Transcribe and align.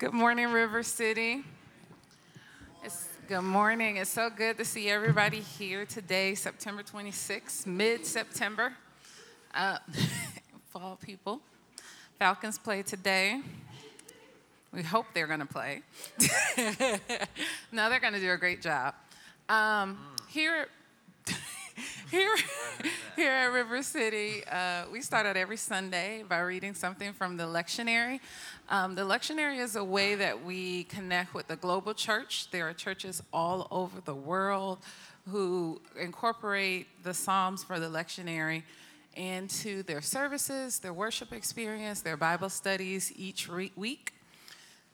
Good 0.00 0.14
morning, 0.14 0.50
River 0.50 0.82
City. 0.82 1.44
It's, 2.82 3.06
good 3.28 3.42
morning. 3.42 3.98
It's 3.98 4.08
so 4.08 4.30
good 4.30 4.56
to 4.56 4.64
see 4.64 4.88
everybody 4.88 5.40
here 5.40 5.84
today, 5.84 6.34
September 6.34 6.82
26th, 6.82 7.66
mid 7.66 8.06
September. 8.06 8.72
Uh, 9.52 9.76
fall 10.70 10.96
people. 11.04 11.42
Falcons 12.18 12.56
play 12.56 12.82
today. 12.82 13.42
We 14.72 14.82
hope 14.82 15.04
they're 15.12 15.26
going 15.26 15.40
to 15.40 15.44
play. 15.44 15.82
no, 17.70 17.90
they're 17.90 18.00
going 18.00 18.14
to 18.14 18.20
do 18.20 18.32
a 18.32 18.38
great 18.38 18.62
job. 18.62 18.94
Um, 19.50 19.98
here, 20.30 20.68
here, 22.10 22.34
here 23.16 23.30
at 23.30 23.46
River 23.46 23.82
City, 23.82 24.42
uh, 24.50 24.84
we 24.90 25.00
start 25.00 25.26
out 25.26 25.36
every 25.36 25.56
Sunday 25.56 26.24
by 26.28 26.40
reading 26.40 26.74
something 26.74 27.12
from 27.12 27.36
the 27.36 27.44
lectionary. 27.44 28.20
Um, 28.68 28.94
the 28.94 29.02
lectionary 29.02 29.60
is 29.60 29.76
a 29.76 29.84
way 29.84 30.16
that 30.16 30.44
we 30.44 30.84
connect 30.84 31.34
with 31.34 31.46
the 31.46 31.56
global 31.56 31.94
church. 31.94 32.50
There 32.50 32.68
are 32.68 32.72
churches 32.72 33.22
all 33.32 33.68
over 33.70 34.00
the 34.04 34.14
world 34.14 34.78
who 35.28 35.80
incorporate 35.98 36.88
the 37.04 37.14
Psalms 37.14 37.62
for 37.62 37.78
the 37.78 37.86
lectionary 37.86 38.64
into 39.14 39.82
their 39.84 40.02
services, 40.02 40.80
their 40.80 40.92
worship 40.92 41.32
experience, 41.32 42.00
their 42.00 42.16
Bible 42.16 42.48
studies 42.48 43.12
each 43.16 43.48
re- 43.48 43.72
week. 43.76 44.14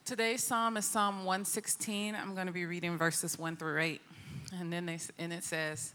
Today's 0.05 0.45
psalm 0.45 0.77
is 0.77 0.85
Psalm 0.85 1.25
116. 1.25 2.15
I'm 2.15 2.35
going 2.35 2.47
to 2.47 2.53
be 2.53 2.67
reading 2.67 2.97
verses 2.97 3.39
1 3.39 3.57
through 3.57 3.81
8. 3.81 4.01
And 4.61 4.73
then 4.73 4.87
they, 4.87 4.99
and 5.19 5.33
it 5.33 5.43
says, 5.43 5.95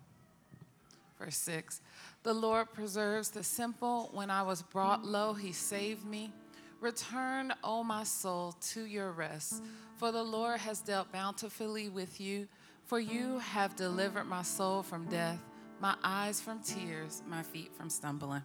Verse 1.23 1.37
6 1.37 1.81
The 2.23 2.33
Lord 2.33 2.73
preserves 2.73 3.29
the 3.29 3.43
simple. 3.43 4.09
When 4.13 4.29
I 4.29 4.41
was 4.41 4.63
brought 4.63 5.05
low, 5.05 5.33
he 5.33 5.51
saved 5.51 6.05
me. 6.05 6.31
Return, 6.79 7.53
O 7.63 7.83
my 7.83 8.03
soul, 8.03 8.55
to 8.71 8.85
your 8.85 9.11
rest, 9.11 9.61
for 9.97 10.11
the 10.11 10.23
Lord 10.23 10.59
has 10.61 10.81
dealt 10.81 11.11
bountifully 11.11 11.89
with 11.89 12.19
you. 12.19 12.47
For 12.85 12.99
you 12.99 13.37
have 13.39 13.75
delivered 13.75 14.25
my 14.25 14.41
soul 14.41 14.81
from 14.81 15.05
death, 15.05 15.39
my 15.79 15.95
eyes 16.03 16.41
from 16.41 16.59
tears, 16.59 17.21
my 17.27 17.43
feet 17.43 17.71
from 17.77 17.89
stumbling. 17.89 18.41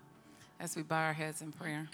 As 0.60 0.76
we 0.76 0.82
bow 0.82 1.02
our 1.02 1.12
heads 1.14 1.40
in 1.42 1.52
prayer. 1.52 1.88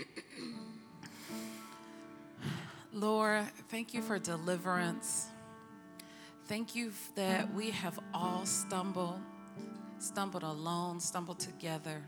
Lord, 2.92 3.44
thank 3.68 3.94
you 3.94 4.02
for 4.02 4.18
deliverance. 4.18 5.28
Thank 6.46 6.74
you 6.74 6.92
that 7.14 7.54
we 7.54 7.70
have 7.70 7.98
all 8.12 8.44
stumbled, 8.44 9.20
stumbled 10.02 10.42
alone, 10.42 10.98
stumbled 10.98 11.38
together. 11.38 12.02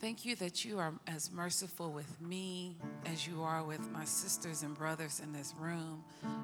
Thank 0.00 0.24
you 0.24 0.34
that 0.36 0.64
you 0.64 0.78
are 0.78 0.94
as 1.06 1.30
merciful 1.30 1.90
with 1.90 2.20
me 2.20 2.76
as 3.06 3.26
you 3.26 3.42
are 3.42 3.62
with 3.62 3.90
my 3.90 4.04
sisters 4.04 4.62
and 4.62 4.74
brothers 4.74 5.20
in 5.20 5.32
this 5.32 5.54
room, 5.58 6.02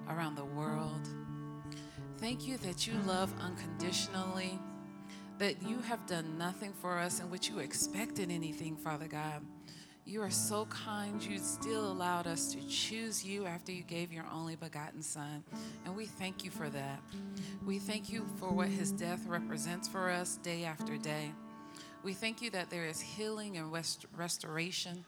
around 0.08 0.36
the 0.36 0.44
world. 0.44 1.08
Thank 2.18 2.46
you 2.46 2.58
that 2.58 2.86
you 2.86 2.92
love 3.06 3.32
unconditionally, 3.40 4.58
that 5.38 5.62
you 5.62 5.78
have 5.80 6.06
done 6.06 6.36
nothing 6.36 6.72
for 6.74 6.98
us 6.98 7.20
in 7.20 7.30
which 7.30 7.48
you 7.48 7.58
expected 7.58 8.30
anything, 8.30 8.76
Father 8.76 9.08
God. 9.08 9.42
You 10.04 10.22
are 10.22 10.30
so 10.30 10.64
kind. 10.66 11.22
You 11.22 11.38
still 11.38 11.92
allowed 11.92 12.26
us 12.26 12.52
to 12.52 12.60
choose 12.68 13.24
you 13.24 13.46
after 13.46 13.70
you 13.70 13.82
gave 13.82 14.12
your 14.12 14.24
only 14.32 14.56
begotten 14.56 15.02
Son. 15.02 15.44
And 15.84 15.96
we 15.96 16.06
thank 16.06 16.44
you 16.44 16.50
for 16.50 16.68
that. 16.68 17.00
We 17.64 17.78
thank 17.78 18.10
you 18.10 18.26
for 18.38 18.48
what 18.48 18.68
his 18.68 18.90
death 18.92 19.24
represents 19.26 19.86
for 19.86 20.10
us 20.10 20.38
day 20.38 20.64
after 20.64 20.96
day. 20.96 21.32
We 22.02 22.12
thank 22.12 22.42
you 22.42 22.50
that 22.50 22.70
there 22.70 22.86
is 22.86 23.00
healing 23.00 23.56
and 23.56 23.72
rest- 23.72 24.06
restoration. 24.16 25.04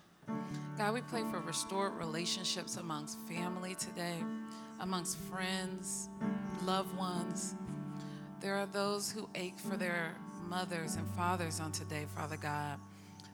God, 0.78 0.94
we 0.94 1.00
pray 1.00 1.22
for 1.30 1.40
restored 1.40 1.94
relationships 1.94 2.76
amongst 2.76 3.18
family 3.20 3.74
today, 3.74 4.16
amongst 4.80 5.18
friends, 5.18 6.08
loved 6.64 6.96
ones. 6.96 7.56
There 8.40 8.56
are 8.56 8.66
those 8.66 9.10
who 9.10 9.28
ache 9.34 9.58
for 9.58 9.76
their 9.76 10.14
mothers 10.48 10.96
and 10.96 11.08
fathers 11.14 11.60
on 11.60 11.72
today, 11.72 12.04
Father 12.14 12.36
God. 12.36 12.78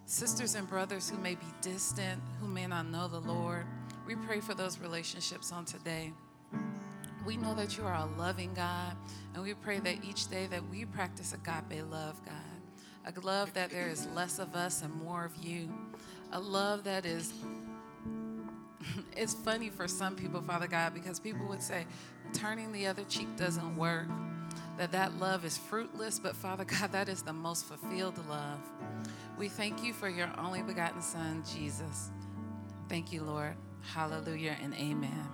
Sisters 0.08 0.54
and 0.54 0.66
brothers 0.66 1.10
who 1.10 1.18
may 1.18 1.34
be 1.34 1.44
distant, 1.60 2.18
who 2.40 2.48
may 2.48 2.66
not 2.66 2.86
know 2.86 3.08
the 3.08 3.20
Lord. 3.20 3.66
We 4.06 4.16
pray 4.16 4.40
for 4.40 4.54
those 4.54 4.78
relationships 4.78 5.52
on 5.52 5.66
today. 5.66 6.14
We 7.26 7.36
know 7.36 7.54
that 7.54 7.76
you 7.76 7.84
are 7.84 7.92
a 7.92 8.08
loving 8.18 8.54
God, 8.54 8.96
and 9.34 9.42
we 9.42 9.52
pray 9.52 9.80
that 9.80 10.02
each 10.02 10.28
day 10.28 10.46
that 10.46 10.66
we 10.70 10.86
practice 10.86 11.34
agape 11.34 11.84
love, 11.90 12.18
God. 12.24 13.14
A 13.14 13.20
love 13.20 13.52
that 13.52 13.68
there 13.68 13.90
is 13.90 14.08
less 14.14 14.38
of 14.38 14.54
us 14.54 14.80
and 14.80 14.94
more 14.94 15.26
of 15.26 15.36
you. 15.44 15.68
A 16.32 16.40
love 16.40 16.84
that 16.84 17.04
is 17.04 17.34
it's 19.14 19.34
funny 19.34 19.68
for 19.68 19.86
some 19.86 20.16
people, 20.16 20.40
Father 20.40 20.68
God, 20.68 20.94
because 20.94 21.20
people 21.20 21.46
would 21.48 21.62
say 21.62 21.84
turning 22.32 22.72
the 22.72 22.86
other 22.86 23.04
cheek 23.10 23.28
doesn't 23.36 23.76
work, 23.76 24.08
that 24.78 24.92
that 24.92 25.18
love 25.18 25.44
is 25.44 25.58
fruitless, 25.58 26.18
but 26.18 26.36
Father 26.36 26.64
God, 26.80 26.92
that 26.92 27.08
is 27.08 27.22
the 27.22 27.32
most 27.32 27.66
fulfilled 27.66 28.18
love. 28.28 28.60
We 29.36 29.48
thank 29.48 29.84
you 29.84 29.92
for 29.92 30.08
your 30.08 30.30
only 30.38 30.62
begotten 30.62 31.02
Son, 31.02 31.42
Jesus. 31.54 32.10
Thank 32.88 33.12
you, 33.12 33.22
Lord. 33.22 33.54
Hallelujah 33.82 34.56
and 34.62 34.74
amen. 34.74 35.28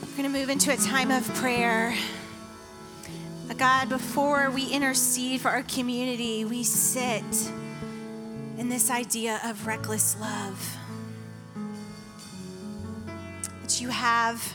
We're 0.00 0.22
going 0.22 0.32
to 0.32 0.38
move 0.40 0.48
into 0.48 0.72
a 0.72 0.76
time 0.76 1.10
of 1.10 1.26
prayer. 1.34 1.94
God, 3.56 3.88
before 3.88 4.50
we 4.50 4.68
intercede 4.68 5.40
for 5.40 5.48
our 5.48 5.64
community, 5.64 6.44
we 6.44 6.62
sit 6.62 7.24
in 8.58 8.68
this 8.68 8.90
idea 8.90 9.40
of 9.44 9.68
reckless 9.68 10.18
love 10.20 10.76
that 13.62 13.80
you 13.80 13.88
have 13.88 14.54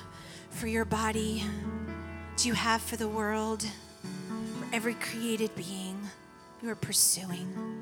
for 0.50 0.68
your 0.68 0.84
body, 0.84 1.42
that 2.32 2.46
you 2.46 2.54
have 2.54 2.82
for 2.82 2.98
the 2.98 3.08
world, 3.08 3.64
for 3.64 4.68
every 4.76 4.94
created 4.96 5.56
being 5.56 5.98
you 6.62 6.70
are 6.70 6.76
pursuing. 6.76 7.82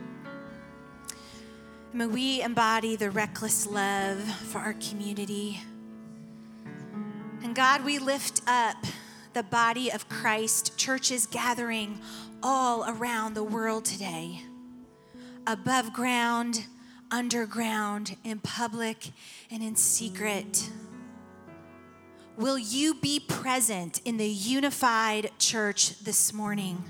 May 1.92 2.06
we 2.06 2.44
embody 2.44 2.96
the 2.96 3.10
reckless 3.10 3.66
love 3.66 4.22
for 4.22 4.60
our 4.60 4.74
community. 4.74 5.60
And 7.44 7.56
God, 7.56 7.84
we 7.84 7.98
lift 7.98 8.42
up 8.46 8.78
the 9.34 9.42
body 9.42 9.92
of 9.92 10.08
Christ, 10.08 10.78
churches 10.78 11.26
gathering 11.26 12.00
all 12.44 12.88
around 12.88 13.34
the 13.34 13.44
world 13.44 13.86
today, 13.86 14.44
above 15.48 15.94
ground, 15.94 16.66
underground, 17.10 18.16
in 18.24 18.40
public, 18.40 19.12
and 19.50 19.64
in 19.64 19.76
secret. 19.76 20.70
Will 22.38 22.58
you 22.58 22.96
be 22.96 23.20
present 23.20 24.02
in 24.06 24.18
the 24.18 24.28
unified 24.28 25.32
church 25.38 26.00
this 26.00 26.34
morning? 26.34 26.84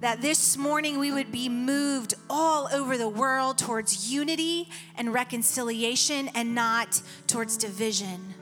That 0.00 0.22
this 0.22 0.56
morning 0.56 0.98
we 0.98 1.12
would 1.12 1.30
be 1.30 1.48
moved 1.48 2.14
all 2.30 2.68
over 2.72 2.96
the 2.96 3.08
world 3.08 3.58
towards 3.58 4.10
unity 4.10 4.70
and 4.96 5.12
reconciliation 5.12 6.28
and 6.34 6.54
not 6.54 7.02
towards 7.26 7.56
division. 7.56 8.34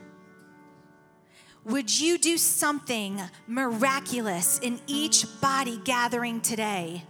Would 1.65 1.99
you 1.99 2.17
do 2.17 2.37
something 2.37 3.21
miraculous 3.45 4.59
in 4.59 4.79
each 4.87 5.25
body 5.41 5.81
gathering 5.83 6.39
today? 6.39 7.03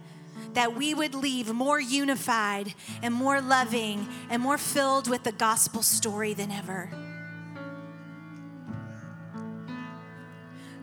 That 0.54 0.76
we 0.76 0.94
would 0.94 1.14
leave 1.14 1.52
more 1.52 1.80
unified 1.80 2.74
and 3.02 3.14
more 3.14 3.40
loving 3.40 4.08
and 4.28 4.42
more 4.42 4.58
filled 4.58 5.08
with 5.08 5.22
the 5.22 5.32
gospel 5.32 5.82
story 5.82 6.34
than 6.34 6.50
ever. 6.50 6.90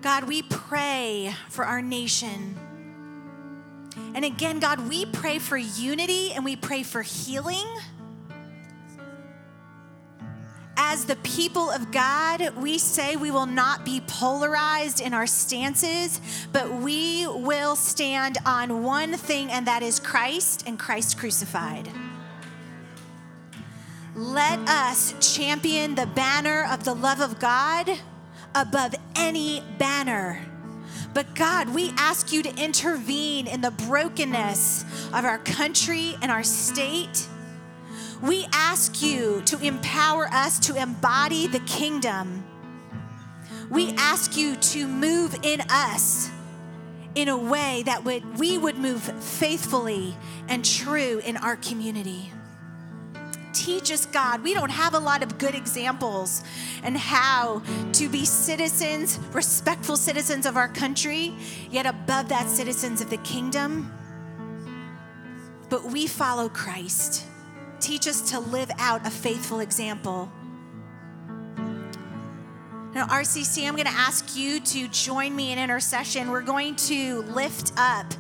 God, 0.02 0.26
we 0.26 0.42
pray 0.44 1.34
for 1.50 1.66
our 1.66 1.82
nation. 1.82 2.58
And 4.16 4.24
again, 4.24 4.60
God, 4.60 4.88
we 4.88 5.06
pray 5.06 5.40
for 5.40 5.58
unity 5.58 6.32
and 6.32 6.46
we 6.46 6.56
pray 6.56 6.84
for 6.84 7.02
healing. 7.02 7.66
As 10.80 11.06
the 11.06 11.16
people 11.18 11.72
of 11.72 11.92
God, 11.92 12.56
we 12.56 12.78
say 12.78 13.16
we 13.16 13.32
will 13.32 13.48
not 13.48 13.84
be 13.84 14.00
polarized 14.02 15.02
in 15.02 15.12
our 15.12 15.26
stances, 15.26 16.22
but 16.54 16.72
we 16.72 17.26
will 17.26 17.76
stand 17.76 18.38
on 18.46 18.84
one 18.84 19.14
thing, 19.14 19.50
and 19.52 19.66
that 19.66 19.82
is 19.82 20.00
Christ 20.00 20.66
and 20.68 20.78
Christ 20.78 21.18
crucified. 21.18 21.90
Let 24.16 24.60
us 24.70 25.14
champion 25.36 25.96
the 25.96 26.06
banner 26.06 26.68
of 26.72 26.84
the 26.84 26.94
love 26.94 27.22
of 27.22 27.40
God 27.40 27.90
above 28.54 28.94
any 29.16 29.64
banner. 29.80 30.42
But 31.14 31.34
God, 31.34 31.70
we 31.70 31.92
ask 31.98 32.32
you 32.32 32.44
to 32.44 32.56
intervene 32.56 33.48
in 33.48 33.62
the 33.62 33.72
brokenness 33.72 34.86
of 35.08 35.26
our 35.26 35.40
country 35.40 36.16
and 36.22 36.32
our 36.32 36.44
state. 36.44 37.28
We 38.22 38.48
ask 38.52 39.02
you 39.02 39.42
to 39.46 39.60
empower 39.60 40.28
us 40.28 40.60
to 40.68 40.76
embody 40.76 41.48
the 41.48 41.60
kingdom. 41.62 42.44
We 43.70 43.94
ask 43.98 44.36
you 44.36 44.56
to 44.56 44.88
move 44.88 45.36
in 45.44 45.62
us 45.70 46.32
in 47.14 47.28
a 47.28 47.38
way 47.38 47.84
that 47.86 48.04
would 48.06 48.40
we 48.40 48.58
would 48.58 48.78
move 48.78 49.02
faithfully 49.24 50.16
and 50.48 50.64
true 50.64 51.22
in 51.26 51.38
our 51.38 51.56
community. 51.56 52.32
Teach 53.54 53.92
us, 53.92 54.06
God. 54.06 54.44
We 54.44 54.54
don't 54.54 54.70
have 54.70 54.94
a 54.94 55.00
lot 55.00 55.24
of 55.24 55.38
good 55.38 55.56
examples 55.56 56.44
and 56.84 56.98
how 56.98 57.64
to 57.94 58.08
be 58.08 58.24
citizens, 58.24 59.20
respectful 59.34 59.98
citizens 59.98 60.46
of 60.46 60.58
our 60.58 60.68
country, 60.68 61.36
yet 61.70 61.86
above 61.86 62.30
that, 62.30 62.48
citizens 62.50 63.02
of 63.02 63.10
the 63.10 63.18
kingdom. 63.18 63.92
But 65.70 65.86
we 65.86 66.08
follow 66.08 66.50
Christ. 66.50 67.27
Teach 67.80 68.08
us 68.08 68.32
to 68.32 68.40
live 68.40 68.72
out 68.80 69.06
a 69.06 69.12
faithful 69.12 69.60
example. 69.60 70.32
Now, 72.94 73.06
RCC, 73.08 73.68
I'm 73.68 73.76
going 73.76 73.86
to 73.86 73.92
ask 73.92 74.36
you 74.36 74.60
to 74.60 74.88
join 74.88 75.36
me 75.36 75.52
in 75.52 75.60
intercession. 75.60 76.32
We're 76.32 76.42
going 76.42 76.76
to 76.78 77.22
lift 77.24 77.72
up 77.78 78.12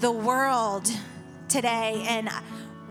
the 0.00 0.12
world 0.12 0.88
today. 1.48 2.04
And 2.06 2.30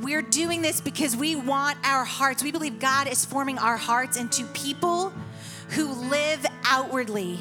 we're 0.02 0.22
doing 0.22 0.62
this 0.62 0.82
because 0.82 1.16
we 1.16 1.36
want 1.36 1.78
our 1.86 2.04
hearts, 2.04 2.44
we 2.44 2.52
believe 2.52 2.80
God 2.80 3.08
is 3.08 3.24
forming 3.24 3.58
our 3.58 3.78
hearts 3.78 4.18
into 4.18 4.46
people 4.48 5.14
who 5.70 5.94
live 5.94 6.46
outwardly. 6.66 7.40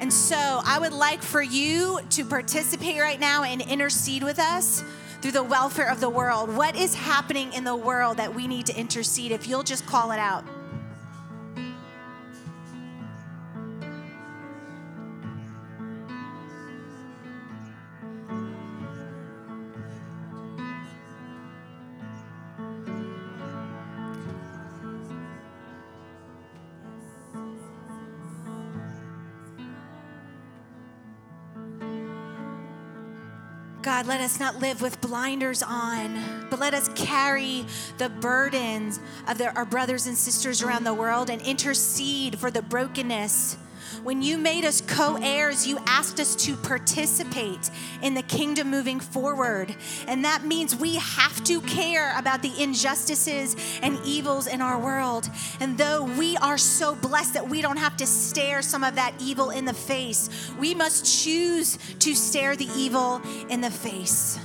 And 0.00 0.12
so 0.12 0.36
I 0.36 0.78
would 0.80 0.92
like 0.92 1.22
for 1.22 1.42
you 1.42 2.00
to 2.10 2.24
participate 2.24 2.98
right 2.98 3.20
now 3.20 3.44
and 3.44 3.60
intercede 3.60 4.22
with 4.22 4.38
us 4.38 4.82
through 5.20 5.32
the 5.32 5.42
welfare 5.42 5.90
of 5.90 6.00
the 6.00 6.08
world. 6.08 6.54
What 6.54 6.76
is 6.76 6.94
happening 6.94 7.52
in 7.52 7.64
the 7.64 7.76
world 7.76 8.16
that 8.16 8.34
we 8.34 8.46
need 8.46 8.66
to 8.66 8.78
intercede? 8.78 9.32
If 9.32 9.46
you'll 9.46 9.62
just 9.62 9.86
call 9.86 10.12
it 10.12 10.18
out. 10.18 10.44
God, 33.90 34.06
let 34.06 34.20
us 34.20 34.38
not 34.38 34.60
live 34.60 34.82
with 34.82 35.00
blinders 35.00 35.64
on, 35.64 36.46
but 36.48 36.60
let 36.60 36.74
us 36.74 36.88
carry 36.94 37.66
the 37.98 38.08
burdens 38.08 39.00
of 39.26 39.36
the, 39.36 39.52
our 39.56 39.64
brothers 39.64 40.06
and 40.06 40.16
sisters 40.16 40.62
around 40.62 40.84
the 40.84 40.94
world 40.94 41.28
and 41.28 41.42
intercede 41.42 42.38
for 42.38 42.52
the 42.52 42.62
brokenness. 42.62 43.56
When 44.02 44.22
you 44.22 44.38
made 44.38 44.64
us 44.64 44.80
co 44.80 45.18
heirs, 45.20 45.66
you 45.66 45.78
asked 45.86 46.20
us 46.20 46.34
to 46.46 46.56
participate 46.56 47.70
in 48.00 48.14
the 48.14 48.22
kingdom 48.22 48.70
moving 48.70 48.98
forward. 48.98 49.74
And 50.06 50.24
that 50.24 50.44
means 50.44 50.74
we 50.74 50.94
have 50.94 51.44
to 51.44 51.60
care 51.62 52.18
about 52.18 52.40
the 52.40 52.52
injustices 52.62 53.56
and 53.82 53.98
evils 54.04 54.46
in 54.46 54.62
our 54.62 54.78
world. 54.78 55.28
And 55.60 55.76
though 55.76 56.04
we 56.04 56.38
are 56.38 56.56
so 56.56 56.94
blessed 56.94 57.34
that 57.34 57.46
we 57.46 57.60
don't 57.60 57.76
have 57.76 57.98
to 57.98 58.06
stare 58.06 58.62
some 58.62 58.84
of 58.84 58.94
that 58.94 59.12
evil 59.20 59.50
in 59.50 59.66
the 59.66 59.74
face, 59.74 60.50
we 60.58 60.74
must 60.74 61.22
choose 61.22 61.76
to 61.98 62.14
stare 62.14 62.56
the 62.56 62.68
evil 62.74 63.20
in 63.50 63.60
the 63.60 63.70
face. 63.70 64.38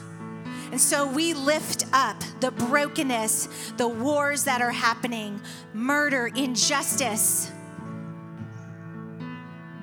And 0.71 0.81
so 0.81 1.07
we 1.07 1.33
lift 1.33 1.85
up 1.93 2.21
the 2.41 2.51
brokenness, 2.51 3.71
the 3.77 3.88
wars 3.88 4.43
that 4.43 4.62
are 4.62 4.71
happening, 4.71 5.39
murder, 5.74 6.27
injustice 6.35 7.53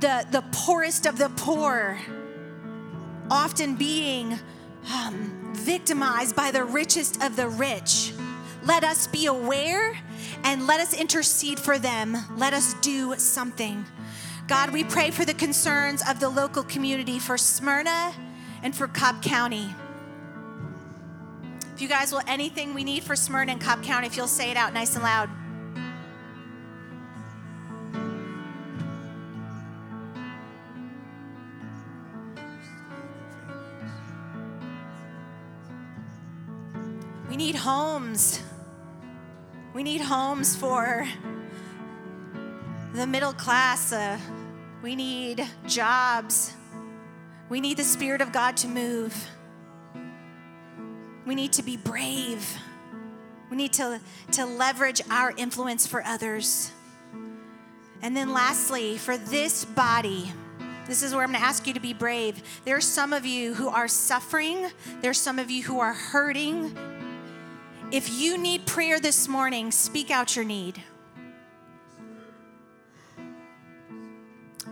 the, 0.03 0.27
the 0.33 0.43
poorest 0.51 1.07
of 1.07 1.17
the 1.17 1.29
poor, 1.31 1.99
often 3.31 3.77
being 3.77 4.37
um, 4.93 5.53
victimized 5.55 6.35
by 6.35 6.51
the 6.51 6.65
richest 6.65 7.23
of 7.23 7.37
the 7.37 7.49
rich. 7.49 8.13
Let 8.65 8.83
us 8.83 9.07
be 9.07 9.27
aware 9.27 9.97
and 10.43 10.67
let 10.67 10.81
us 10.81 10.93
intercede 10.93 11.59
for 11.59 11.79
them. 11.79 12.17
Let 12.37 12.53
us 12.53 12.75
do 12.75 13.15
something. 13.17 13.87
God, 14.49 14.73
we 14.73 14.83
pray 14.83 15.13
for 15.13 15.25
the 15.25 15.35
concerns 15.35 16.03
of 16.09 16.19
the 16.19 16.29
local 16.29 16.65
community 16.65 17.21
for 17.21 17.39
Smyrna 17.39 18.13
and 18.65 18.75
for 18.75 18.89
Cobb 18.89 19.23
County. 19.23 19.73
If 21.75 21.81
you 21.81 21.89
guys 21.89 22.11
will, 22.11 22.23
anything 22.27 22.75
we 22.75 22.83
need 22.83 23.05
for 23.05 23.15
Smyrna 23.15 23.53
and 23.53 23.61
Cobb 23.61 23.85
County, 23.85 24.09
if 24.09 24.17
you'll 24.17 24.27
say 24.27 24.51
it 24.51 24.57
out 24.57 24.75
nice 24.75 24.97
and 24.97 25.05
loud. 25.05 25.31
Need 37.47 37.57
homes. 37.57 38.41
We 39.75 39.83
need 39.83 40.01
homes 40.01 40.55
for 40.55 41.05
the 42.95 43.05
middle 43.05 43.33
class. 43.33 43.93
Uh, 43.93 44.17
we 44.81 44.95
need 44.95 45.45
jobs. 45.67 46.53
We 47.49 47.61
need 47.61 47.79
the 47.79 47.83
Spirit 47.85 48.21
of 48.21 48.31
God 48.31 48.57
to 48.59 48.69
move. 48.69 49.13
We 51.27 51.35
need 51.35 51.53
to 51.55 51.65
be 51.65 51.77
brave. 51.77 52.49
We 53.51 53.57
need 53.57 53.73
to, 53.73 54.01
to 54.33 54.47
leverage 54.47 55.03
our 55.11 55.35
influence 55.37 55.85
for 55.85 56.05
others. 56.05 56.71
And 58.03 58.17
then, 58.17 58.33
lastly, 58.33 58.99
for 58.99 59.17
this 59.17 59.65
body, 59.65 60.31
This 60.87 61.03
is 61.03 61.15
where 61.15 61.23
I'm 61.23 61.31
going 61.31 61.41
to 61.41 61.47
ask 61.47 61.67
you 61.67 61.75
to 61.75 61.81
be 61.81 61.95
brave. 61.95 62.43
There 62.65 62.77
are 62.77 62.81
some 62.81 63.13
of 63.13 63.25
you 63.25 63.55
who 63.55 63.69
are 63.69 63.89
suffering, 63.89 64.69
there's 65.01 65.19
some 65.19 65.39
of 65.39 65.51
you 65.51 65.63
who 65.63 65.79
are 65.81 65.93
hurting. 65.93 66.77
If 67.93 68.11
you 68.11 68.39
need 68.39 68.65
prayer 68.65 68.99
this 68.99 69.29
morning, 69.29 69.71
speak 69.71 70.11
out 70.11 70.35
your 70.35 70.47
need. 70.47 70.83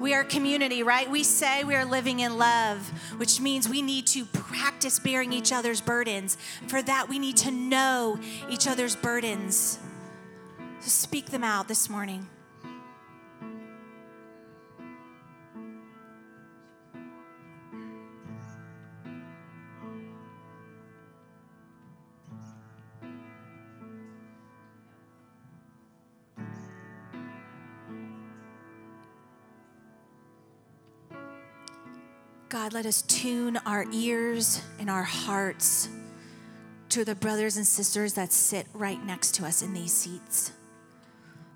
We 0.00 0.15
are 0.15 0.25
community, 0.25 0.83
right? 0.83 1.09
We 1.11 1.23
say 1.23 1.62
we 1.62 1.75
are 1.75 1.85
living 1.85 2.21
in 2.21 2.39
love, 2.39 2.91
which 3.19 3.39
means 3.39 3.69
we 3.69 3.83
need 3.83 4.07
to 4.07 4.25
practice 4.25 4.99
bearing 4.99 5.35
each 5.35 5.53
other's 5.53 5.83
burdens. 5.83 6.39
For 6.67 6.81
that, 6.81 7.11
we 7.11 7.19
need 7.19 7.37
to 7.39 7.50
know 7.50 8.19
each 8.49 8.67
other's 8.67 8.97
burdens. 8.97 9.79
So 10.81 10.89
speak 10.89 11.27
them 11.27 11.45
out 11.45 11.69
this 11.69 11.91
morning. 11.91 12.27
God, 32.50 32.73
let 32.73 32.85
us 32.85 33.02
tune 33.02 33.59
our 33.59 33.87
ears 33.92 34.61
and 34.80 34.90
our 34.90 35.04
hearts 35.04 35.88
to 36.88 37.04
the 37.04 37.14
brothers 37.14 37.57
and 37.57 37.64
sisters 37.64 38.14
that 38.14 38.33
sit 38.33 38.66
right 38.75 39.00
next 39.07 39.37
to 39.37 39.47
us 39.47 39.62
in 39.62 39.73
these 39.73 39.92
seats. 39.92 40.50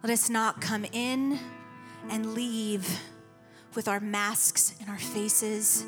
Let 0.04 0.12
us 0.12 0.30
not 0.30 0.60
come 0.60 0.84
in 0.92 1.40
and 2.10 2.34
leave 2.34 3.00
with 3.74 3.88
our 3.88 3.98
masks 3.98 4.76
and 4.80 4.88
our 4.88 4.98
faces. 4.98 5.84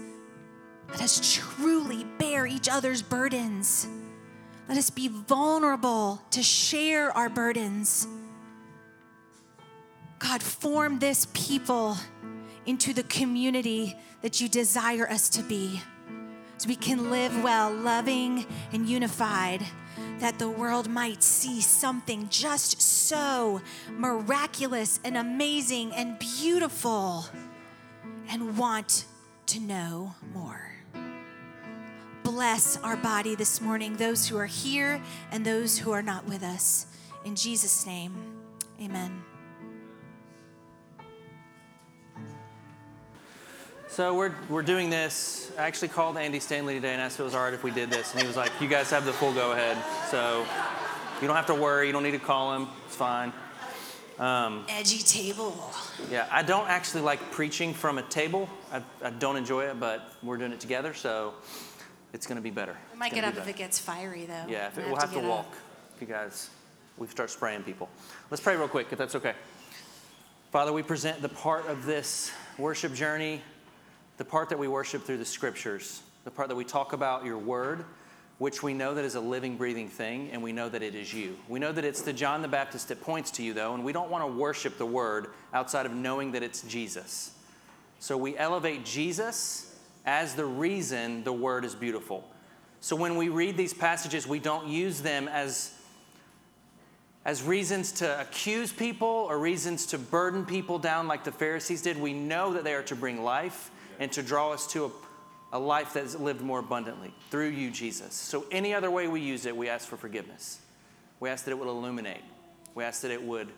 Let 0.90 1.00
us 1.00 1.36
truly 1.36 2.04
bear 2.18 2.44
each 2.44 2.68
other's 2.68 3.00
burdens. 3.00 3.86
Let 4.68 4.76
us 4.76 4.90
be 4.90 5.06
vulnerable 5.06 6.20
to 6.32 6.42
share 6.42 7.16
our 7.16 7.28
burdens. 7.28 8.08
God, 10.18 10.42
form 10.42 10.98
this 10.98 11.28
people 11.32 11.96
into 12.66 12.92
the 12.92 13.04
community 13.04 13.96
that 14.22 14.40
you 14.40 14.48
desire 14.48 15.08
us 15.08 15.28
to 15.30 15.42
be. 15.42 15.80
So 16.58 16.68
we 16.68 16.76
can 16.76 17.10
live 17.10 17.42
well, 17.42 17.72
loving 17.72 18.46
and 18.72 18.88
unified, 18.88 19.62
that 20.18 20.38
the 20.38 20.48
world 20.48 20.88
might 20.88 21.22
see 21.22 21.60
something 21.60 22.28
just 22.28 22.80
so 22.80 23.60
miraculous 23.90 25.00
and 25.04 25.16
amazing 25.16 25.92
and 25.92 26.18
beautiful 26.18 27.26
and 28.28 28.56
want 28.56 29.04
to 29.46 29.60
know 29.60 30.14
more. 30.34 30.72
Bless 32.22 32.76
our 32.78 32.96
body 32.96 33.34
this 33.34 33.60
morning, 33.60 33.96
those 33.96 34.26
who 34.26 34.36
are 34.36 34.46
here 34.46 35.00
and 35.30 35.44
those 35.44 35.78
who 35.78 35.92
are 35.92 36.02
not 36.02 36.26
with 36.26 36.42
us. 36.42 36.86
In 37.24 37.36
Jesus' 37.36 37.86
name, 37.86 38.14
amen. 38.80 39.22
So 43.88 44.14
we're, 44.14 44.34
we're 44.48 44.62
doing 44.62 44.90
this. 44.90 45.50
I 45.58 45.62
actually 45.62 45.88
called 45.88 46.16
Andy 46.18 46.40
Stanley 46.40 46.74
today 46.74 46.92
and 46.92 47.00
asked 47.00 47.16
if 47.16 47.20
it 47.20 47.24
was 47.24 47.34
all 47.34 47.44
right 47.44 47.54
if 47.54 47.62
we 47.62 47.70
did 47.70 47.90
this. 47.90 48.12
And 48.12 48.20
he 48.20 48.26
was 48.26 48.36
like, 48.36 48.52
you 48.60 48.68
guys 48.68 48.90
have 48.90 49.04
the 49.06 49.12
full 49.12 49.32
go 49.32 49.52
ahead. 49.52 49.78
So 50.10 50.44
you 51.20 51.26
don't 51.26 51.36
have 51.36 51.46
to 51.46 51.54
worry. 51.54 51.86
You 51.86 51.92
don't 51.92 52.02
need 52.02 52.10
to 52.10 52.18
call 52.18 52.54
him. 52.54 52.68
It's 52.86 52.96
fine. 52.96 53.32
Um, 54.18 54.64
Edgy 54.68 54.98
table. 54.98 55.54
yeah, 56.10 56.26
I 56.30 56.42
don't 56.42 56.68
actually 56.68 57.02
like 57.02 57.20
preaching 57.30 57.74
from 57.74 57.98
a 57.98 58.02
table. 58.02 58.48
I, 58.72 58.82
I 59.02 59.10
don't 59.10 59.36
enjoy 59.36 59.64
it, 59.66 59.78
but 59.78 60.10
we're 60.22 60.38
doing 60.38 60.52
it 60.52 60.60
together, 60.60 60.94
so 60.94 61.34
it's 62.14 62.26
going 62.26 62.36
to 62.36 62.42
be 62.42 62.50
better. 62.50 62.74
We 62.94 62.98
might 62.98 63.12
get 63.12 63.24
up 63.24 63.36
if 63.36 63.46
it 63.46 63.56
gets 63.56 63.78
fiery, 63.78 64.24
though. 64.24 64.44
Yeah, 64.48 64.68
it, 64.68 64.86
we'll 64.86 64.96
have 64.96 65.10
to 65.10 65.16
get 65.16 65.24
up. 65.24 65.30
walk. 65.30 65.52
If 65.94 66.00
you 66.00 66.06
guys, 66.06 66.48
we 66.96 67.06
start 67.08 67.28
spraying 67.30 67.62
people. 67.62 67.90
Let's 68.30 68.42
pray 68.42 68.56
real 68.56 68.68
quick, 68.68 68.86
if 68.90 68.96
that's 68.96 69.14
okay. 69.16 69.34
Father, 70.50 70.72
we 70.72 70.82
present 70.82 71.20
the 71.20 71.28
part 71.28 71.66
of 71.66 71.84
this 71.84 72.32
worship 72.56 72.94
journey, 72.94 73.42
the 74.16 74.24
part 74.24 74.48
that 74.48 74.58
we 74.58 74.68
worship 74.68 75.02
through 75.04 75.18
the 75.18 75.24
scriptures, 75.24 76.02
the 76.24 76.30
part 76.30 76.48
that 76.48 76.56
we 76.56 76.64
talk 76.64 76.92
about 76.92 77.24
your 77.24 77.38
word, 77.38 77.84
which 78.38 78.62
we 78.62 78.74
know 78.74 78.94
that 78.94 79.04
is 79.04 79.14
a 79.14 79.20
living, 79.20 79.56
breathing 79.56 79.88
thing, 79.88 80.30
and 80.30 80.42
we 80.42 80.52
know 80.52 80.68
that 80.68 80.82
it 80.82 80.94
is 80.94 81.12
you. 81.12 81.36
We 81.48 81.58
know 81.58 81.72
that 81.72 81.84
it's 81.84 82.02
the 82.02 82.12
John 82.12 82.42
the 82.42 82.48
Baptist 82.48 82.88
that 82.88 83.00
points 83.00 83.30
to 83.32 83.42
you, 83.42 83.54
though, 83.54 83.74
and 83.74 83.84
we 83.84 83.92
don't 83.92 84.10
want 84.10 84.24
to 84.24 84.38
worship 84.38 84.76
the 84.76 84.86
word 84.86 85.28
outside 85.54 85.86
of 85.86 85.92
knowing 85.92 86.32
that 86.32 86.42
it's 86.42 86.62
Jesus. 86.62 87.32
So 87.98 88.16
we 88.16 88.36
elevate 88.36 88.84
Jesus 88.84 89.74
as 90.04 90.34
the 90.34 90.44
reason 90.44 91.24
the 91.24 91.32
word 91.32 91.64
is 91.64 91.74
beautiful. 91.74 92.28
So 92.80 92.94
when 92.94 93.16
we 93.16 93.30
read 93.30 93.56
these 93.56 93.72
passages, 93.72 94.26
we 94.26 94.38
don't 94.38 94.68
use 94.68 95.00
them 95.00 95.28
as, 95.28 95.72
as 97.24 97.42
reasons 97.42 97.90
to 97.92 98.20
accuse 98.20 98.70
people 98.70 99.08
or 99.08 99.38
reasons 99.38 99.86
to 99.86 99.98
burden 99.98 100.44
people 100.44 100.78
down 100.78 101.08
like 101.08 101.24
the 101.24 101.32
Pharisees 101.32 101.82
did. 101.82 101.98
We 101.98 102.12
know 102.12 102.52
that 102.52 102.64
they 102.64 102.74
are 102.74 102.82
to 102.84 102.94
bring 102.94 103.24
life 103.24 103.70
and 103.98 104.10
to 104.12 104.22
draw 104.22 104.52
us 104.52 104.66
to 104.68 104.86
a, 104.86 105.56
a 105.56 105.58
life 105.58 105.94
that 105.94 106.04
is 106.04 106.18
lived 106.18 106.40
more 106.40 106.60
abundantly 106.60 107.12
through 107.30 107.48
you, 107.48 107.70
Jesus. 107.70 108.14
So 108.14 108.44
any 108.50 108.74
other 108.74 108.90
way 108.90 109.08
we 109.08 109.20
use 109.20 109.46
it, 109.46 109.56
we 109.56 109.68
ask 109.68 109.88
for 109.88 109.96
forgiveness. 109.96 110.60
We 111.20 111.28
ask 111.28 111.44
that 111.44 111.50
it 111.50 111.58
would 111.58 111.68
illuminate. 111.68 112.22
We 112.74 112.84
ask 112.84 113.02
that 113.02 113.10
it 113.10 113.22
would 113.22 113.48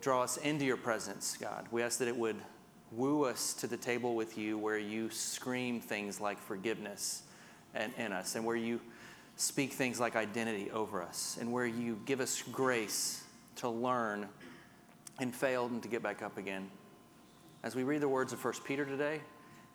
draw 0.00 0.22
us 0.22 0.36
into 0.36 0.64
your 0.64 0.76
presence, 0.76 1.36
God. 1.36 1.66
We 1.70 1.82
ask 1.82 1.98
that 1.98 2.08
it 2.08 2.16
would 2.16 2.36
woo 2.92 3.24
us 3.24 3.54
to 3.54 3.66
the 3.66 3.76
table 3.76 4.14
with 4.14 4.36
you 4.36 4.58
where 4.58 4.78
you 4.78 5.10
scream 5.10 5.80
things 5.80 6.20
like 6.20 6.38
forgiveness 6.38 7.22
and, 7.74 7.92
in 7.98 8.12
us 8.12 8.34
and 8.34 8.44
where 8.44 8.56
you 8.56 8.80
speak 9.36 9.72
things 9.72 10.00
like 10.00 10.16
identity 10.16 10.70
over 10.70 11.02
us 11.02 11.38
and 11.40 11.52
where 11.52 11.66
you 11.66 11.98
give 12.04 12.20
us 12.20 12.42
grace 12.42 13.22
to 13.56 13.68
learn 13.68 14.28
and 15.18 15.34
fail 15.34 15.66
and 15.66 15.82
to 15.82 15.88
get 15.88 16.02
back 16.02 16.22
up 16.22 16.38
again. 16.38 16.68
As 17.62 17.74
we 17.74 17.82
read 17.82 18.00
the 18.00 18.08
words 18.08 18.32
of 18.32 18.42
1 18.42 18.54
Peter 18.64 18.84
today, 18.84 19.20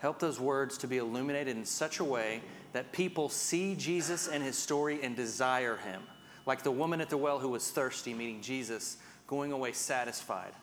help 0.05 0.19
those 0.19 0.39
words 0.39 0.77
to 0.77 0.87
be 0.87 0.97
illuminated 0.97 1.57
in 1.57 1.65
such 1.65 1.99
a 1.99 2.03
way 2.03 2.39
that 2.73 2.91
people 2.91 3.27
see 3.27 3.73
Jesus 3.73 4.27
and 4.27 4.43
his 4.43 4.55
story 4.55 4.99
and 5.01 5.15
desire 5.15 5.77
him. 5.77 6.03
Like 6.45 6.61
the 6.61 6.69
woman 6.69 7.01
at 7.01 7.09
the 7.09 7.17
well 7.17 7.39
who 7.39 7.49
was 7.49 7.71
thirsty, 7.71 8.13
meeting 8.13 8.39
Jesus, 8.39 8.97
going 9.25 9.51
away 9.51 9.71
satisfied. 9.71 10.53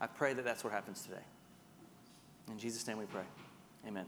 I 0.00 0.08
pray 0.08 0.32
that 0.32 0.44
that's 0.44 0.64
what 0.64 0.72
happens 0.72 1.02
today. 1.04 1.22
In 2.50 2.58
Jesus' 2.58 2.84
name 2.88 2.98
we 2.98 3.04
pray. 3.04 3.22
Amen. 3.86 4.06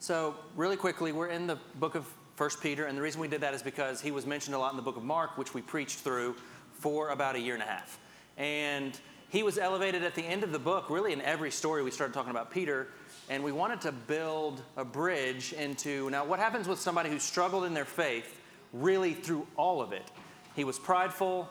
So, 0.00 0.34
really 0.56 0.76
quickly, 0.76 1.12
we're 1.12 1.28
in 1.28 1.46
the 1.46 1.60
book 1.76 1.94
of 1.94 2.12
1 2.36 2.50
Peter, 2.60 2.86
and 2.86 2.98
the 2.98 3.02
reason 3.02 3.20
we 3.20 3.28
did 3.28 3.40
that 3.42 3.54
is 3.54 3.62
because 3.62 4.00
he 4.00 4.10
was 4.10 4.26
mentioned 4.26 4.56
a 4.56 4.58
lot 4.58 4.72
in 4.72 4.76
the 4.76 4.82
book 4.82 4.96
of 4.96 5.04
Mark, 5.04 5.38
which 5.38 5.54
we 5.54 5.62
preached 5.62 6.00
through 6.00 6.34
for 6.72 7.10
about 7.10 7.36
a 7.36 7.40
year 7.40 7.54
and 7.54 7.62
a 7.62 7.66
half. 7.66 8.00
And 8.36 8.98
he 9.36 9.42
was 9.42 9.58
elevated 9.58 10.02
at 10.02 10.14
the 10.14 10.22
end 10.22 10.42
of 10.42 10.50
the 10.50 10.58
book, 10.58 10.88
really 10.88 11.12
in 11.12 11.20
every 11.20 11.50
story 11.50 11.82
we 11.82 11.90
started 11.90 12.14
talking 12.14 12.30
about 12.30 12.50
Peter, 12.50 12.88
and 13.28 13.44
we 13.44 13.52
wanted 13.52 13.82
to 13.82 13.92
build 13.92 14.62
a 14.78 14.84
bridge 14.84 15.52
into 15.52 16.08
now 16.08 16.24
what 16.24 16.38
happens 16.38 16.66
with 16.66 16.80
somebody 16.80 17.10
who 17.10 17.18
struggled 17.18 17.64
in 17.64 17.74
their 17.74 17.84
faith 17.84 18.40
really 18.72 19.12
through 19.12 19.46
all 19.56 19.82
of 19.82 19.92
it. 19.92 20.10
He 20.54 20.64
was 20.64 20.78
prideful, 20.78 21.46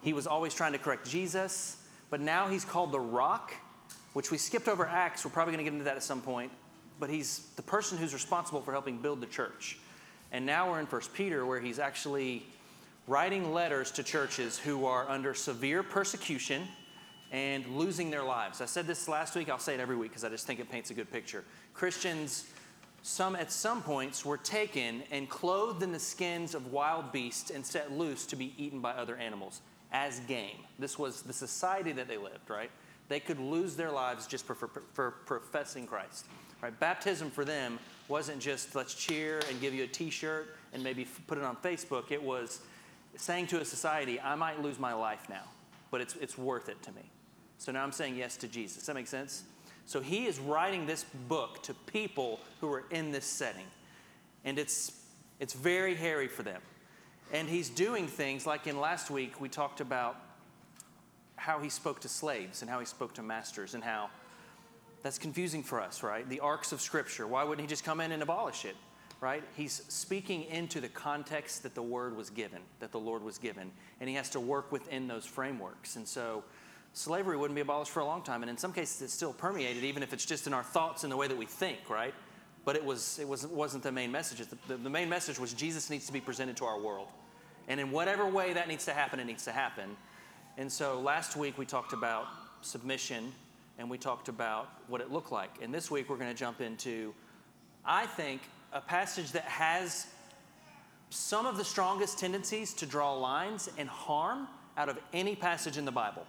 he 0.00 0.12
was 0.12 0.26
always 0.26 0.52
trying 0.52 0.72
to 0.72 0.78
correct 0.78 1.08
Jesus, 1.08 1.76
but 2.10 2.20
now 2.20 2.48
he's 2.48 2.64
called 2.64 2.90
the 2.90 2.98
rock, 2.98 3.52
which 4.14 4.32
we 4.32 4.36
skipped 4.36 4.66
over 4.66 4.84
Acts. 4.84 5.24
We're 5.24 5.30
probably 5.30 5.52
going 5.52 5.64
to 5.64 5.70
get 5.70 5.74
into 5.74 5.84
that 5.84 5.96
at 5.96 6.02
some 6.02 6.20
point 6.20 6.50
but 7.00 7.08
he's 7.08 7.50
the 7.54 7.62
person 7.62 7.98
who's 7.98 8.12
responsible 8.12 8.60
for 8.60 8.72
helping 8.72 8.98
build 8.98 9.20
the 9.20 9.26
church. 9.26 9.78
And 10.32 10.44
now 10.44 10.70
we're 10.70 10.80
in 10.80 10.86
1 10.86 11.02
Peter, 11.14 11.46
where 11.46 11.60
he's 11.60 11.78
actually 11.78 12.44
writing 13.06 13.52
letters 13.52 13.90
to 13.92 14.02
churches 14.02 14.58
who 14.58 14.84
are 14.84 15.08
under 15.08 15.32
severe 15.32 15.82
persecution 15.82 16.66
and 17.30 17.66
losing 17.76 18.10
their 18.10 18.22
lives. 18.22 18.60
I 18.60 18.66
said 18.66 18.86
this 18.86 19.08
last 19.08 19.34
week, 19.34 19.50
I'll 19.50 19.58
say 19.58 19.74
it 19.74 19.80
every 19.80 19.96
week 19.96 20.10
because 20.10 20.24
I 20.24 20.28
just 20.28 20.46
think 20.46 20.60
it 20.60 20.70
paints 20.70 20.90
a 20.90 20.94
good 20.94 21.10
picture. 21.10 21.44
Christians, 21.74 22.46
some 23.02 23.36
at 23.36 23.52
some 23.52 23.82
points, 23.82 24.24
were 24.24 24.38
taken 24.38 25.02
and 25.10 25.28
clothed 25.28 25.82
in 25.82 25.92
the 25.92 25.98
skins 25.98 26.54
of 26.54 26.72
wild 26.72 27.12
beasts 27.12 27.50
and 27.50 27.64
set 27.64 27.92
loose 27.92 28.26
to 28.26 28.36
be 28.36 28.54
eaten 28.56 28.80
by 28.80 28.92
other 28.92 29.16
animals 29.16 29.60
as 29.92 30.20
game. 30.20 30.56
This 30.78 30.98
was 30.98 31.22
the 31.22 31.32
society 31.32 31.92
that 31.92 32.08
they 32.08 32.16
lived, 32.16 32.48
right? 32.48 32.70
They 33.08 33.20
could 33.20 33.38
lose 33.38 33.76
their 33.76 33.90
lives 33.90 34.26
just 34.26 34.44
for, 34.46 34.54
for, 34.54 34.70
for 34.92 35.10
professing 35.26 35.86
Christ. 35.86 36.26
Right? 36.62 36.78
Baptism 36.78 37.30
for 37.30 37.44
them 37.44 37.78
wasn't 38.08 38.40
just 38.40 38.74
let's 38.74 38.94
cheer 38.94 39.40
and 39.48 39.60
give 39.60 39.74
you 39.74 39.84
a 39.84 39.86
T-shirt 39.86 40.56
and 40.72 40.82
maybe 40.82 41.02
f- 41.02 41.20
put 41.26 41.38
it 41.38 41.44
on 41.44 41.56
Facebook. 41.56 42.10
It 42.10 42.22
was 42.22 42.60
saying 43.16 43.46
to 43.48 43.60
a 43.60 43.64
society, 43.64 44.20
I 44.20 44.34
might 44.34 44.60
lose 44.60 44.78
my 44.78 44.92
life 44.92 45.28
now, 45.28 45.44
but 45.90 46.00
it's, 46.00 46.16
it's 46.16 46.36
worth 46.36 46.68
it 46.68 46.82
to 46.82 46.92
me. 46.92 47.02
So 47.58 47.72
now 47.72 47.82
I'm 47.82 47.92
saying 47.92 48.16
yes 48.16 48.36
to 48.38 48.48
Jesus. 48.48 48.86
That 48.86 48.94
make 48.94 49.08
sense? 49.08 49.42
So 49.84 50.00
he 50.00 50.26
is 50.26 50.38
writing 50.38 50.86
this 50.86 51.04
book 51.28 51.62
to 51.64 51.74
people 51.74 52.40
who 52.60 52.72
are 52.72 52.84
in 52.90 53.10
this 53.10 53.24
setting. 53.24 53.66
And 54.44 54.58
it's, 54.58 54.92
it's 55.40 55.54
very 55.54 55.94
hairy 55.94 56.28
for 56.28 56.42
them. 56.42 56.60
And 57.32 57.48
he's 57.48 57.68
doing 57.68 58.06
things 58.06 58.46
like 58.46 58.66
in 58.66 58.80
last 58.80 59.10
week, 59.10 59.40
we 59.40 59.48
talked 59.48 59.80
about 59.80 60.16
how 61.36 61.58
he 61.58 61.68
spoke 61.68 62.00
to 62.00 62.08
slaves 62.08 62.62
and 62.62 62.70
how 62.70 62.80
he 62.80 62.86
spoke 62.86 63.14
to 63.14 63.22
masters 63.22 63.74
and 63.74 63.82
how 63.84 64.10
That's 65.02 65.18
confusing 65.18 65.62
for 65.62 65.80
us, 65.80 66.02
right? 66.02 66.28
The 66.28 66.40
arcs 66.40 66.72
of 66.72 66.80
Scripture. 66.80 67.26
Why 67.26 67.44
wouldn't 67.44 67.60
he 67.60 67.68
just 67.68 67.84
come 67.84 68.00
in 68.00 68.12
and 68.12 68.22
abolish 68.22 68.64
it, 68.64 68.76
right? 69.20 69.42
He's 69.56 69.82
speaking 69.88 70.44
into 70.44 70.80
the 70.80 70.88
context 70.88 71.62
that 71.62 71.74
the 71.74 71.82
word 71.82 72.16
was 72.16 72.30
given, 72.30 72.60
that 72.80 72.92
the 72.92 72.98
Lord 72.98 73.22
was 73.22 73.38
given, 73.38 73.70
and 74.00 74.08
he 74.08 74.16
has 74.16 74.30
to 74.30 74.40
work 74.40 74.72
within 74.72 75.06
those 75.06 75.24
frameworks. 75.24 75.96
And 75.96 76.06
so, 76.06 76.42
slavery 76.98 77.36
wouldn't 77.36 77.54
be 77.54 77.60
abolished 77.60 77.92
for 77.92 78.00
a 78.00 78.04
long 78.04 78.22
time, 78.22 78.42
and 78.42 78.50
in 78.50 78.56
some 78.56 78.72
cases, 78.72 79.00
it's 79.02 79.14
still 79.14 79.32
permeated, 79.32 79.84
even 79.84 80.02
if 80.02 80.12
it's 80.12 80.26
just 80.26 80.46
in 80.46 80.52
our 80.52 80.64
thoughts 80.64 81.04
and 81.04 81.12
the 81.12 81.16
way 81.16 81.28
that 81.28 81.36
we 81.36 81.46
think, 81.46 81.88
right? 81.88 82.12
But 82.64 82.76
it 82.76 82.84
was 82.84 83.18
it 83.18 83.28
wasn't 83.28 83.52
wasn't 83.52 83.82
the 83.84 83.92
main 83.92 84.10
message. 84.10 84.46
The, 84.46 84.58
the, 84.66 84.76
the 84.76 84.90
main 84.90 85.08
message 85.08 85.38
was 85.38 85.52
Jesus 85.52 85.90
needs 85.90 86.06
to 86.06 86.12
be 86.12 86.20
presented 86.20 86.56
to 86.58 86.64
our 86.64 86.78
world, 86.78 87.08
and 87.68 87.78
in 87.78 87.90
whatever 87.92 88.26
way 88.26 88.52
that 88.52 88.68
needs 88.68 88.84
to 88.86 88.92
happen, 88.92 89.20
it 89.20 89.26
needs 89.26 89.44
to 89.44 89.52
happen. 89.52 89.96
And 90.58 90.70
so, 90.70 91.00
last 91.00 91.36
week 91.36 91.56
we 91.56 91.64
talked 91.64 91.92
about 91.92 92.26
submission 92.62 93.32
and 93.78 93.88
we 93.88 93.96
talked 93.96 94.28
about 94.28 94.68
what 94.88 95.00
it 95.00 95.12
looked 95.12 95.30
like. 95.30 95.50
And 95.62 95.72
this 95.72 95.88
week 95.88 96.10
we're 96.10 96.16
going 96.16 96.30
to 96.30 96.36
jump 96.36 96.60
into, 96.60 97.14
I 97.84 98.06
think, 98.06 98.42
a 98.72 98.80
passage 98.80 99.30
that 99.32 99.44
has 99.44 100.08
some 101.10 101.46
of 101.46 101.56
the 101.56 101.64
strongest 101.64 102.18
tendencies 102.18 102.74
to 102.74 102.86
draw 102.86 103.14
lines 103.14 103.70
and 103.78 103.88
harm 103.88 104.48
out 104.76 104.88
of 104.88 104.98
any 105.12 105.36
passage 105.36 105.78
in 105.78 105.84
the 105.84 105.92
Bible. 105.92 106.26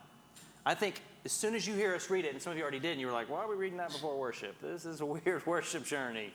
I 0.65 0.75
think 0.75 1.01
as 1.25 1.31
soon 1.31 1.55
as 1.55 1.67
you 1.67 1.73
hear 1.73 1.95
us 1.95 2.09
read 2.09 2.25
it, 2.25 2.33
and 2.33 2.41
some 2.41 2.51
of 2.51 2.57
you 2.57 2.63
already 2.63 2.79
did, 2.79 2.91
and 2.91 3.01
you 3.01 3.07
were 3.07 3.13
like, 3.13 3.29
why 3.29 3.39
are 3.39 3.47
we 3.47 3.55
reading 3.55 3.77
that 3.77 3.91
before 3.91 4.17
worship? 4.17 4.55
This 4.61 4.85
is 4.85 5.01
a 5.01 5.05
weird 5.25 5.45
worship 5.45 5.85
journey. 5.85 6.33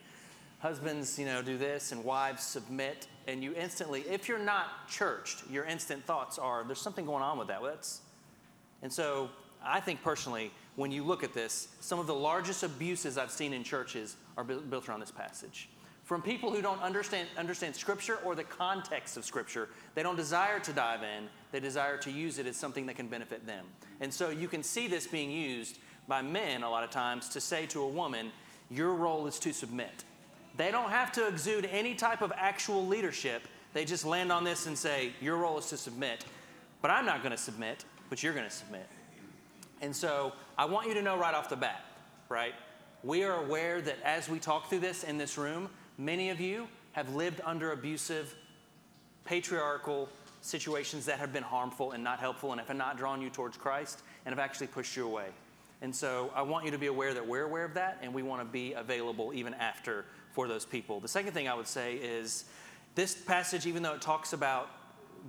Husbands, 0.60 1.18
you 1.18 1.26
know, 1.26 1.42
do 1.42 1.58
this, 1.58 1.92
and 1.92 2.04
wives 2.04 2.42
submit, 2.42 3.06
and 3.26 3.42
you 3.42 3.54
instantly, 3.54 4.00
if 4.02 4.28
you're 4.28 4.38
not 4.38 4.88
churched, 4.88 5.42
your 5.50 5.64
instant 5.64 6.04
thoughts 6.04 6.38
are, 6.38 6.64
there's 6.64 6.80
something 6.80 7.04
going 7.04 7.22
on 7.22 7.38
with 7.38 7.48
that. 7.48 7.60
Well, 7.60 7.72
that's, 7.72 8.00
and 8.82 8.90
so 8.90 9.28
I 9.62 9.80
think 9.80 10.02
personally, 10.02 10.50
when 10.76 10.90
you 10.90 11.04
look 11.04 11.22
at 11.22 11.34
this, 11.34 11.68
some 11.80 11.98
of 11.98 12.06
the 12.06 12.14
largest 12.14 12.62
abuses 12.62 13.18
I've 13.18 13.30
seen 13.30 13.52
in 13.52 13.62
churches 13.62 14.16
are 14.36 14.44
built 14.44 14.88
around 14.88 15.00
this 15.00 15.10
passage. 15.10 15.68
From 16.04 16.20
people 16.20 16.52
who 16.52 16.60
don't 16.60 16.82
understand, 16.82 17.28
understand 17.38 17.74
Scripture 17.74 18.18
or 18.24 18.34
the 18.34 18.44
context 18.44 19.16
of 19.16 19.24
Scripture, 19.24 19.70
they 19.94 20.02
don't 20.02 20.16
desire 20.16 20.60
to 20.60 20.72
dive 20.72 21.02
in, 21.02 21.28
they 21.50 21.60
desire 21.60 21.96
to 21.98 22.10
use 22.10 22.38
it 22.38 22.46
as 22.46 22.58
something 22.58 22.84
that 22.86 22.96
can 22.96 23.08
benefit 23.08 23.46
them. 23.46 23.64
And 24.00 24.12
so 24.12 24.28
you 24.28 24.46
can 24.46 24.62
see 24.62 24.86
this 24.86 25.06
being 25.06 25.30
used 25.30 25.78
by 26.06 26.20
men 26.20 26.62
a 26.62 26.68
lot 26.68 26.84
of 26.84 26.90
times 26.90 27.30
to 27.30 27.40
say 27.40 27.64
to 27.66 27.80
a 27.80 27.88
woman, 27.88 28.30
Your 28.70 28.92
role 28.92 29.26
is 29.26 29.38
to 29.40 29.54
submit. 29.54 30.04
They 30.58 30.70
don't 30.70 30.90
have 30.90 31.10
to 31.12 31.26
exude 31.26 31.64
any 31.72 31.94
type 31.94 32.20
of 32.20 32.32
actual 32.36 32.86
leadership. 32.86 33.42
They 33.72 33.86
just 33.86 34.04
land 34.04 34.30
on 34.30 34.44
this 34.44 34.66
and 34.66 34.76
say, 34.76 35.12
Your 35.22 35.38
role 35.38 35.56
is 35.56 35.66
to 35.70 35.78
submit. 35.78 36.26
But 36.82 36.90
I'm 36.90 37.06
not 37.06 37.22
going 37.22 37.32
to 37.32 37.38
submit, 37.38 37.86
but 38.10 38.22
you're 38.22 38.34
going 38.34 38.44
to 38.44 38.54
submit. 38.54 38.86
And 39.80 39.96
so 39.96 40.34
I 40.58 40.66
want 40.66 40.86
you 40.86 40.92
to 40.94 41.02
know 41.02 41.16
right 41.16 41.34
off 41.34 41.48
the 41.48 41.56
bat, 41.56 41.82
right? 42.28 42.54
We 43.02 43.24
are 43.24 43.42
aware 43.42 43.80
that 43.80 43.96
as 44.04 44.28
we 44.28 44.38
talk 44.38 44.68
through 44.68 44.80
this 44.80 45.02
in 45.02 45.16
this 45.16 45.38
room, 45.38 45.70
many 45.98 46.30
of 46.30 46.40
you 46.40 46.68
have 46.92 47.14
lived 47.14 47.40
under 47.44 47.72
abusive, 47.72 48.34
patriarchal 49.24 50.08
situations 50.40 51.06
that 51.06 51.18
have 51.18 51.32
been 51.32 51.42
harmful 51.42 51.92
and 51.92 52.04
not 52.04 52.20
helpful 52.20 52.52
and 52.52 52.60
have 52.60 52.76
not 52.76 52.96
drawn 52.96 53.22
you 53.22 53.30
towards 53.30 53.56
Christ 53.56 54.02
and 54.26 54.32
have 54.32 54.38
actually 54.38 54.66
pushed 54.66 54.96
you 54.96 55.06
away. 55.06 55.26
And 55.80 55.94
so 55.94 56.30
I 56.34 56.42
want 56.42 56.64
you 56.64 56.70
to 56.70 56.78
be 56.78 56.86
aware 56.86 57.14
that 57.14 57.26
we're 57.26 57.44
aware 57.44 57.64
of 57.64 57.74
that 57.74 57.98
and 58.02 58.12
we 58.12 58.22
want 58.22 58.40
to 58.40 58.44
be 58.44 58.72
available 58.74 59.32
even 59.34 59.54
after 59.54 60.04
for 60.32 60.48
those 60.48 60.64
people. 60.64 61.00
The 61.00 61.08
second 61.08 61.32
thing 61.32 61.48
I 61.48 61.54
would 61.54 61.66
say 61.66 61.94
is 61.96 62.44
this 62.94 63.14
passage, 63.14 63.66
even 63.66 63.82
though 63.82 63.94
it 63.94 64.02
talks 64.02 64.32
about 64.32 64.70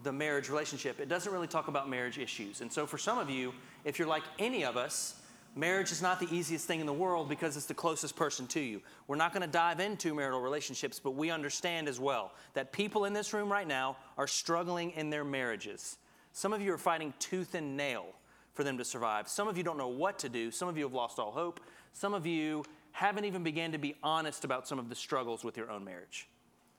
the 0.03 0.11
marriage 0.11 0.49
relationship, 0.49 0.99
it 0.99 1.07
doesn't 1.07 1.31
really 1.31 1.47
talk 1.47 1.67
about 1.67 1.89
marriage 1.89 2.17
issues. 2.17 2.61
And 2.61 2.71
so 2.71 2.85
for 2.85 2.97
some 2.97 3.17
of 3.17 3.29
you, 3.29 3.53
if 3.85 3.97
you're 3.97 4.07
like 4.07 4.23
any 4.39 4.65
of 4.65 4.77
us, 4.77 5.21
marriage 5.55 5.91
is 5.91 6.01
not 6.01 6.19
the 6.19 6.27
easiest 6.33 6.67
thing 6.67 6.79
in 6.79 6.85
the 6.85 6.93
world 6.93 7.29
because 7.29 7.55
it's 7.55 7.65
the 7.65 7.73
closest 7.73 8.15
person 8.15 8.45
to 8.47 8.59
you. 8.59 8.81
We're 9.07 9.15
not 9.15 9.33
going 9.33 9.41
to 9.41 9.51
dive 9.51 9.79
into 9.79 10.13
marital 10.13 10.41
relationships, 10.41 10.99
but 10.99 11.11
we 11.11 11.31
understand 11.31 11.87
as 11.87 11.99
well 11.99 12.33
that 12.53 12.71
people 12.71 13.05
in 13.05 13.13
this 13.13 13.33
room 13.33 13.51
right 13.51 13.67
now 13.67 13.97
are 14.17 14.27
struggling 14.27 14.91
in 14.91 15.09
their 15.09 15.23
marriages. 15.23 15.97
Some 16.33 16.53
of 16.53 16.61
you 16.61 16.73
are 16.73 16.77
fighting 16.77 17.13
tooth 17.19 17.55
and 17.55 17.77
nail 17.77 18.05
for 18.53 18.63
them 18.63 18.77
to 18.77 18.85
survive. 18.85 19.27
Some 19.27 19.47
of 19.47 19.57
you 19.57 19.63
don't 19.63 19.77
know 19.77 19.87
what 19.87 20.19
to 20.19 20.29
do. 20.29 20.51
Some 20.51 20.67
of 20.67 20.77
you 20.77 20.83
have 20.83 20.93
lost 20.93 21.19
all 21.19 21.31
hope. 21.31 21.59
Some 21.93 22.13
of 22.13 22.25
you 22.25 22.63
haven't 22.91 23.25
even 23.25 23.43
began 23.43 23.71
to 23.71 23.77
be 23.77 23.95
honest 24.03 24.45
about 24.45 24.67
some 24.67 24.79
of 24.79 24.89
the 24.89 24.95
struggles 24.95 25.43
with 25.43 25.57
your 25.57 25.69
own 25.69 25.83
marriage. 25.83 26.27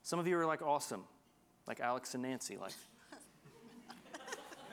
Some 0.03 0.19
of 0.19 0.27
you 0.27 0.39
are 0.39 0.47
like 0.47 0.63
awesome, 0.63 1.05
like 1.67 1.81
Alex 1.81 2.15
and 2.15 2.23
Nancy, 2.23 2.57
like 2.57 2.73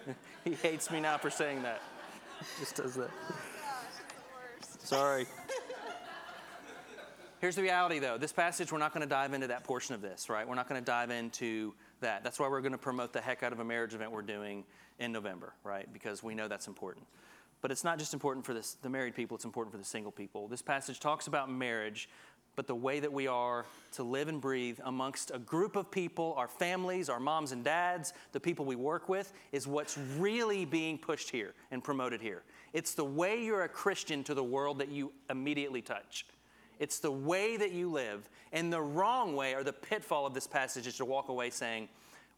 he 0.44 0.54
hates 0.54 0.92
me 0.92 1.00
now 1.00 1.18
for 1.18 1.30
saying 1.30 1.64
that. 1.64 1.82
Just 2.60 2.76
does 2.76 2.96
that. 2.96 3.10
Sorry. 4.84 5.26
Here's 7.40 7.56
the 7.56 7.62
reality, 7.62 8.00
though. 8.00 8.18
This 8.18 8.34
passage, 8.34 8.70
we're 8.70 8.80
not 8.80 8.94
going 8.94 9.02
to 9.02 9.10
dive 9.10 9.34
into 9.34 9.48
that 9.48 9.64
portion 9.64 9.96
of 9.96 10.02
this, 10.02 10.30
right? 10.30 10.46
We're 10.46 10.56
not 10.56 10.68
going 10.68 10.80
to 10.80 10.86
dive 10.86 11.10
into 11.10 11.74
that. 12.02 12.22
That's 12.22 12.38
why 12.38 12.50
we're 12.50 12.60
going 12.60 12.74
to 12.74 12.78
promote 12.78 13.14
the 13.14 13.22
heck 13.22 13.44
out 13.44 13.54
of 13.54 13.60
a 13.60 13.64
marriage 13.64 13.94
event 13.94 14.12
we're 14.12 14.22
doing 14.22 14.66
in 15.00 15.14
November, 15.14 15.54
right? 15.64 15.88
Because 15.94 16.22
we 16.22 16.36
know 16.36 16.50
that's 16.50 16.68
important. 16.68 17.06
But 17.62 17.72
it's 17.72 17.86
not 17.86 17.98
just 17.98 18.14
important 18.14 18.46
for 18.46 18.54
this, 18.54 18.76
the 18.82 18.90
married 18.90 19.16
people, 19.16 19.36
it's 19.36 19.46
important 19.46 19.72
for 19.72 19.78
the 19.78 19.86
single 19.86 20.12
people. 20.12 20.50
This 20.50 20.62
passage 20.62 21.00
talks 21.00 21.28
about 21.28 21.50
marriage, 21.50 22.10
but 22.56 22.68
the 22.68 22.76
way 22.76 23.00
that 23.00 23.12
we 23.12 23.28
are 23.28 23.66
to 23.94 24.04
live 24.04 24.28
and 24.28 24.40
breathe 24.40 24.80
amongst 24.86 25.32
a 25.34 25.40
group 25.40 25.76
of 25.76 25.90
people, 25.90 26.34
our 26.38 26.48
families, 26.48 27.10
our 27.10 27.20
moms 27.20 27.52
and 27.52 27.64
dads, 27.64 28.14
the 28.32 28.40
people 28.40 28.66
we 28.66 28.76
work 28.76 29.10
with, 29.10 29.34
is 29.52 29.68
what's 29.68 29.98
really 30.18 30.66
being 30.66 30.98
pushed 30.98 31.30
here 31.30 31.54
and 31.72 31.84
promoted 31.84 32.22
here. 32.22 32.44
It's 32.74 32.94
the 32.94 33.06
way 33.06 33.44
you're 33.44 33.64
a 33.64 33.70
Christian 33.70 34.24
to 34.26 34.34
the 34.34 34.44
world 34.44 34.80
that 34.80 34.90
you 34.90 35.12
immediately 35.30 35.82
touch. 35.82 36.26
It's 36.80 37.00
the 37.00 37.12
way 37.12 37.58
that 37.58 37.72
you 37.72 37.92
live. 37.92 38.30
And 38.52 38.72
the 38.72 38.82
wrong 38.82 39.36
way, 39.36 39.54
or 39.54 39.64
the 39.64 39.74
pitfall 39.74 40.26
of 40.26 40.34
this 40.34 40.48
passage, 40.48 40.88
is 40.88 40.98
to 40.98 41.06
walk 41.06 41.30
away 41.30 41.50
saying, 41.50 41.90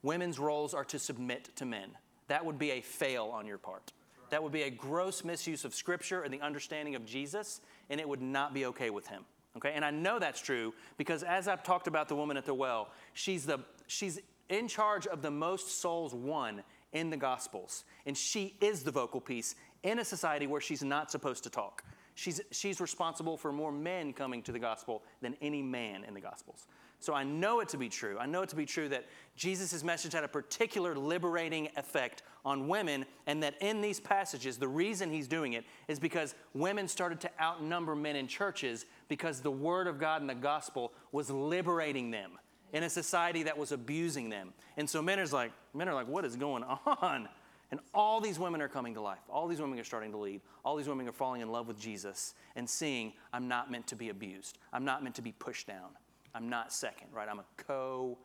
women's 0.03 0.39
roles 0.39 0.73
are 0.73 0.85
to 0.85 0.99
submit 0.99 1.49
to 1.55 1.65
men. 1.65 1.89
That 2.27 2.45
would 2.45 2.57
be 2.57 2.71
a 2.71 2.81
fail 2.81 3.31
on 3.33 3.45
your 3.45 3.57
part. 3.57 3.91
That 4.29 4.41
would 4.43 4.51
be 4.51 4.63
a 4.63 4.69
gross 4.69 5.23
misuse 5.23 5.65
of 5.65 5.73
Scripture 5.73 6.23
and 6.23 6.33
the 6.33 6.41
understanding 6.41 6.95
of 6.95 7.05
Jesus, 7.05 7.61
and 7.89 7.99
it 7.99 8.07
would 8.07 8.21
not 8.21 8.53
be 8.53 8.65
okay 8.65 8.89
with 8.89 9.07
him. 9.07 9.23
Okay, 9.57 9.71
and 9.73 9.85
I 9.85 9.91
know 9.91 10.19
that's 10.19 10.41
true 10.41 10.73
because 10.97 11.23
as 11.23 11.47
I've 11.47 11.63
talked 11.63 11.87
about 11.87 12.09
the 12.09 12.15
woman 12.15 12.35
at 12.37 12.45
the 12.45 12.53
well, 12.53 12.89
she's 13.13 13.45
the 13.45 13.59
she's 13.87 14.19
in 14.49 14.67
charge 14.67 15.07
of 15.07 15.21
the 15.21 15.31
most 15.31 15.81
souls 15.81 16.13
won 16.13 16.61
in 16.91 17.09
the 17.09 17.17
Gospels, 17.17 17.83
and 18.05 18.17
she 18.17 18.55
is 18.61 18.83
the 18.83 18.91
vocal 18.91 19.21
piece 19.21 19.55
in 19.83 19.99
a 19.99 20.05
society 20.05 20.47
where 20.47 20.61
she's 20.61 20.83
not 20.83 21.11
supposed 21.11 21.43
to 21.43 21.49
talk. 21.49 21.83
She's, 22.15 22.39
she's 22.51 22.79
responsible 22.79 23.37
for 23.37 23.51
more 23.51 23.71
men 23.71 24.13
coming 24.13 24.41
to 24.43 24.53
the 24.53 24.59
gospel 24.59 25.03
than 25.21 25.35
any 25.41 25.61
man 25.61 26.05
in 26.05 26.13
the 26.13 26.21
gospels. 26.21 26.65
So 26.99 27.13
I 27.13 27.23
know 27.23 27.59
it 27.59 27.69
to 27.69 27.77
be 27.77 27.89
true. 27.89 28.17
I 28.17 28.25
know 28.25 28.41
it 28.41 28.49
to 28.49 28.55
be 28.55 28.65
true 28.65 28.87
that 28.89 29.05
Jesus' 29.35 29.83
message 29.83 30.13
had 30.13 30.23
a 30.23 30.29
particular 30.29 30.95
liberating 30.95 31.69
effect 31.75 32.23
on 32.45 32.69
women, 32.69 33.05
and 33.27 33.43
that 33.43 33.55
in 33.61 33.81
these 33.81 33.99
passages, 33.99 34.57
the 34.57 34.67
reason 34.67 35.11
he's 35.11 35.27
doing 35.27 35.53
it 35.53 35.65
is 35.89 35.99
because 35.99 36.33
women 36.53 36.87
started 36.87 37.19
to 37.19 37.29
outnumber 37.39 37.95
men 37.95 38.15
in 38.15 38.27
churches 38.27 38.85
because 39.07 39.41
the 39.41 39.51
word 39.51 39.87
of 39.87 39.99
God 39.99 40.21
and 40.21 40.29
the 40.29 40.35
gospel 40.35 40.91
was 41.11 41.29
liberating 41.29 42.11
them 42.11 42.31
in 42.73 42.83
a 42.83 42.89
society 42.89 43.43
that 43.43 43.57
was 43.57 43.71
abusing 43.71 44.29
them. 44.29 44.53
And 44.77 44.89
so 44.89 45.01
men 45.01 45.19
are 45.19 45.25
like, 45.27 45.51
men 45.73 45.87
are 45.87 45.93
like, 45.93 46.07
what 46.07 46.25
is 46.25 46.35
going 46.35 46.63
on? 46.63 47.29
And 47.71 47.79
all 47.93 48.21
these 48.21 48.37
women 48.37 48.61
are 48.61 48.67
coming 48.67 48.93
to 48.93 49.01
life. 49.01 49.19
All 49.29 49.47
these 49.47 49.59
women 49.59 49.79
are 49.79 49.83
starting 49.83 50.11
to 50.11 50.17
lead. 50.17 50.41
All 50.63 50.75
these 50.75 50.87
women 50.87 51.07
are 51.07 51.11
falling 51.11 51.41
in 51.41 51.51
love 51.51 51.67
with 51.67 51.79
Jesus 51.79 52.33
and 52.55 52.69
seeing 52.69 53.13
I'm 53.33 53.47
not 53.47 53.71
meant 53.71 53.87
to 53.87 53.95
be 53.95 54.09
abused. 54.09 54.59
I'm 54.71 54.85
not 54.85 55.03
meant 55.03 55.15
to 55.15 55.21
be 55.21 55.31
pushed 55.31 55.67
down. 55.67 55.89
I'm 56.33 56.49
not 56.49 56.71
second, 56.71 57.07
right? 57.11 57.27
I'm 57.27 57.39
a 57.39 57.45
co 57.57 58.17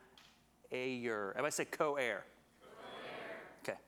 heir. 0.71 1.33
Have 1.37 1.45
I 1.45 1.49
said 1.49 1.71
co 1.71 1.97
heir? 1.97 2.25
Okay. 3.63 3.79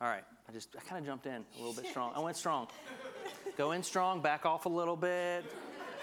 All 0.00 0.08
right. 0.08 0.24
I 0.48 0.52
just, 0.52 0.68
I 0.78 0.82
kind 0.82 1.00
of 1.00 1.06
jumped 1.06 1.26
in 1.26 1.44
a 1.56 1.58
little 1.58 1.74
bit 1.74 1.86
strong. 1.86 2.12
I 2.14 2.20
went 2.20 2.36
strong. 2.36 2.68
Go 3.56 3.72
in 3.72 3.82
strong, 3.82 4.20
back 4.20 4.46
off 4.46 4.66
a 4.66 4.68
little 4.68 4.96
bit, 4.96 5.44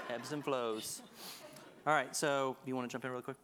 ebbs 0.09 0.31
and 0.31 0.43
flows. 0.43 1.01
All 1.87 1.93
right. 1.93 2.15
So, 2.15 2.55
you 2.65 2.75
want 2.75 2.89
to 2.89 2.91
jump 2.91 3.05
in 3.05 3.11
really 3.11 3.23
quick? 3.23 3.37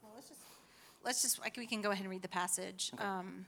Let's 1.04 1.21
just, 1.21 1.39
like, 1.39 1.56
we 1.58 1.67
can 1.67 1.82
go 1.82 1.91
ahead 1.91 2.01
and 2.04 2.10
read 2.12 2.21
the 2.23 2.28
passage. 2.28 2.91
Um, 2.97 3.45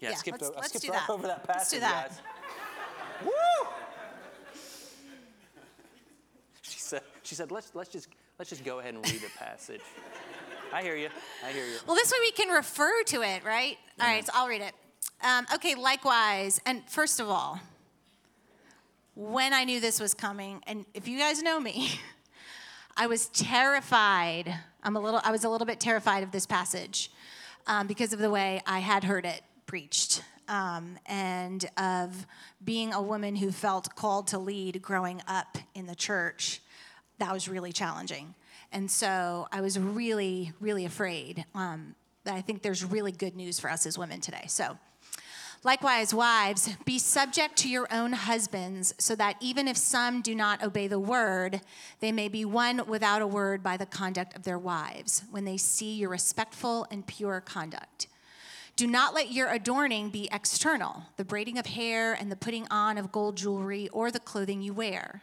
Yeah, 0.00 0.10
Yeah, 0.10 0.14
I 0.14 0.18
skipped, 0.18 0.40
let's- 0.42 0.50
o- 0.50 0.56
I 0.56 0.60
let's 0.60 0.68
skipped 0.68 0.84
do 0.84 0.92
right 0.92 1.00
that. 1.06 1.12
over 1.12 1.26
that 1.26 1.44
passage, 1.44 1.56
Let's 1.56 1.70
do 1.70 1.80
that. 1.80 2.08
guys. 2.10 2.20
Woo! 3.24 3.30
She 6.62 6.78
said, 6.80 7.02
she 7.22 7.34
said 7.34 7.50
let's, 7.50 7.70
let's, 7.74 7.88
just, 7.88 8.08
let's 8.38 8.50
just 8.50 8.62
go 8.64 8.78
ahead 8.78 8.94
and 8.94 9.04
read 9.10 9.20
the 9.22 9.30
passage. 9.38 9.80
I 10.72 10.82
hear 10.82 10.96
you. 10.96 11.08
I 11.44 11.50
hear 11.52 11.64
you. 11.64 11.76
Well, 11.86 11.96
this 11.96 12.10
way 12.12 12.18
we 12.20 12.30
can 12.32 12.48
refer 12.50 13.02
to 13.04 13.22
it, 13.22 13.42
right? 13.44 13.76
All 14.00 14.06
right, 14.06 14.24
so 14.24 14.32
I'll 14.34 14.48
read 14.48 14.60
it. 14.60 14.74
Um, 15.22 15.46
okay, 15.54 15.74
likewise, 15.74 16.60
and 16.66 16.82
first 16.90 17.20
of 17.20 17.28
all, 17.28 17.58
when 19.14 19.52
I 19.54 19.64
knew 19.64 19.80
this 19.80 19.98
was 19.98 20.12
coming, 20.14 20.62
and 20.66 20.84
if 20.94 21.08
you 21.08 21.18
guys 21.18 21.42
know 21.42 21.58
me, 21.58 21.90
I 23.00 23.06
was 23.06 23.28
terrified. 23.28 24.52
I'm 24.82 24.96
a 24.96 25.00
little. 25.00 25.20
I 25.22 25.30
was 25.30 25.44
a 25.44 25.48
little 25.48 25.68
bit 25.68 25.78
terrified 25.78 26.24
of 26.24 26.32
this 26.32 26.46
passage 26.46 27.12
um, 27.68 27.86
because 27.86 28.12
of 28.12 28.18
the 28.18 28.28
way 28.28 28.60
I 28.66 28.80
had 28.80 29.04
heard 29.04 29.24
it 29.24 29.40
preached, 29.66 30.24
um, 30.48 30.98
and 31.06 31.64
of 31.76 32.26
being 32.64 32.92
a 32.92 33.00
woman 33.00 33.36
who 33.36 33.52
felt 33.52 33.94
called 33.94 34.26
to 34.28 34.38
lead 34.40 34.82
growing 34.82 35.22
up 35.28 35.58
in 35.76 35.86
the 35.86 35.94
church. 35.94 36.60
that 37.18 37.32
was 37.32 37.48
really 37.48 37.72
challenging. 37.72 38.34
And 38.72 38.90
so 38.90 39.46
I 39.52 39.60
was 39.60 39.78
really, 39.78 40.52
really 40.60 40.84
afraid. 40.84 41.44
Um, 41.54 41.94
that 42.24 42.34
I 42.34 42.40
think 42.40 42.62
there's 42.62 42.84
really 42.84 43.12
good 43.12 43.36
news 43.36 43.60
for 43.60 43.70
us 43.70 43.86
as 43.86 43.96
women 43.96 44.20
today. 44.20 44.44
So, 44.48 44.76
Likewise, 45.64 46.14
wives, 46.14 46.76
be 46.84 46.98
subject 46.98 47.56
to 47.56 47.68
your 47.68 47.88
own 47.92 48.12
husbands, 48.12 48.94
so 48.98 49.16
that 49.16 49.36
even 49.40 49.66
if 49.66 49.76
some 49.76 50.22
do 50.22 50.32
not 50.32 50.62
obey 50.62 50.86
the 50.86 51.00
word, 51.00 51.60
they 51.98 52.12
may 52.12 52.28
be 52.28 52.44
won 52.44 52.86
without 52.86 53.22
a 53.22 53.26
word 53.26 53.60
by 53.60 53.76
the 53.76 53.84
conduct 53.84 54.36
of 54.36 54.44
their 54.44 54.58
wives, 54.58 55.24
when 55.32 55.44
they 55.44 55.56
see 55.56 55.94
your 55.94 56.10
respectful 56.10 56.86
and 56.92 57.08
pure 57.08 57.40
conduct. 57.40 58.06
Do 58.76 58.86
not 58.86 59.14
let 59.14 59.32
your 59.32 59.50
adorning 59.50 60.10
be 60.10 60.28
external, 60.30 61.02
the 61.16 61.24
braiding 61.24 61.58
of 61.58 61.66
hair 61.66 62.12
and 62.12 62.30
the 62.30 62.36
putting 62.36 62.68
on 62.70 62.96
of 62.96 63.10
gold 63.10 63.36
jewelry 63.36 63.88
or 63.88 64.12
the 64.12 64.20
clothing 64.20 64.62
you 64.62 64.72
wear. 64.72 65.22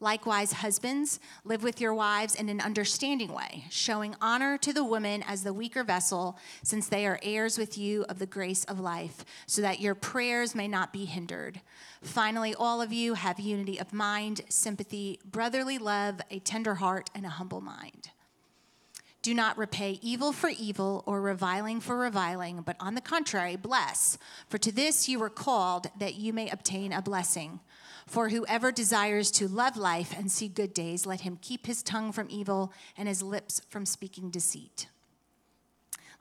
Likewise, 0.00 0.52
husbands, 0.52 1.18
live 1.44 1.64
with 1.64 1.80
your 1.80 1.92
wives 1.92 2.36
in 2.36 2.48
an 2.48 2.60
understanding 2.60 3.32
way, 3.32 3.64
showing 3.68 4.14
honor 4.20 4.56
to 4.58 4.72
the 4.72 4.84
woman 4.84 5.24
as 5.26 5.42
the 5.42 5.52
weaker 5.52 5.82
vessel, 5.82 6.38
since 6.62 6.88
they 6.88 7.04
are 7.04 7.18
heirs 7.20 7.58
with 7.58 7.76
you 7.76 8.04
of 8.08 8.20
the 8.20 8.26
grace 8.26 8.62
of 8.64 8.78
life, 8.78 9.24
so 9.46 9.60
that 9.60 9.80
your 9.80 9.96
prayers 9.96 10.54
may 10.54 10.68
not 10.68 10.92
be 10.92 11.04
hindered. 11.04 11.60
Finally, 12.00 12.54
all 12.54 12.80
of 12.80 12.92
you 12.92 13.14
have 13.14 13.40
unity 13.40 13.78
of 13.78 13.92
mind, 13.92 14.42
sympathy, 14.48 15.18
brotherly 15.24 15.78
love, 15.78 16.20
a 16.30 16.38
tender 16.38 16.76
heart, 16.76 17.10
and 17.12 17.26
a 17.26 17.30
humble 17.30 17.60
mind. 17.60 18.10
Do 19.20 19.34
not 19.34 19.58
repay 19.58 19.98
evil 20.00 20.32
for 20.32 20.48
evil 20.48 21.02
or 21.04 21.20
reviling 21.20 21.80
for 21.80 21.98
reviling, 21.98 22.62
but 22.62 22.76
on 22.78 22.94
the 22.94 23.00
contrary, 23.00 23.56
bless. 23.56 24.16
For 24.48 24.58
to 24.58 24.70
this 24.70 25.08
you 25.08 25.18
were 25.18 25.28
called, 25.28 25.88
that 25.98 26.14
you 26.14 26.32
may 26.32 26.48
obtain 26.48 26.92
a 26.92 27.02
blessing. 27.02 27.58
For 28.08 28.30
whoever 28.30 28.72
desires 28.72 29.30
to 29.32 29.46
love 29.46 29.76
life 29.76 30.14
and 30.16 30.32
see 30.32 30.48
good 30.48 30.72
days, 30.72 31.04
let 31.04 31.20
him 31.20 31.38
keep 31.42 31.66
his 31.66 31.82
tongue 31.82 32.10
from 32.10 32.26
evil 32.30 32.72
and 32.96 33.06
his 33.06 33.22
lips 33.22 33.60
from 33.68 33.84
speaking 33.84 34.30
deceit. 34.30 34.88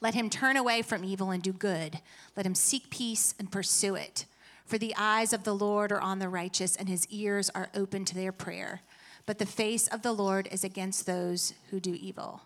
Let 0.02 0.14
him 0.14 0.30
turn 0.30 0.58
away 0.58 0.82
from 0.82 1.06
evil 1.06 1.32
and 1.32 1.42
do 1.42 1.54
good. 1.54 2.02
Let 2.36 2.46
him 2.46 2.56
seek 2.56 2.90
peace 2.90 3.34
and 3.40 3.52
pursue 3.52 3.96
it. 3.96 4.26
For 4.66 4.78
the 4.78 4.94
eyes 4.98 5.32
of 5.32 5.46
the 5.46 5.56
Lord 5.56 5.94
are 5.94 6.02
on 6.02 6.20
the 6.20 6.28
righteous, 6.28 6.76
and 6.76 6.90
his 6.90 7.08
ears 7.08 7.50
are 7.56 7.70
open 7.74 8.04
to 8.06 8.16
their 8.16 8.34
prayer. 8.34 8.82
But 9.26 9.40
the 9.40 9.46
face 9.46 9.88
of 9.88 10.02
the 10.02 10.12
Lord 10.12 10.50
is 10.52 10.66
against 10.66 11.06
those 11.06 11.54
who 11.70 11.80
do 11.80 11.94
evil. 11.94 12.24
All 12.24 12.42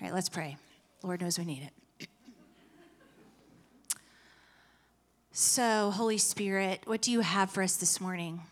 right, 0.00 0.14
let's 0.14 0.28
pray. 0.28 0.56
Lord 1.02 1.20
knows 1.20 1.40
we 1.40 1.44
need 1.44 1.64
it. 1.64 2.08
So, 5.32 5.90
Holy 5.90 6.18
Spirit, 6.18 6.82
what 6.84 7.02
do 7.02 7.10
you 7.10 7.20
have 7.20 7.50
for 7.50 7.62
us 7.64 7.76
this 7.76 8.00
morning? 8.00 8.42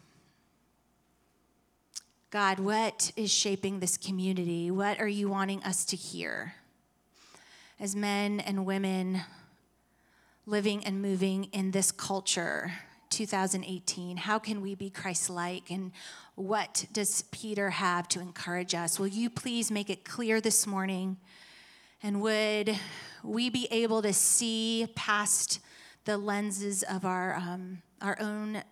God, 2.31 2.61
what 2.61 3.11
is 3.17 3.33
shaping 3.33 3.81
this 3.81 3.97
community? 3.97 4.71
What 4.71 5.01
are 5.01 5.09
you 5.09 5.31
wanting 5.31 5.65
us 5.65 5.87
to 5.87 5.97
hear? 5.97 6.57
As 7.81 7.97
men 7.97 8.39
and 8.41 8.67
women 8.67 9.23
living 10.45 10.85
and 10.85 11.01
moving 11.01 11.45
in 11.45 11.71
this 11.71 11.91
culture, 11.91 12.73
2018, 13.09 14.19
how 14.19 14.39
can 14.39 14.61
we 14.61 14.75
be 14.75 14.91
Christ 14.91 15.31
like? 15.31 15.71
And 15.71 15.91
what 16.35 16.85
does 16.93 17.23
Peter 17.33 17.71
have 17.71 18.09
to 18.09 18.21
encourage 18.21 18.75
us? 18.75 19.01
Will 19.01 19.07
you 19.07 19.31
please 19.31 19.71
make 19.71 19.89
it 19.89 20.05
clear 20.05 20.39
this 20.39 20.67
morning? 20.67 21.17
And 22.03 22.21
would 22.21 22.79
we 23.25 23.49
be 23.49 23.69
able 23.71 24.03
to 24.03 24.13
see 24.13 24.87
past 24.95 25.61
the 26.05 26.19
lenses 26.19 26.83
of 26.83 27.07
our, 27.07 27.37
um, 27.37 27.81
our 28.03 28.19
own 28.21 28.63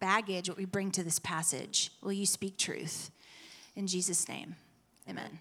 baggage, 0.00 0.48
what 0.48 0.58
we 0.58 0.64
bring 0.64 0.90
to 0.92 1.02
this 1.02 1.18
passage. 1.18 1.90
Will 2.02 2.12
you 2.12 2.26
speak 2.26 2.56
truth? 2.56 3.10
In 3.76 3.86
Jesus' 3.86 4.28
name, 4.28 4.56
amen. 5.08 5.40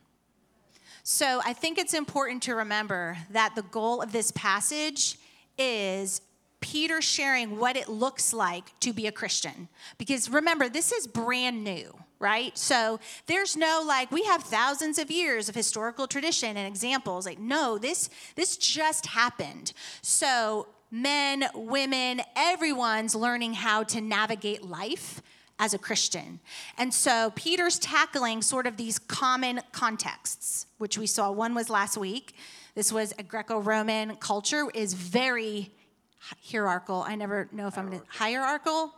So 1.03 1.41
I 1.45 1.53
think 1.53 1.77
it's 1.77 1.93
important 1.93 2.43
to 2.43 2.55
remember 2.55 3.17
that 3.31 3.55
the 3.55 3.61
goal 3.61 4.01
of 4.01 4.11
this 4.11 4.31
passage 4.31 5.17
is 5.57 6.21
Peter 6.59 7.01
sharing 7.01 7.57
what 7.57 7.77
it 7.77 7.87
looks 7.87 8.33
like 8.33 8.77
to 8.81 8.91
be 8.91 9.07
a 9.07 9.11
Christian. 9.11 9.69
Because 9.97 10.29
remember, 10.29 10.69
this 10.69 10.91
is 10.91 11.07
brand 11.07 11.63
new, 11.63 11.97
right? 12.19 12.57
So 12.57 12.99
there's 13.27 13.55
no 13.55 13.83
like 13.87 14.11
we 14.11 14.23
have 14.23 14.43
thousands 14.43 14.97
of 14.97 15.11
years 15.11 15.49
of 15.49 15.55
historical 15.55 16.07
tradition 16.07 16.57
and 16.57 16.67
examples. 16.67 17.25
Like 17.25 17.39
no, 17.39 17.77
this 17.77 18.09
this 18.35 18.57
just 18.57 19.05
happened. 19.05 19.73
So 20.01 20.67
men, 20.91 21.45
women, 21.54 22.21
everyone's 22.36 23.15
learning 23.15 23.54
how 23.54 23.84
to 23.84 24.02
navigate 24.02 24.63
life 24.63 25.21
as 25.60 25.73
a 25.73 25.78
Christian. 25.78 26.39
And 26.78 26.93
so 26.93 27.32
Peter's 27.36 27.80
tackling 27.80 28.41
sort 28.41 28.67
of 28.67 28.78
these 28.78 29.00
common 29.00 29.62
contexts, 29.71 30.67
which 30.78 30.97
we 30.97 31.08
saw. 31.08 31.32
One 31.32 31.56
was 31.56 31.69
last 31.69 31.97
week. 31.97 32.36
This 32.76 32.91
was 32.91 33.13
a 33.17 33.23
Greco 33.23 33.60
Roman 33.60 34.15
culture, 34.17 34.67
is 34.73 34.93
very 34.93 35.71
hierarchical. 36.19 37.04
I 37.08 37.15
never 37.15 37.50
know 37.52 37.67
if 37.67 37.78
I'm 37.78 37.89
to 37.91 38.02
hierarchical, 38.08 38.93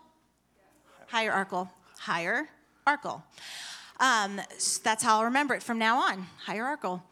hierarchical, 1.08 1.69
hierarchical. 1.97 3.23
Um, 3.99 4.41
that's 4.84 5.04
how 5.04 5.19
I'll 5.19 5.25
remember 5.25 5.54
it 5.54 5.63
from 5.63 5.78
now 5.78 5.99
on. 5.99 6.28
Hierarchical. 6.45 7.04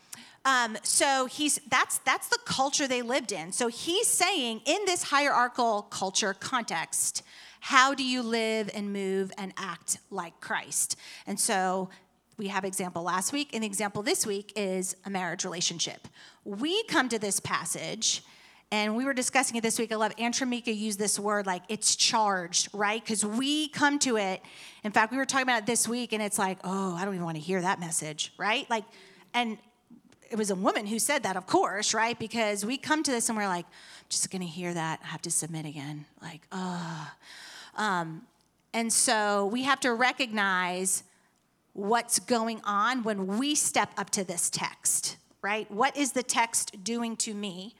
Um, 0.47 0.77
so 0.81 1.25
he's 1.25 1.60
that's 1.69 1.97
that's 1.99 2.29
the 2.29 2.39
culture 2.45 2.88
they 2.88 3.01
lived 3.01 3.33
in. 3.33 3.51
So 3.51 3.67
he's 3.67 4.07
saying 4.07 4.62
in 4.65 4.79
this 4.86 5.03
hierarchical 5.03 5.81
culture 5.81 6.33
context, 6.33 7.21
how 7.60 7.93
do 7.93 8.01
you 8.01 8.23
live 8.23 8.69
and 8.73 8.93
move 8.93 9.33
and 9.38 9.51
act 9.57 9.97
like 10.10 10.39
Christ? 10.39 10.95
And 11.27 11.38
so 11.38 11.89
we 12.38 12.47
have 12.47 12.63
example 12.63 13.03
last 13.03 13.33
week, 13.33 13.49
and 13.53 13.63
the 13.63 13.67
example 13.67 14.01
this 14.03 14.25
week 14.25 14.53
is 14.55 14.95
a 15.05 15.10
marriage 15.10 15.43
relationship. 15.43 16.07
We 16.45 16.81
come 16.86 17.10
to 17.10 17.19
this 17.19 17.39
passage. 17.39 18.23
And 18.69 18.97
we 18.97 19.05
were 19.05 19.13
discussing 19.13 19.55
it 19.55 19.62
this 19.62 19.79
week. 19.79 19.93
I 19.93 19.95
love 19.95 20.13
Antramika 20.17 20.77
used 20.77 20.99
this 20.99 21.17
word 21.17 21.45
like 21.45 21.62
it's 21.69 21.95
charged, 21.95 22.67
right? 22.73 23.01
Because 23.01 23.23
we 23.23 23.69
come 23.69 23.97
to 23.99 24.17
it. 24.17 24.41
In 24.83 24.91
fact, 24.91 25.13
we 25.13 25.17
were 25.17 25.23
talking 25.23 25.43
about 25.43 25.60
it 25.60 25.65
this 25.65 25.88
week, 25.88 26.12
and 26.12 26.21
it's 26.21 26.38
like, 26.38 26.57
oh, 26.65 26.93
I 26.93 27.05
don't 27.05 27.13
even 27.13 27.23
want 27.23 27.38
to 27.38 27.41
hear 27.41 27.62
that 27.62 27.79
message, 27.79 28.33
right? 28.38 28.69
Like, 28.69 28.83
and 29.33 29.57
it 30.30 30.38
was 30.38 30.50
a 30.50 30.56
woman 30.56 30.86
who 30.86 31.00
said 31.00 31.24
that, 31.24 31.36
of 31.38 31.48
course, 31.48 31.94
right? 31.94 32.18
Because 32.18 32.66
we 32.66 32.78
come 32.78 33.04
to 33.04 33.12
this 33.12 33.30
and 33.30 33.38
we're 33.38 33.48
like, 33.48 33.66
I'm 33.66 34.06
just 34.10 34.30
gonna 34.32 34.46
hear 34.46 34.74
that, 34.74 35.00
I 35.04 35.08
have 35.08 35.22
to 35.24 35.32
submit 35.32 35.66
again. 35.66 36.06
Like, 36.22 36.42
oh. 36.52 37.12
Um, 37.76 38.24
and 38.74 38.92
so 38.92 39.46
we 39.48 39.63
have 39.63 39.80
to 39.82 39.94
recognize 39.94 41.04
what's 41.74 42.20
going 42.20 42.62
on 42.63 43.04
when 43.04 43.38
we 43.38 43.56
step 43.56 43.92
up 43.98 44.10
to 44.10 44.24
this 44.24 44.50
text, 44.50 45.18
right? 45.42 45.70
What 45.72 45.96
is 45.96 46.12
the 46.12 46.24
text 46.24 46.84
doing 46.84 47.16
to 47.18 47.34
me? 47.34 47.76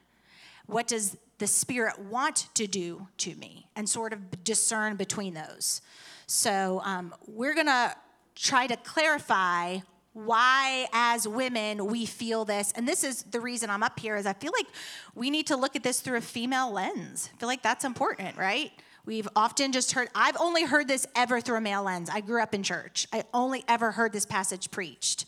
What 0.68 0.88
does 0.88 1.18
the 1.40 1.48
Spirit 1.48 2.00
want 2.00 2.48
to 2.56 2.68
do 2.68 3.08
to 3.18 3.36
me? 3.36 3.68
And 3.76 3.90
sort 3.90 4.14
of 4.14 4.44
discern 4.44 4.96
between 4.96 5.34
those. 5.34 5.82
So 6.28 6.82
um, 6.84 7.14
we're 7.26 7.56
gonna 7.56 7.96
try 8.36 8.68
to 8.68 8.76
clarify 8.78 9.80
why 10.26 10.88
as 10.94 11.28
women 11.28 11.86
we 11.86 12.04
feel 12.06 12.44
this 12.44 12.72
and 12.76 12.88
this 12.88 13.04
is 13.04 13.22
the 13.24 13.40
reason 13.40 13.70
i'm 13.70 13.84
up 13.84 14.00
here 14.00 14.16
is 14.16 14.26
i 14.26 14.34
feel 14.34 14.52
like 14.52 14.66
we 15.14 15.30
need 15.30 15.46
to 15.46 15.56
look 15.56 15.76
at 15.76 15.84
this 15.84 16.00
through 16.00 16.18
a 16.18 16.22
female 16.22 16.72
lens 16.74 17.30
i 17.32 17.38
feel 17.38 17.48
like 17.48 17.62
that's 17.62 17.86
important 17.86 18.36
right 18.36 18.72
we've 19.06 19.28
often 19.36 19.72
just 19.72 19.92
heard 19.92 20.08
i've 20.16 20.36
only 20.40 20.64
heard 20.64 20.88
this 20.88 21.06
ever 21.16 21.40
through 21.40 21.58
a 21.58 21.62
male 21.62 21.84
lens 21.84 22.10
i 22.12 22.20
grew 22.20 22.42
up 22.42 22.56
in 22.56 22.64
church 22.64 23.06
i 23.14 23.24
only 23.32 23.64
ever 23.68 23.92
heard 23.92 24.12
this 24.12 24.26
passage 24.26 24.72
preached 24.72 25.26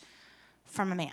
from 0.64 0.90
a 0.90 0.94
man 0.96 1.12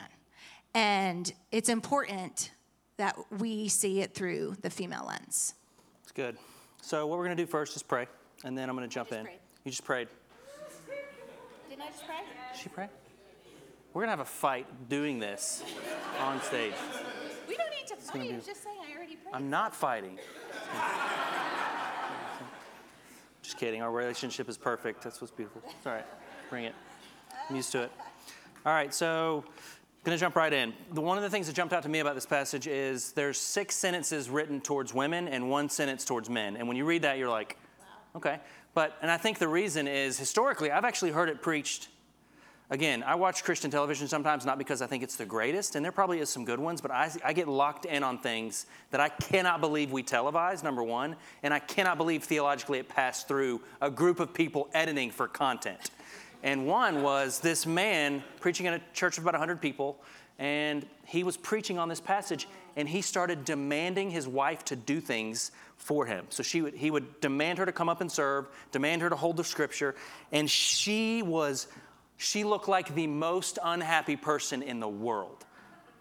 and 0.74 1.32
it's 1.52 1.70
important 1.70 2.50
that 2.98 3.16
we 3.38 3.68
see 3.68 4.02
it 4.02 4.16
through 4.16 4.56
the 4.64 4.72
female 4.72 5.06
lens 5.08 5.54
It's 6.02 6.12
good. 6.12 6.36
So, 6.82 7.06
what 7.06 7.20
we're 7.20 7.26
going 7.26 7.38
to 7.38 7.44
do 7.44 7.48
first 7.48 7.76
is 7.76 7.84
pray, 7.84 8.08
and 8.44 8.58
then 8.58 8.70
I'm 8.70 8.76
going 8.76 8.90
to 8.90 8.94
jump 8.94 9.12
in. 9.12 9.26
prayed. 9.26 9.40
You 9.66 9.72
just 9.72 9.84
prayed. 9.84 10.08
didn't 11.70 11.82
i 11.84 11.88
just 11.88 12.06
pray 12.08 12.16
Did 12.54 12.60
she 12.62 12.70
pray? 12.70 12.88
We're 13.98 14.02
going 14.02 14.16
to 14.16 14.18
have 14.18 14.28
a 14.28 14.30
fight 14.30 14.68
doing 14.90 15.18
this 15.18 15.64
on 16.22 16.40
stage. 16.44 16.74
we 17.50 17.56
don't 17.56 17.72
need 17.72 17.88
to 17.88 17.96
fight 17.96 18.22
i 18.22 18.28
be- 18.28 18.46
just 18.46 18.64
saying 18.64 18.78
i 18.88 18.96
already 18.96 19.16
prayed 19.16 19.34
I'm 19.34 19.50
not 19.50 19.74
fighting. 19.74 20.20
Just 23.42 23.58
kidding. 23.58 23.82
Our 23.82 23.92
relationship 23.92 24.50
is 24.50 24.56
perfect. 24.56 25.04
That's 25.04 25.20
what's 25.20 25.34
beautiful. 25.34 25.64
It's 25.66 25.88
all 25.88 25.94
right. 25.94 26.06
Bring 26.52 26.66
it. 26.66 26.76
I'm 27.50 27.56
used 27.56 27.72
to 27.72 27.82
it. 27.82 27.92
All 28.68 28.74
right. 28.74 28.94
So, 28.94 29.44
Gonna 30.04 30.16
jump 30.20 30.36
right 30.36 30.54
in. 30.54 30.74
The, 30.94 31.02
one 31.02 31.18
of 31.18 31.24
the 31.24 31.30
things 31.32 31.48
that 31.48 31.54
jumped 31.54 31.74
out 31.74 31.82
to 31.82 31.90
me 31.90 31.98
about 31.98 32.14
this 32.14 32.28
passage 32.28 32.68
is 32.68 33.14
there's 33.14 33.40
six 33.40 33.76
sentences 33.76 34.30
written 34.30 34.62
towards 34.62 34.94
women 34.94 35.28
and 35.28 35.50
one 35.50 35.70
sentence 35.70 36.06
towards 36.06 36.30
men. 36.30 36.56
And 36.56 36.68
when 36.68 36.78
you 36.78 36.86
read 36.86 37.02
that, 37.02 37.18
you're 37.18 37.32
like, 37.32 37.58
okay. 38.16 38.42
But, 38.76 38.96
and 39.02 39.10
I 39.10 39.18
think 39.18 39.40
the 39.40 39.48
reason 39.48 39.88
is 39.88 40.20
historically, 40.20 40.70
I've 40.70 40.86
actually 40.86 41.10
heard 41.10 41.30
it 41.30 41.42
preached. 41.42 41.88
Again, 42.70 43.02
I 43.04 43.16
watch 43.16 43.46
Christian 43.46 43.72
television 43.72 44.10
sometimes, 44.10 44.46
not 44.46 44.58
because 44.58 44.82
I 44.82 44.88
think 44.88 45.02
it's 45.02 45.16
the 45.16 45.26
greatest, 45.26 45.76
and 45.76 45.86
there 45.86 45.94
probably 45.94 46.20
is 46.20 46.30
some 46.30 46.44
good 46.44 46.60
ones, 46.60 46.82
but 46.82 46.92
I, 46.92 47.10
I 47.24 47.32
get 47.32 47.48
locked 47.48 47.86
in 47.86 48.04
on 48.04 48.18
things 48.18 48.66
that 48.92 49.00
I 49.00 49.08
cannot 49.08 49.62
believe 49.62 49.94
we 49.94 50.04
televised, 50.04 50.66
number 50.66 50.84
one, 50.84 51.16
and 51.44 51.54
I 51.54 51.60
cannot 51.60 51.98
believe 51.98 52.26
theologically 52.26 52.80
it 52.80 52.90
passed 52.90 53.30
through 53.30 53.62
a 53.82 53.90
group 53.90 54.20
of 54.20 54.34
people 54.34 54.70
editing 54.74 55.12
for 55.12 55.30
content. 55.30 55.92
And 56.44 56.68
one 56.68 57.04
was 57.04 57.40
this 57.40 57.66
man 57.66 58.22
preaching 58.42 58.66
in 58.66 58.74
a 58.74 58.82
church 58.94 59.18
of 59.18 59.24
about 59.24 59.36
100 59.36 59.62
people, 59.62 60.02
and 60.38 60.86
he 61.06 61.24
was 61.24 61.38
preaching 61.38 61.80
on 61.80 61.88
this 61.88 62.02
passage, 62.02 62.50
and 62.76 62.88
he 62.88 63.02
started 63.02 63.46
demanding 63.46 64.12
his 64.12 64.28
wife 64.28 64.66
to 64.66 64.76
do 64.76 65.00
things 65.00 65.52
for 65.78 66.06
him. 66.06 66.26
So 66.30 66.44
she 66.44 66.62
would, 66.62 66.74
he 66.74 66.92
would 66.92 67.22
demand 67.22 67.60
her 67.60 67.66
to 67.66 67.72
come 67.72 67.88
up 67.88 68.02
and 68.02 68.12
serve, 68.12 68.48
demand 68.74 69.02
her 69.04 69.10
to 69.10 69.16
hold 69.16 69.38
the 69.38 69.44
scripture, 69.46 69.96
and 70.34 70.50
she 70.50 71.24
was, 71.24 71.68
she 72.18 72.44
looked 72.44 72.68
like 72.68 72.94
the 72.96 73.08
most 73.08 73.60
unhappy 73.64 74.16
person 74.16 74.62
in 74.62 74.80
the 74.80 74.88
world. 74.88 75.46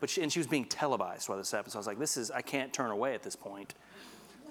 But 0.00 0.10
she, 0.10 0.22
and 0.22 0.32
she 0.32 0.38
was 0.38 0.46
being 0.46 0.64
televised 0.64 1.28
while 1.28 1.38
this 1.38 1.50
happened. 1.50 1.72
So 1.72 1.78
I 1.78 1.80
was 1.80 1.86
like, 1.86 1.98
this 1.98 2.16
is, 2.16 2.30
I 2.30 2.42
can't 2.42 2.72
turn 2.72 2.90
away 2.90 3.14
at 3.14 3.22
this 3.22 3.36
point. 3.36 3.74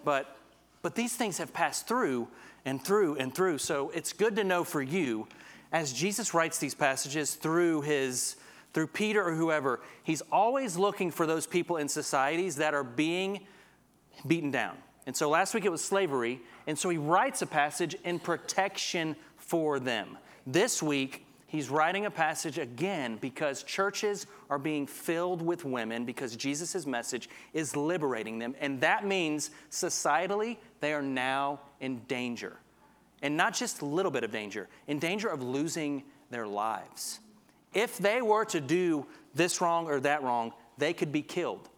But, 0.04 0.36
but 0.82 0.96
these 0.96 1.16
things 1.16 1.38
have 1.38 1.54
passed 1.54 1.88
through 1.88 2.28
and 2.66 2.84
through 2.84 3.16
and 3.16 3.34
through. 3.34 3.60
So 3.60 3.92
it's 3.94 4.14
good 4.14 4.36
to 4.38 4.44
know 4.44 4.64
for 4.64 4.82
you 4.82 5.28
as 5.72 5.92
Jesus 5.94 6.34
writes 6.34 6.58
these 6.58 6.74
passages 6.74 7.36
through 7.36 7.82
his 7.82 8.38
through 8.74 8.88
Peter 8.88 9.26
or 9.26 9.34
whoever, 9.34 9.80
he's 10.04 10.22
always 10.34 10.76
looking 10.76 11.10
for 11.10 11.26
those 11.26 11.48
people 11.48 11.78
in 11.78 11.88
societies 11.88 12.58
that 12.58 12.74
are 12.74 12.84
being 12.84 13.40
beaten 14.28 14.52
down. 14.52 14.76
And 15.08 15.16
so 15.16 15.30
last 15.30 15.54
week 15.54 15.64
it 15.64 15.72
was 15.72 15.82
slavery, 15.82 16.42
and 16.68 16.78
so 16.78 16.90
he 16.90 16.98
writes 16.98 17.42
a 17.42 17.46
passage 17.46 17.96
in 18.04 18.20
protection 18.20 19.16
for 19.38 19.80
them. 19.80 20.18
This 20.46 20.84
week 20.84 21.25
he's 21.56 21.70
writing 21.70 22.06
a 22.06 22.12
passage 22.12 22.58
again 22.58 23.18
because 23.22 23.64
churches 23.64 24.28
are 24.50 24.60
being 24.60 24.86
filled 24.86 25.42
with 25.42 25.66
women 25.66 26.06
because 26.06 26.36
Jesus' 26.36 26.86
message 26.86 27.30
is 27.54 27.76
liberating 27.76 28.38
them, 28.40 28.56
and 28.60 28.82
that 28.82 29.06
means 29.06 29.52
societally 29.72 30.58
they 30.82 30.94
are 30.94 31.02
now 31.02 31.60
in 31.80 32.00
danger 32.08 32.58
and 33.22 33.36
not 33.36 33.56
just 33.56 33.82
a 33.82 33.86
little 33.86 34.12
bit 34.12 34.24
of 34.24 34.32
danger, 34.32 34.68
in 34.88 35.00
danger 35.00 35.28
of 35.28 35.42
losing 35.42 36.04
their 36.30 36.46
lives. 36.46 37.20
If 37.74 37.98
they 37.98 38.22
were 38.22 38.46
to 38.46 38.62
do 38.62 39.08
this 39.34 39.62
wrong 39.62 39.88
or 39.88 40.00
that 40.02 40.22
wrong, 40.22 40.54
they 40.78 40.94
could 40.94 41.12
be 41.12 41.22
killed 41.22 41.70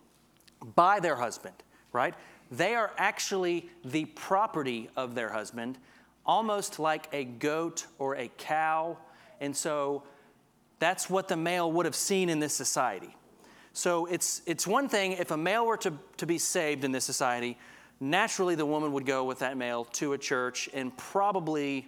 by 0.75 0.99
their 0.99 1.15
husband, 1.15 1.55
right? 1.93 2.13
They 2.51 2.75
are 2.75 2.91
actually 2.97 3.69
the 3.85 4.05
property 4.05 4.89
of 4.95 5.15
their 5.15 5.29
husband, 5.29 5.77
almost 6.25 6.79
like 6.79 7.07
a 7.13 7.23
goat 7.23 7.85
or 7.97 8.15
a 8.15 8.29
cow. 8.37 8.97
And 9.39 9.55
so 9.55 10.03
that's 10.79 11.09
what 11.09 11.27
the 11.27 11.37
male 11.37 11.71
would 11.71 11.85
have 11.85 11.95
seen 11.95 12.29
in 12.29 12.39
this 12.39 12.53
society. 12.53 13.15
So 13.73 14.05
it's, 14.07 14.41
it's 14.45 14.65
one 14.65 14.89
thing 14.89 15.13
if 15.13 15.31
a 15.31 15.37
male 15.37 15.65
were 15.65 15.77
to, 15.77 15.93
to 16.17 16.25
be 16.25 16.37
saved 16.37 16.83
in 16.83 16.91
this 16.91 17.05
society, 17.05 17.57
naturally 17.99 18.55
the 18.55 18.65
woman 18.65 18.91
would 18.93 19.05
go 19.05 19.23
with 19.23 19.39
that 19.39 19.57
male 19.57 19.85
to 19.85 20.13
a 20.13 20.17
church 20.17 20.69
and 20.73 20.95
probably 20.97 21.87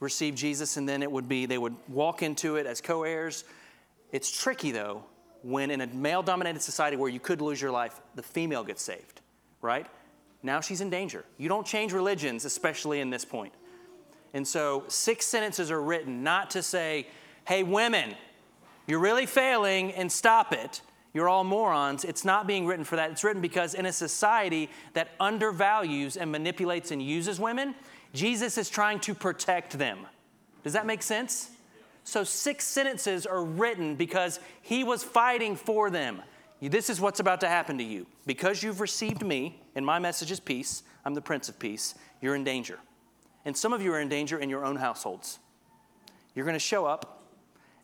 receive 0.00 0.34
Jesus, 0.34 0.76
and 0.76 0.88
then 0.88 1.02
it 1.02 1.10
would 1.10 1.28
be 1.28 1.46
they 1.46 1.58
would 1.58 1.76
walk 1.88 2.22
into 2.22 2.56
it 2.56 2.66
as 2.66 2.80
co 2.80 3.04
heirs. 3.04 3.44
It's 4.12 4.30
tricky 4.30 4.70
though 4.70 5.04
when 5.42 5.70
in 5.70 5.80
a 5.82 5.86
male 5.86 6.22
dominated 6.22 6.62
society 6.62 6.96
where 6.96 7.10
you 7.10 7.20
could 7.20 7.40
lose 7.40 7.60
your 7.60 7.70
life, 7.70 8.00
the 8.14 8.22
female 8.22 8.64
gets 8.64 8.82
saved, 8.82 9.20
right? 9.60 9.86
Now 10.42 10.60
she's 10.60 10.80
in 10.80 10.90
danger. 10.90 11.24
You 11.38 11.48
don't 11.48 11.66
change 11.66 11.92
religions, 11.92 12.44
especially 12.44 13.00
in 13.00 13.10
this 13.10 13.24
point. 13.24 13.52
And 14.34 14.46
so, 14.46 14.84
six 14.88 15.24
sentences 15.24 15.70
are 15.70 15.80
written 15.80 16.22
not 16.22 16.50
to 16.50 16.62
say, 16.62 17.06
hey, 17.46 17.62
women, 17.62 18.14
you're 18.86 18.98
really 18.98 19.26
failing 19.26 19.92
and 19.92 20.12
stop 20.12 20.52
it 20.52 20.82
you're 21.14 21.28
all 21.28 21.44
morons. 21.44 22.04
It's 22.04 22.24
not 22.24 22.46
being 22.46 22.66
written 22.66 22.84
for 22.84 22.96
that. 22.96 23.12
It's 23.12 23.22
written 23.22 23.40
because 23.40 23.74
in 23.74 23.86
a 23.86 23.92
society 23.92 24.68
that 24.92 25.12
undervalues 25.20 26.16
and 26.16 26.30
manipulates 26.30 26.90
and 26.90 27.00
uses 27.00 27.38
women, 27.38 27.76
Jesus 28.12 28.58
is 28.58 28.68
trying 28.68 28.98
to 29.00 29.14
protect 29.14 29.78
them. 29.78 30.00
Does 30.64 30.72
that 30.72 30.86
make 30.86 31.02
sense? 31.02 31.50
So, 32.02 32.24
six 32.24 32.64
sentences 32.64 33.24
are 33.26 33.44
written 33.44 33.94
because 33.94 34.40
he 34.60 34.84
was 34.84 35.02
fighting 35.02 35.56
for 35.56 35.88
them. 35.88 36.20
This 36.60 36.90
is 36.90 37.00
what's 37.00 37.20
about 37.20 37.40
to 37.40 37.48
happen 37.48 37.78
to 37.78 37.84
you. 37.84 38.06
Because 38.26 38.62
you've 38.62 38.80
received 38.80 39.24
me, 39.24 39.62
and 39.74 39.86
my 39.86 39.98
message 39.98 40.30
is 40.30 40.40
peace, 40.40 40.82
I'm 41.04 41.14
the 41.14 41.22
Prince 41.22 41.48
of 41.48 41.58
Peace, 41.58 41.94
you're 42.20 42.34
in 42.34 42.44
danger. 42.44 42.78
And 43.44 43.56
some 43.56 43.72
of 43.72 43.82
you 43.82 43.92
are 43.92 44.00
in 44.00 44.08
danger 44.08 44.38
in 44.38 44.48
your 44.48 44.64
own 44.64 44.76
households. 44.76 45.38
You're 46.34 46.46
going 46.46 46.54
to 46.54 46.58
show 46.58 46.86
up 46.86 47.22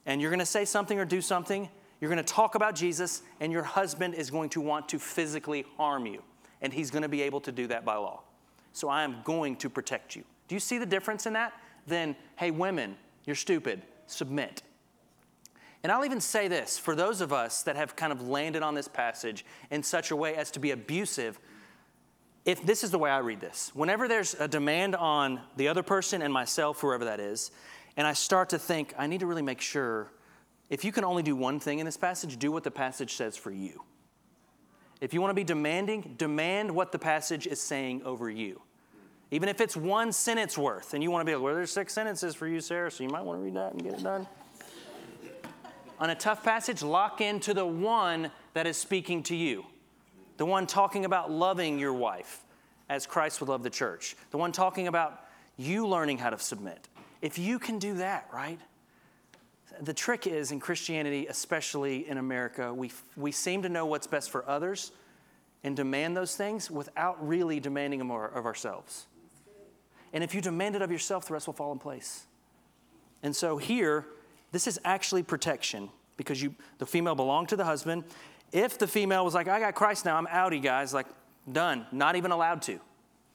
and 0.06 0.20
you're 0.20 0.30
going 0.30 0.40
to 0.40 0.46
say 0.46 0.64
something 0.64 0.98
or 0.98 1.04
do 1.04 1.20
something 1.20 1.68
you're 2.00 2.10
going 2.10 2.24
to 2.24 2.32
talk 2.32 2.54
about 2.54 2.74
Jesus, 2.74 3.22
and 3.40 3.52
your 3.52 3.62
husband 3.62 4.14
is 4.14 4.30
going 4.30 4.48
to 4.50 4.60
want 4.60 4.88
to 4.88 4.98
physically 4.98 5.66
harm 5.76 6.06
you. 6.06 6.22
And 6.62 6.72
he's 6.72 6.90
going 6.90 7.02
to 7.02 7.08
be 7.08 7.22
able 7.22 7.40
to 7.42 7.52
do 7.52 7.66
that 7.66 7.84
by 7.84 7.96
law. 7.96 8.22
So 8.72 8.88
I 8.88 9.02
am 9.02 9.16
going 9.24 9.56
to 9.56 9.68
protect 9.68 10.16
you. 10.16 10.24
Do 10.48 10.54
you 10.54 10.60
see 10.60 10.78
the 10.78 10.86
difference 10.86 11.26
in 11.26 11.34
that? 11.34 11.52
Then, 11.86 12.16
hey, 12.36 12.50
women, 12.50 12.96
you're 13.26 13.36
stupid, 13.36 13.82
submit. 14.06 14.62
And 15.82 15.92
I'll 15.92 16.04
even 16.04 16.20
say 16.20 16.48
this 16.48 16.78
for 16.78 16.94
those 16.94 17.20
of 17.20 17.32
us 17.32 17.62
that 17.62 17.76
have 17.76 17.96
kind 17.96 18.12
of 18.12 18.26
landed 18.26 18.62
on 18.62 18.74
this 18.74 18.88
passage 18.88 19.44
in 19.70 19.82
such 19.82 20.10
a 20.10 20.16
way 20.16 20.36
as 20.36 20.50
to 20.52 20.60
be 20.60 20.70
abusive, 20.70 21.38
if 22.50 22.66
this 22.66 22.82
is 22.82 22.90
the 22.90 22.98
way 22.98 23.10
I 23.10 23.18
read 23.18 23.40
this, 23.40 23.70
whenever 23.74 24.08
there's 24.08 24.34
a 24.34 24.48
demand 24.48 24.96
on 24.96 25.40
the 25.56 25.68
other 25.68 25.84
person 25.84 26.20
and 26.20 26.32
myself, 26.32 26.80
whoever 26.80 27.04
that 27.04 27.20
is, 27.20 27.52
and 27.96 28.08
I 28.08 28.12
start 28.12 28.48
to 28.48 28.58
think, 28.58 28.92
I 28.98 29.06
need 29.06 29.20
to 29.20 29.26
really 29.26 29.40
make 29.40 29.60
sure 29.60 30.10
if 30.68 30.84
you 30.84 30.90
can 30.90 31.04
only 31.04 31.22
do 31.22 31.36
one 31.36 31.60
thing 31.60 31.78
in 31.78 31.86
this 31.86 31.96
passage, 31.96 32.36
do 32.38 32.50
what 32.50 32.64
the 32.64 32.70
passage 32.72 33.14
says 33.14 33.36
for 33.36 33.52
you. 33.52 33.84
If 35.00 35.14
you 35.14 35.20
want 35.20 35.30
to 35.30 35.34
be 35.34 35.44
demanding, 35.44 36.16
demand 36.18 36.72
what 36.72 36.90
the 36.90 36.98
passage 36.98 37.46
is 37.46 37.60
saying 37.60 38.02
over 38.04 38.28
you. 38.28 38.60
Even 39.30 39.48
if 39.48 39.60
it's 39.60 39.76
one 39.76 40.10
sentence 40.10 40.58
worth, 40.58 40.92
and 40.92 41.04
you 41.04 41.10
want 41.12 41.24
to 41.24 41.30
be 41.30 41.36
like, 41.36 41.44
well, 41.44 41.54
there's 41.54 41.70
six 41.70 41.92
sentences 41.92 42.34
for 42.34 42.48
you, 42.48 42.60
Sarah, 42.60 42.90
so 42.90 43.04
you 43.04 43.10
might 43.10 43.24
want 43.24 43.38
to 43.38 43.44
read 43.44 43.54
that 43.54 43.74
and 43.74 43.82
get 43.84 43.92
it 43.92 44.02
done. 44.02 44.26
On 46.00 46.10
a 46.10 46.16
tough 46.16 46.42
passage, 46.42 46.82
lock 46.82 47.20
into 47.20 47.54
the 47.54 47.64
one 47.66 48.32
that 48.54 48.66
is 48.66 48.76
speaking 48.76 49.22
to 49.24 49.36
you. 49.36 49.66
The 50.40 50.46
one 50.46 50.66
talking 50.66 51.04
about 51.04 51.30
loving 51.30 51.78
your 51.78 51.92
wife 51.92 52.46
as 52.88 53.06
Christ 53.06 53.40
would 53.40 53.50
love 53.50 53.62
the 53.62 53.68
church. 53.68 54.16
The 54.30 54.38
one 54.38 54.52
talking 54.52 54.88
about 54.88 55.22
you 55.58 55.86
learning 55.86 56.16
how 56.16 56.30
to 56.30 56.38
submit. 56.38 56.88
If 57.20 57.38
you 57.38 57.58
can 57.58 57.78
do 57.78 57.98
that, 57.98 58.26
right? 58.32 58.58
the 59.82 59.92
trick 59.92 60.26
is 60.26 60.50
in 60.50 60.58
Christianity, 60.58 61.26
especially 61.26 62.08
in 62.08 62.16
America, 62.16 62.72
we, 62.72 62.90
we 63.18 63.32
seem 63.32 63.60
to 63.60 63.68
know 63.68 63.84
what's 63.84 64.06
best 64.06 64.30
for 64.30 64.48
others 64.48 64.92
and 65.62 65.76
demand 65.76 66.16
those 66.16 66.34
things 66.34 66.70
without 66.70 67.28
really 67.28 67.60
demanding 67.60 67.98
them 67.98 68.10
of 68.10 68.46
ourselves. 68.46 69.08
And 70.14 70.24
if 70.24 70.34
you 70.34 70.40
demand 70.40 70.74
it 70.74 70.80
of 70.80 70.90
yourself, 70.90 71.26
the 71.26 71.34
rest 71.34 71.48
will 71.48 71.54
fall 71.54 71.70
in 71.70 71.78
place. 71.78 72.24
And 73.22 73.36
so 73.36 73.58
here, 73.58 74.06
this 74.52 74.66
is 74.66 74.80
actually 74.86 75.22
protection 75.22 75.90
because 76.16 76.42
you, 76.42 76.54
the 76.78 76.86
female 76.86 77.14
belonged 77.14 77.50
to 77.50 77.56
the 77.56 77.66
husband. 77.66 78.04
If 78.52 78.78
the 78.78 78.86
female 78.86 79.24
was 79.24 79.34
like, 79.34 79.48
I 79.48 79.60
got 79.60 79.74
Christ 79.74 80.04
now, 80.04 80.16
I'm 80.16 80.26
outie, 80.26 80.62
guys, 80.62 80.92
like, 80.92 81.06
done, 81.50 81.86
not 81.92 82.16
even 82.16 82.32
allowed 82.32 82.62
to. 82.62 82.80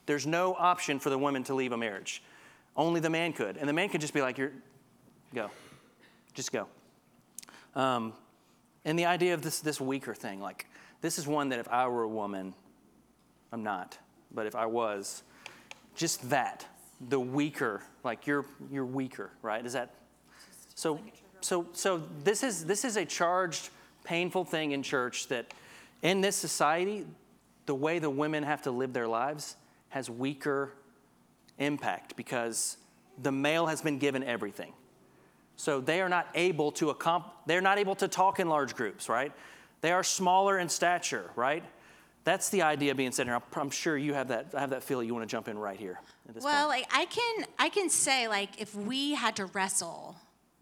There's 0.06 0.28
no 0.28 0.54
option 0.54 1.00
for 1.00 1.10
the 1.10 1.18
woman 1.18 1.44
to 1.46 1.56
leave 1.56 1.72
a 1.72 1.78
marriage. 1.78 2.22
Only 2.76 3.00
the 3.00 3.10
man 3.10 3.34
could. 3.34 3.58
And 3.58 3.68
the 3.68 3.74
man 3.74 3.90
could 3.90 4.02
just 4.02 4.14
be 4.14 4.22
like, 4.22 4.38
You're, 4.38 4.52
go. 5.34 5.50
Just 6.34 6.52
go. 6.52 6.68
Um, 7.76 8.14
and 8.84 9.00
the 9.00 9.06
idea 9.06 9.34
of 9.34 9.42
this, 9.42 9.60
this 9.60 9.82
weaker 9.82 10.14
thing, 10.14 10.40
like, 10.40 10.68
this 11.02 11.18
is 11.18 11.28
one 11.28 11.50
that 11.50 11.60
if 11.60 11.68
I 11.70 11.88
were 11.88 12.04
a 12.04 12.08
woman, 12.08 12.54
I'm 13.52 13.64
not, 13.64 13.98
but 14.34 14.46
if 14.46 14.56
I 14.56 14.66
was, 14.66 15.24
just 15.96 16.30
that, 16.30 16.66
the 17.10 17.20
weaker, 17.20 17.82
like 18.04 18.28
you're, 18.28 18.46
you're 18.72 18.86
weaker, 18.86 19.32
right? 19.42 19.66
Is 19.66 19.74
that, 19.74 19.94
so, 20.76 21.00
so, 21.42 21.68
so 21.74 22.04
this 22.24 22.44
is, 22.44 22.66
this 22.66 22.86
is 22.86 22.98
a 22.98 23.06
charged, 23.06 23.70
painful 24.06 24.46
thing 24.46 24.72
in 24.72 24.84
church 24.84 25.28
that 25.28 25.54
in 26.02 26.22
this 26.22 26.36
society, 26.36 27.06
the 27.66 27.76
way 27.76 28.00
the 28.00 28.10
women 28.10 28.44
have 28.44 28.62
to 28.64 28.72
live 28.72 28.94
their 28.94 29.08
lives 29.08 29.56
has 29.90 30.10
weaker 30.10 30.72
impact 31.58 32.16
because 32.16 32.78
the 33.22 33.32
male 33.32 33.66
has 33.66 33.82
been 33.82 33.98
given 33.98 34.24
everything. 34.24 34.74
So 35.56 35.80
they 35.80 36.02
are 36.02 36.10
not 36.10 36.28
able 36.36 36.72
to 36.74 36.94
accomp- 36.94 37.32
they're 37.46 37.62
not 37.62 37.78
able 37.78 37.96
to 37.96 38.08
talk 38.08 38.40
in 38.40 38.50
large 38.50 38.76
groups, 38.76 39.08
right? 39.08 39.32
They 39.82 39.92
are 39.92 40.04
smaller 40.04 40.60
in 40.60 40.70
stature, 40.70 41.32
right? 41.36 41.64
That's 42.26 42.50
the 42.50 42.64
idea 42.64 42.96
being 42.96 43.12
said 43.12 43.28
here. 43.28 43.40
I'm 43.54 43.70
sure 43.70 43.96
you 43.96 44.14
have 44.16 44.30
that. 44.30 44.48
I 44.56 44.60
have 44.60 44.72
that 44.72 44.84
feeling 44.84 45.08
you 45.08 45.14
want 45.14 45.30
to 45.30 45.32
jump 45.32 45.48
in 45.48 45.58
right 45.58 45.80
here. 45.80 46.00
well, 46.42 46.68
like 46.68 46.88
I 46.92 47.06
can, 47.06 47.46
I 47.60 47.70
can 47.70 47.90
say 47.90 48.28
like 48.28 48.60
if 48.60 48.76
we 48.76 49.14
had 49.14 49.36
to 49.38 49.46
wrestle, 49.46 50.16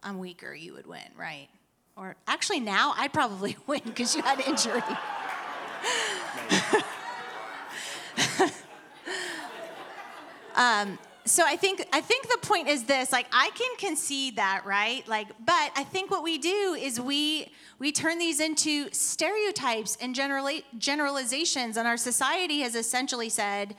I'm 0.04 0.20
weaker. 0.20 0.54
You 0.54 0.74
would 0.74 0.86
win, 0.86 1.08
right? 1.18 1.48
Or 1.96 2.16
actually 2.28 2.60
now 2.60 2.94
I'd 2.98 3.14
probably 3.14 3.56
win 3.68 3.82
because 3.86 4.16
you 4.16 4.22
had 4.22 4.40
injury. 4.42 4.82
um, 10.56 11.00
so 11.26 11.44
I 11.46 11.56
think 11.56 11.86
I 11.94 12.02
think 12.02 12.30
the 12.30 12.38
point 12.40 12.68
is 12.68 12.84
this 12.84 13.12
like 13.12 13.28
I 13.32 13.50
can 13.56 13.76
concede 13.78 14.36
that 14.36 14.66
right 14.66 15.08
like 15.08 15.28
but 15.46 15.72
I 15.76 15.84
think 15.84 16.12
what 16.12 16.24
we 16.24 16.38
do 16.38 16.78
is 16.80 17.00
we 17.00 17.52
we 17.80 17.92
turn 17.92 18.20
these 18.20 18.40
into 18.40 18.92
stereotypes 18.92 19.98
and 20.02 20.14
generali- 20.14 20.64
generalizations 20.78 21.78
and 21.78 21.88
our 21.88 21.98
society 21.98 22.60
has 22.60 22.76
essentially 22.76 23.30
said 23.30 23.76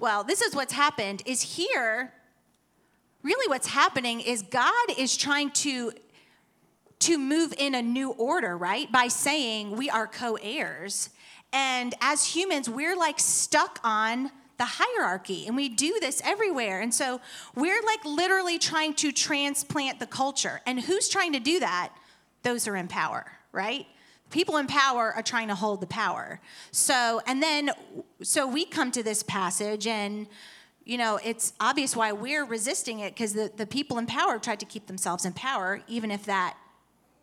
well 0.00 0.24
this 0.24 0.42
is 0.42 0.54
what's 0.54 0.72
happened 0.72 1.22
is 1.26 1.42
here 1.42 2.12
really 3.22 3.48
what's 3.48 3.68
happening 3.68 4.20
is 4.20 4.42
God 4.42 4.98
is 4.98 5.16
trying 5.16 5.50
to 5.50 5.92
to 7.00 7.18
move 7.18 7.52
in 7.58 7.74
a 7.74 7.82
new 7.82 8.10
order 8.10 8.56
right? 8.56 8.90
By 8.90 9.08
saying 9.08 9.76
we 9.76 9.90
are 9.90 10.06
co-heirs. 10.06 11.10
And 11.52 11.94
as 12.00 12.34
humans 12.34 12.68
we're 12.68 12.96
like 12.96 13.18
stuck 13.18 13.80
on 13.82 14.30
the 14.58 14.66
hierarchy 14.66 15.46
and 15.46 15.56
we 15.56 15.68
do 15.68 15.98
this 16.00 16.20
everywhere. 16.24 16.80
And 16.80 16.92
so 16.92 17.20
we're 17.54 17.82
like 17.82 18.04
literally 18.04 18.58
trying 18.58 18.94
to 18.94 19.10
transplant 19.10 19.98
the 19.98 20.06
culture. 20.06 20.60
And 20.66 20.80
who's 20.80 21.08
trying 21.08 21.32
to 21.32 21.40
do 21.40 21.60
that? 21.60 21.92
Those 22.42 22.68
are 22.68 22.76
in 22.76 22.88
power 22.88 23.26
right? 23.52 23.86
People 24.30 24.56
in 24.58 24.66
power 24.66 25.12
are 25.12 25.22
trying 25.22 25.48
to 25.48 25.54
hold 25.54 25.80
the 25.80 25.86
power. 25.86 26.40
So 26.70 27.20
and 27.26 27.42
then 27.42 27.70
so 28.22 28.46
we 28.46 28.64
come 28.64 28.92
to 28.92 29.02
this 29.02 29.22
passage 29.22 29.86
and 29.86 30.26
you 30.84 30.98
know 30.98 31.18
it's 31.24 31.52
obvious 31.60 31.96
why 31.96 32.12
we're 32.12 32.44
resisting 32.44 33.00
it 33.00 33.14
because 33.14 33.32
the, 33.32 33.50
the 33.56 33.66
people 33.66 33.98
in 33.98 34.06
power 34.06 34.38
tried 34.38 34.60
to 34.60 34.66
keep 34.66 34.86
themselves 34.86 35.24
in 35.24 35.32
power 35.32 35.82
even 35.88 36.10
if 36.10 36.24
that 36.24 36.56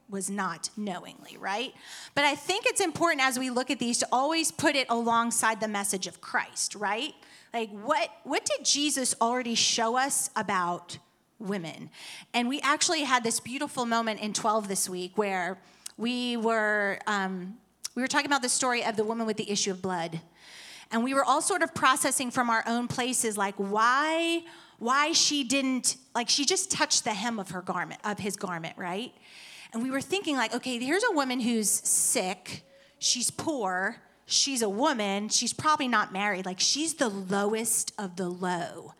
was 0.09 0.29
not 0.29 0.69
knowingly, 0.77 1.37
right? 1.37 1.73
But 2.15 2.23
I 2.23 2.35
think 2.35 2.65
it's 2.65 2.81
important 2.81 3.21
as 3.21 3.37
we 3.37 3.49
look 3.49 3.69
at 3.69 3.79
these 3.79 3.97
to 3.99 4.07
always 4.11 4.51
put 4.51 4.75
it 4.75 4.87
alongside 4.89 5.59
the 5.59 5.67
message 5.67 6.07
of 6.07 6.21
Christ, 6.21 6.75
right? 6.75 7.13
Like 7.53 7.69
what 7.71 8.09
what 8.23 8.45
did 8.45 8.65
Jesus 8.65 9.15
already 9.21 9.55
show 9.55 9.97
us 9.97 10.29
about 10.35 10.97
women? 11.39 11.89
And 12.33 12.47
we 12.47 12.61
actually 12.61 13.03
had 13.03 13.23
this 13.23 13.39
beautiful 13.39 13.85
moment 13.85 14.19
in 14.21 14.33
12 14.33 14.67
this 14.67 14.89
week 14.89 15.17
where 15.17 15.57
we 15.97 16.37
were 16.37 16.99
um, 17.07 17.57
we 17.95 18.01
were 18.01 18.07
talking 18.07 18.27
about 18.27 18.41
the 18.41 18.49
story 18.49 18.83
of 18.83 18.95
the 18.95 19.03
woman 19.03 19.25
with 19.25 19.37
the 19.37 19.49
issue 19.49 19.71
of 19.71 19.81
blood. 19.81 20.21
And 20.91 21.03
we 21.03 21.13
were 21.13 21.25
all 21.25 21.41
sort 21.41 21.63
of 21.63 21.73
processing 21.73 22.31
from 22.31 22.49
our 22.49 22.63
own 22.65 22.87
places 22.87 23.37
like 23.37 23.55
why 23.55 24.43
why 24.79 25.11
she 25.11 25.43
didn't 25.43 25.97
like 26.13 26.29
she 26.29 26.45
just 26.45 26.71
touched 26.71 27.03
the 27.03 27.13
hem 27.13 27.39
of 27.39 27.49
her 27.49 27.61
garment 27.61 27.99
of 28.03 28.19
his 28.19 28.35
garment, 28.35 28.77
right? 28.77 29.13
And 29.73 29.83
we 29.83 29.91
were 29.91 30.01
thinking, 30.01 30.35
like, 30.35 30.53
okay, 30.53 30.79
here's 30.79 31.03
a 31.03 31.13
woman 31.13 31.39
who's 31.39 31.69
sick, 31.69 32.63
she's 32.99 33.29
poor, 33.29 33.97
she's 34.25 34.61
a 34.61 34.69
woman, 34.69 35.29
she's 35.29 35.53
probably 35.53 35.87
not 35.87 36.13
married. 36.13 36.45
Like, 36.45 36.59
she's 36.59 36.95
the 36.95 37.09
lowest 37.09 37.93
of 37.97 38.15
the 38.15 38.29
low. 38.29 38.93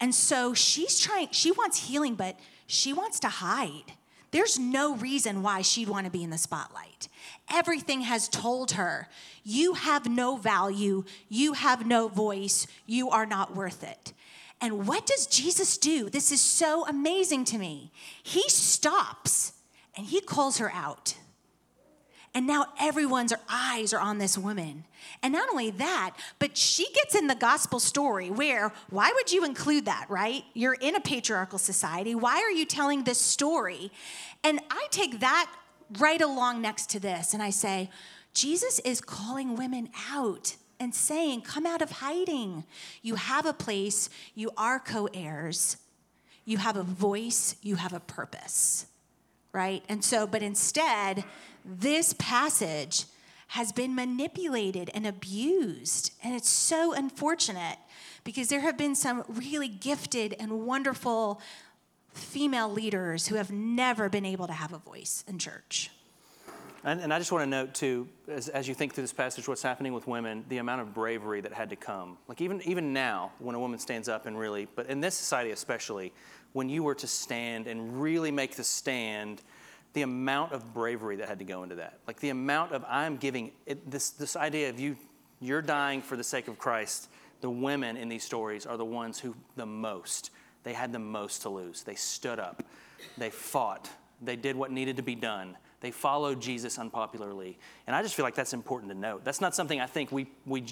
And 0.00 0.14
so 0.14 0.54
she's 0.54 1.00
trying, 1.00 1.28
she 1.30 1.52
wants 1.52 1.88
healing, 1.88 2.14
but 2.14 2.38
she 2.66 2.92
wants 2.92 3.20
to 3.20 3.28
hide. 3.28 3.92
There's 4.30 4.58
no 4.58 4.96
reason 4.96 5.42
why 5.42 5.62
she'd 5.62 5.88
want 5.88 6.06
to 6.06 6.10
be 6.10 6.24
in 6.24 6.30
the 6.30 6.38
spotlight. 6.38 7.08
Everything 7.52 8.00
has 8.00 8.28
told 8.28 8.72
her, 8.72 9.08
you 9.44 9.74
have 9.74 10.08
no 10.08 10.36
value, 10.36 11.04
you 11.28 11.52
have 11.52 11.86
no 11.86 12.08
voice, 12.08 12.66
you 12.84 13.10
are 13.10 13.26
not 13.26 13.54
worth 13.54 13.84
it. 13.84 14.12
And 14.60 14.86
what 14.88 15.06
does 15.06 15.26
Jesus 15.26 15.78
do? 15.78 16.10
This 16.10 16.32
is 16.32 16.40
so 16.40 16.86
amazing 16.86 17.44
to 17.46 17.58
me. 17.58 17.92
He 18.22 18.48
stops 18.48 19.52
and 19.96 20.06
he 20.06 20.20
calls 20.20 20.58
her 20.58 20.72
out. 20.72 21.16
And 22.36 22.48
now 22.48 22.66
everyone's 22.80 23.32
eyes 23.48 23.92
are 23.92 24.00
on 24.00 24.18
this 24.18 24.36
woman. 24.36 24.84
And 25.22 25.32
not 25.32 25.48
only 25.50 25.70
that, 25.70 26.16
but 26.40 26.56
she 26.56 26.90
gets 26.92 27.14
in 27.14 27.28
the 27.28 27.36
gospel 27.36 27.78
story 27.78 28.28
where, 28.28 28.72
why 28.90 29.12
would 29.14 29.30
you 29.30 29.44
include 29.44 29.84
that, 29.84 30.06
right? 30.08 30.42
You're 30.52 30.74
in 30.74 30.96
a 30.96 31.00
patriarchal 31.00 31.60
society. 31.60 32.16
Why 32.16 32.40
are 32.40 32.50
you 32.50 32.66
telling 32.66 33.04
this 33.04 33.20
story? 33.20 33.92
And 34.42 34.60
I 34.68 34.88
take 34.90 35.20
that 35.20 35.48
right 35.98 36.20
along 36.20 36.60
next 36.60 36.90
to 36.90 37.00
this 37.00 37.34
and 37.34 37.42
I 37.42 37.50
say, 37.50 37.88
Jesus 38.32 38.80
is 38.80 39.00
calling 39.00 39.54
women 39.54 39.90
out 40.10 40.56
and 40.80 40.92
saying, 40.92 41.42
Come 41.42 41.66
out 41.66 41.82
of 41.82 41.92
hiding. 41.92 42.64
You 43.00 43.14
have 43.14 43.46
a 43.46 43.52
place, 43.52 44.10
you 44.34 44.50
are 44.56 44.80
co 44.80 45.08
heirs, 45.14 45.76
you 46.44 46.58
have 46.58 46.76
a 46.76 46.82
voice, 46.82 47.54
you 47.62 47.76
have 47.76 47.92
a 47.92 48.00
purpose 48.00 48.86
right? 49.54 49.82
And 49.88 50.04
so, 50.04 50.26
but 50.26 50.42
instead, 50.42 51.24
this 51.64 52.12
passage 52.18 53.06
has 53.48 53.72
been 53.72 53.94
manipulated 53.94 54.90
and 54.94 55.06
abused. 55.06 56.12
And 56.22 56.34
it's 56.34 56.48
so 56.48 56.92
unfortunate 56.92 57.78
because 58.24 58.48
there 58.48 58.60
have 58.60 58.76
been 58.76 58.94
some 58.94 59.24
really 59.28 59.68
gifted 59.68 60.34
and 60.40 60.66
wonderful 60.66 61.40
female 62.12 62.70
leaders 62.70 63.28
who 63.28 63.36
have 63.36 63.50
never 63.50 64.08
been 64.08 64.24
able 64.24 64.46
to 64.46 64.52
have 64.52 64.72
a 64.72 64.78
voice 64.78 65.24
in 65.28 65.38
church. 65.38 65.90
And, 66.84 67.00
and 67.00 67.14
I 67.14 67.18
just 67.18 67.32
want 67.32 67.42
to 67.44 67.46
note 67.48 67.74
too, 67.74 68.08
as, 68.28 68.48
as 68.48 68.68
you 68.68 68.74
think 68.74 68.92
through 68.92 69.04
this 69.04 69.12
passage, 69.12 69.48
what's 69.48 69.62
happening 69.62 69.94
with 69.94 70.06
women, 70.06 70.44
the 70.48 70.58
amount 70.58 70.82
of 70.82 70.92
bravery 70.92 71.40
that 71.40 71.52
had 71.52 71.70
to 71.70 71.76
come. 71.76 72.18
Like 72.28 72.42
even 72.42 72.60
even 72.62 72.92
now, 72.92 73.32
when 73.38 73.54
a 73.54 73.58
woman 73.58 73.78
stands 73.78 74.08
up 74.08 74.26
and 74.26 74.38
really, 74.38 74.68
but 74.74 74.86
in 74.86 75.00
this 75.00 75.14
society 75.14 75.50
especially, 75.50 76.12
when 76.54 76.70
you 76.70 76.82
were 76.82 76.94
to 76.94 77.06
stand 77.06 77.66
and 77.66 78.00
really 78.00 78.30
make 78.30 78.54
the 78.56 78.64
stand, 78.64 79.42
the 79.92 80.02
amount 80.02 80.52
of 80.52 80.72
bravery 80.72 81.16
that 81.16 81.28
had 81.28 81.40
to 81.40 81.44
go 81.44 81.62
into 81.62 81.74
that. 81.74 81.98
Like 82.06 82.20
the 82.20 82.30
amount 82.30 82.72
of 82.72 82.84
I'm 82.88 83.18
giving 83.18 83.52
it, 83.66 83.90
this 83.90 84.10
this 84.10 84.34
idea 84.34 84.70
of 84.70 84.80
you 84.80 84.96
you're 85.40 85.62
dying 85.62 86.00
for 86.00 86.16
the 86.16 86.24
sake 86.24 86.48
of 86.48 86.58
Christ. 86.58 87.10
The 87.42 87.50
women 87.50 87.98
in 87.98 88.08
these 88.08 88.24
stories 88.24 88.64
are 88.64 88.78
the 88.78 88.84
ones 88.84 89.18
who 89.18 89.34
the 89.56 89.66
most. 89.66 90.30
They 90.62 90.72
had 90.72 90.92
the 90.92 90.98
most 90.98 91.42
to 91.42 91.50
lose. 91.50 91.82
They 91.82 91.96
stood 91.96 92.38
up. 92.38 92.62
They 93.18 93.28
fought. 93.28 93.90
They 94.22 94.36
did 94.36 94.56
what 94.56 94.70
needed 94.70 94.96
to 94.96 95.02
be 95.02 95.14
done. 95.14 95.58
They 95.80 95.90
followed 95.90 96.40
Jesus 96.40 96.78
unpopularly. 96.78 97.58
And 97.86 97.94
I 97.94 98.02
just 98.02 98.14
feel 98.14 98.24
like 98.24 98.34
that's 98.34 98.54
important 98.54 98.90
to 98.90 98.98
note. 98.98 99.22
That's 99.22 99.42
not 99.42 99.54
something 99.54 99.80
I 99.80 99.86
think 99.86 100.10
we, 100.10 100.28
we 100.46 100.64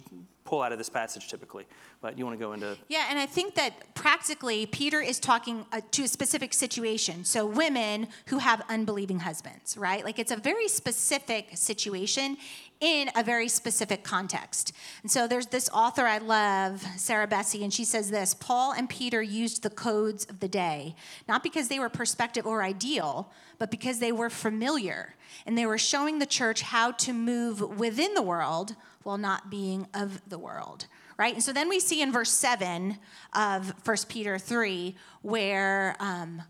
pull 0.52 0.60
out 0.60 0.70
of 0.70 0.76
this 0.76 0.90
passage 0.90 1.28
typically. 1.28 1.64
But 2.02 2.18
you 2.18 2.26
want 2.26 2.38
to 2.38 2.44
go 2.44 2.52
into. 2.52 2.76
Yeah, 2.88 3.06
and 3.08 3.18
I 3.18 3.24
think 3.24 3.54
that 3.54 3.94
practically 3.94 4.66
Peter 4.66 5.00
is 5.00 5.18
talking 5.18 5.64
uh, 5.72 5.80
to 5.92 6.02
a 6.02 6.08
specific 6.08 6.52
situation. 6.52 7.24
So, 7.24 7.46
women 7.46 8.08
who 8.26 8.36
have 8.36 8.60
unbelieving 8.68 9.20
husbands, 9.20 9.78
right? 9.78 10.04
Like 10.04 10.18
it's 10.18 10.30
a 10.30 10.36
very 10.36 10.68
specific 10.68 11.56
situation 11.56 12.36
in 12.82 13.10
a 13.14 13.22
very 13.22 13.48
specific 13.48 14.02
context. 14.02 14.72
And 15.02 15.10
so 15.10 15.28
there's 15.28 15.46
this 15.46 15.70
author 15.72 16.04
I 16.04 16.18
love, 16.18 16.84
Sarah 16.96 17.28
Bessey, 17.28 17.62
and 17.62 17.72
she 17.72 17.84
says 17.84 18.10
this 18.10 18.34
Paul 18.34 18.72
and 18.72 18.90
Peter 18.90 19.22
used 19.22 19.62
the 19.62 19.70
codes 19.70 20.26
of 20.28 20.40
the 20.40 20.48
day, 20.48 20.96
not 21.28 21.42
because 21.44 21.68
they 21.68 21.78
were 21.78 21.88
perspective 21.88 22.44
or 22.44 22.62
ideal, 22.62 23.30
but 23.58 23.70
because 23.70 24.00
they 24.00 24.12
were 24.12 24.28
familiar. 24.28 25.14
And 25.46 25.56
they 25.56 25.64
were 25.64 25.78
showing 25.78 26.18
the 26.18 26.26
church 26.26 26.60
how 26.60 26.90
to 26.90 27.12
move 27.12 27.78
within 27.78 28.14
the 28.14 28.20
world 28.20 28.74
while 29.04 29.18
not 29.18 29.50
being 29.50 29.86
of 29.94 30.20
the 30.28 30.38
world. 30.38 30.86
Right? 31.18 31.34
And 31.34 31.42
so 31.42 31.52
then 31.52 31.68
we 31.68 31.78
see 31.78 32.02
in 32.02 32.10
verse 32.10 32.30
7 32.30 32.98
of 33.34 33.74
1 33.86 33.96
Peter 34.08 34.38
3 34.38 34.96
where 35.20 35.94
um, 36.00 36.42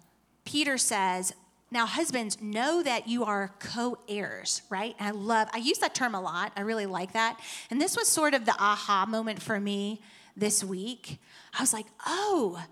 Peter 0.45 0.79
says, 0.79 1.35
now, 1.73 1.87
husbands, 1.87 2.39
know 2.43 2.83
that 2.83 3.09
you 3.09 3.25
are 3.25 3.51
co 3.59 3.97
heirs, 4.07 4.61
right? 4.69 4.95
And 4.99 5.09
I 5.09 5.11
love, 5.13 5.49
I 5.55 5.57
use 5.57 5.79
that 5.79 5.95
term 5.95 6.15
a 6.15 6.21
lot. 6.21 6.53
I 6.55 6.61
really 6.61 6.85
like 6.85 7.15
that. 7.15 7.41
And 7.71 7.81
this 7.81 7.97
was 7.97 8.09
sort 8.09 8.35
of 8.35 8.45
the 8.45 8.53
aha 8.53 9.07
moment 9.09 9.41
for 9.41 9.59
me 9.59 10.03
this 10.37 10.63
week. 10.63 11.19
I 11.59 11.63
was 11.63 11.73
like, 11.73 11.87
oh, 12.07 12.63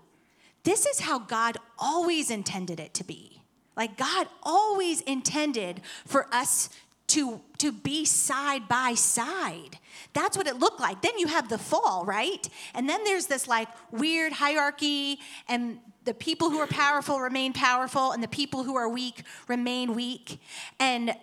this 0.63 0.85
is 0.85 0.99
how 0.99 1.17
God 1.17 1.57
always 1.79 2.29
intended 2.29 2.79
it 2.79 2.93
to 2.93 3.03
be. 3.03 3.41
Like, 3.75 3.97
God 3.97 4.27
always 4.43 5.01
intended 5.01 5.81
for 6.05 6.27
us 6.31 6.69
to, 7.11 7.41
to 7.57 7.71
be 7.71 8.05
side 8.05 8.67
by 8.67 8.93
side. 8.93 9.77
That's 10.13 10.37
what 10.37 10.47
it 10.47 10.57
looked 10.57 10.79
like. 10.79 11.01
Then 11.01 11.17
you 11.17 11.27
have 11.27 11.49
the 11.49 11.57
fall, 11.57 12.05
right? 12.05 12.47
And 12.73 12.87
then 12.87 13.03
there's 13.03 13.27
this 13.27 13.47
like 13.47 13.67
weird 13.91 14.31
hierarchy, 14.33 15.19
and 15.47 15.79
the 16.05 16.13
people 16.13 16.49
who 16.49 16.59
are 16.59 16.67
powerful 16.67 17.19
remain 17.19 17.51
powerful, 17.53 18.11
and 18.13 18.23
the 18.23 18.29
people 18.29 18.63
who 18.63 18.75
are 18.75 18.87
weak 18.87 19.23
remain 19.47 19.93
weak. 19.93 20.39
And 20.79 21.15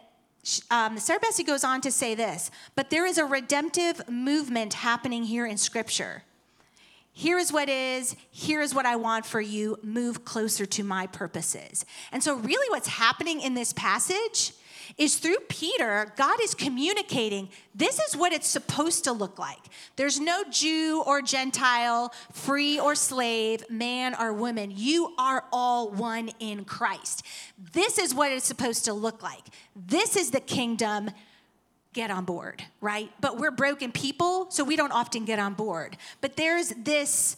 um, 0.70 0.99
Sarah 0.99 1.20
Bessey 1.20 1.45
goes 1.45 1.64
on 1.64 1.80
to 1.80 1.91
say 1.91 2.14
this, 2.14 2.51
but 2.74 2.91
there 2.91 3.07
is 3.07 3.16
a 3.16 3.24
redemptive 3.24 4.09
movement 4.09 4.74
happening 4.74 5.24
here 5.24 5.47
in 5.47 5.57
Scripture. 5.57 6.22
Here 7.12 7.39
is 7.39 7.53
what 7.53 7.68
is, 7.68 8.14
here 8.30 8.61
is 8.61 8.74
what 8.74 8.86
I 8.86 8.97
want 8.97 9.26
for 9.26 9.41
you. 9.41 9.78
Move 9.82 10.24
closer 10.24 10.66
to 10.66 10.84
my 10.84 11.09
purposes. 11.09 11.84
And 12.12 12.22
so, 12.22 12.36
really, 12.36 12.70
what's 12.70 12.86
happening 12.86 13.41
in 13.41 13.55
this 13.55 13.72
passage 13.72 14.53
is 14.97 15.18
through 15.18 15.39
Peter, 15.49 16.12
God 16.16 16.41
is 16.43 16.55
communicating 16.55 17.49
this 17.74 18.01
is 18.01 18.16
what 18.16 18.32
it's 18.32 18.49
supposed 18.49 19.05
to 19.05 19.12
look 19.12 19.39
like. 19.39 19.61
There's 19.97 20.18
no 20.18 20.43
Jew 20.51 21.03
or 21.07 21.22
Gentile, 21.22 22.12
free 22.32 22.80
or 22.80 22.95
slave, 22.95 23.68
man 23.70 24.16
or 24.18 24.32
woman. 24.32 24.72
You 24.74 25.14
are 25.18 25.45
all 25.53 25.91
one 25.91 26.30
in 26.41 26.64
Christ. 26.64 27.24
This 27.72 27.99
is 27.99 28.14
what 28.14 28.32
it's 28.32 28.47
supposed 28.47 28.84
to 28.86 28.93
look 28.93 29.22
like. 29.22 29.45
This 29.76 30.16
is 30.16 30.30
the 30.30 30.41
kingdom 30.41 31.11
get 31.93 32.11
on 32.11 32.24
board, 32.24 32.62
right? 32.80 33.11
But 33.20 33.39
we're 33.39 33.51
broken 33.51 33.93
people, 33.93 34.51
so 34.51 34.64
we 34.64 34.76
don't 34.76 34.93
often 34.93 35.24
get 35.24 35.39
on 35.39 35.55
board. 35.55 35.97
But 36.20 36.36
there's 36.36 36.70
this 36.70 37.36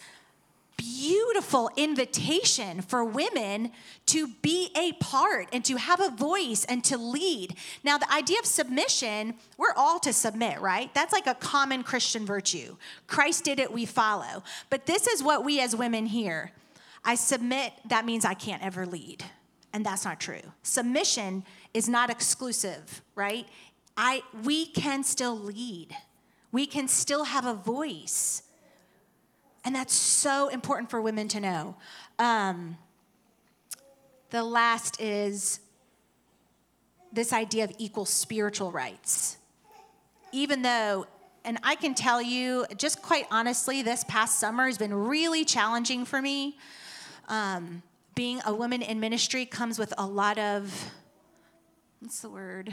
beautiful 0.80 1.70
invitation 1.76 2.80
for 2.80 3.04
women 3.04 3.70
to 4.06 4.28
be 4.40 4.70
a 4.76 4.92
part 4.94 5.46
and 5.52 5.62
to 5.64 5.76
have 5.76 6.00
a 6.00 6.10
voice 6.10 6.64
and 6.64 6.82
to 6.84 6.96
lead. 6.96 7.54
Now, 7.84 7.98
the 7.98 8.10
idea 8.12 8.38
of 8.38 8.46
submission, 8.46 9.34
we're 9.58 9.74
all 9.76 10.00
to 10.00 10.12
submit, 10.12 10.58
right? 10.60 10.92
That's 10.94 11.12
like 11.12 11.26
a 11.26 11.34
common 11.34 11.82
Christian 11.82 12.24
virtue. 12.24 12.76
Christ 13.06 13.44
did 13.44 13.60
it, 13.60 13.70
we 13.70 13.84
follow. 13.84 14.42
But 14.70 14.86
this 14.86 15.06
is 15.06 15.22
what 15.22 15.44
we 15.44 15.60
as 15.60 15.76
women 15.76 16.06
hear 16.06 16.52
I 17.02 17.14
submit, 17.14 17.72
that 17.88 18.04
means 18.04 18.24
I 18.24 18.34
can't 18.34 18.62
ever 18.62 18.84
lead. 18.84 19.24
And 19.72 19.86
that's 19.86 20.04
not 20.04 20.20
true. 20.20 20.42
Submission 20.62 21.44
is 21.72 21.88
not 21.88 22.10
exclusive, 22.10 23.02
right? 23.14 23.46
I, 23.96 24.22
we 24.44 24.66
can 24.66 25.04
still 25.04 25.36
lead, 25.36 25.96
we 26.52 26.66
can 26.66 26.88
still 26.88 27.24
have 27.24 27.46
a 27.46 27.54
voice. 27.54 28.42
And 29.64 29.74
that's 29.74 29.94
so 29.94 30.48
important 30.48 30.90
for 30.90 31.00
women 31.00 31.28
to 31.28 31.40
know. 31.40 31.76
Um, 32.18 32.78
the 34.30 34.42
last 34.42 35.00
is 35.00 35.60
this 37.12 37.32
idea 37.32 37.64
of 37.64 37.72
equal 37.78 38.04
spiritual 38.04 38.70
rights. 38.70 39.36
Even 40.32 40.62
though, 40.62 41.06
and 41.44 41.58
I 41.62 41.74
can 41.74 41.94
tell 41.94 42.22
you, 42.22 42.64
just 42.76 43.02
quite 43.02 43.26
honestly, 43.30 43.82
this 43.82 44.04
past 44.04 44.38
summer 44.38 44.66
has 44.66 44.78
been 44.78 44.94
really 44.94 45.44
challenging 45.44 46.04
for 46.04 46.22
me. 46.22 46.56
Um, 47.28 47.82
being 48.14 48.40
a 48.44 48.54
woman 48.54 48.82
in 48.82 49.00
ministry 49.00 49.46
comes 49.46 49.78
with 49.78 49.92
a 49.98 50.06
lot 50.06 50.38
of, 50.38 50.92
what's 52.00 52.20
the 52.20 52.30
word? 52.30 52.72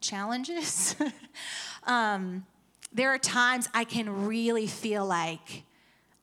Challenges. 0.00 0.96
um, 1.84 2.46
there 2.92 3.10
are 3.10 3.18
times 3.18 3.68
I 3.74 3.84
can 3.84 4.26
really 4.26 4.66
feel 4.66 5.04
like, 5.04 5.64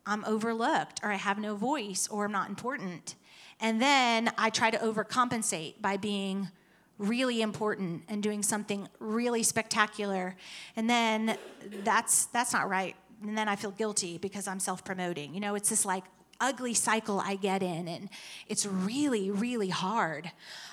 I'm 0.05 0.23
overlooked 0.25 0.99
or 1.03 1.11
I 1.11 1.15
have 1.15 1.39
no 1.39 1.55
voice 1.55 2.07
or 2.09 2.25
I'm 2.25 2.31
not 2.31 2.49
important. 2.49 3.15
And 3.59 3.81
then 3.81 4.31
I 4.37 4.49
try 4.49 4.71
to 4.71 4.77
overcompensate 4.77 5.81
by 5.81 5.97
being 5.97 6.49
really 6.97 7.41
important 7.41 8.03
and 8.07 8.21
doing 8.21 8.43
something 8.43 8.87
really 8.99 9.43
spectacular. 9.43 10.35
And 10.75 10.89
then 10.89 11.37
that's 11.83 12.25
that's 12.27 12.53
not 12.53 12.69
right. 12.69 12.95
And 13.21 13.37
then 13.37 13.47
I 13.47 13.55
feel 13.55 13.71
guilty 13.71 14.17
because 14.17 14.47
I'm 14.47 14.59
self-promoting. 14.59 15.33
You 15.33 15.39
know, 15.39 15.55
it's 15.55 15.69
this 15.69 15.85
like 15.85 16.03
ugly 16.41 16.73
cycle 16.73 17.19
I 17.19 17.35
get 17.35 17.63
in 17.63 17.87
and 17.87 18.09
it's 18.47 18.65
really 18.65 19.31
really 19.31 19.69
hard. 19.69 20.31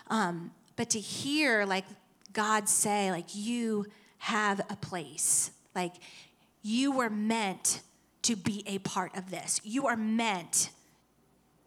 Um, 0.08 0.50
but 0.76 0.90
to 0.90 1.00
hear 1.00 1.64
like 1.64 1.84
God 2.32 2.68
say 2.68 3.10
like 3.10 3.34
you 3.34 3.86
have 4.18 4.60
a 4.68 4.76
place. 4.76 5.50
Like 5.74 5.94
you 6.62 6.92
were 6.92 7.10
meant 7.10 7.80
to 8.22 8.36
be 8.36 8.62
a 8.66 8.78
part 8.78 9.16
of 9.16 9.30
this. 9.30 9.60
You 9.64 9.86
are 9.86 9.96
meant 9.96 10.70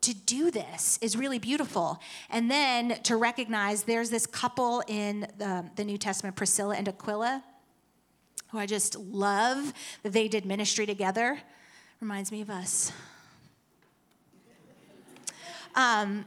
to 0.03 0.13
do 0.13 0.51
this 0.51 0.99
is 1.01 1.15
really 1.15 1.39
beautiful. 1.39 1.99
And 2.29 2.51
then 2.51 3.01
to 3.03 3.15
recognize 3.15 3.83
there's 3.83 4.09
this 4.09 4.25
couple 4.25 4.83
in 4.87 5.21
the, 5.37 5.65
the, 5.75 5.85
New 5.85 5.97
Testament, 5.97 6.35
Priscilla 6.35 6.75
and 6.75 6.87
Aquila, 6.89 7.41
who 8.49 8.57
I 8.57 8.65
just 8.65 8.97
love 8.97 9.73
that 10.03 10.11
they 10.11 10.27
did 10.27 10.45
ministry 10.45 10.85
together. 10.85 11.39
Reminds 12.01 12.31
me 12.33 12.41
of 12.41 12.49
us. 12.49 12.91
Um, 15.75 16.25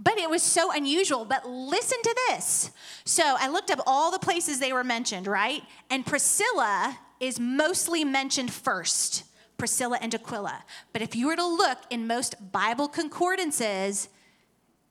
but 0.00 0.16
it 0.18 0.30
was 0.30 0.42
so 0.42 0.72
unusual. 0.72 1.24
But 1.24 1.46
listen 1.46 1.98
to 2.02 2.16
this. 2.28 2.70
So 3.04 3.22
I 3.38 3.48
looked 3.48 3.70
up 3.70 3.80
all 3.86 4.10
the 4.10 4.18
places 4.18 4.58
they 4.58 4.72
were 4.72 4.84
mentioned, 4.84 5.26
right? 5.26 5.62
And 5.90 6.06
Priscilla 6.06 6.98
is 7.20 7.38
mostly 7.38 8.04
mentioned 8.04 8.52
first. 8.52 9.24
Priscilla 9.58 9.98
and 10.00 10.14
Aquila. 10.14 10.64
But 10.92 11.02
if 11.02 11.14
you 11.14 11.26
were 11.26 11.36
to 11.36 11.46
look 11.46 11.78
in 11.90 12.06
most 12.06 12.52
Bible 12.52 12.88
concordances, 12.88 14.08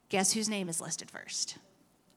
guess 0.10 0.34
whose 0.34 0.50
name 0.50 0.70
is 0.70 0.80
listed 0.80 1.10
first? 1.10 1.58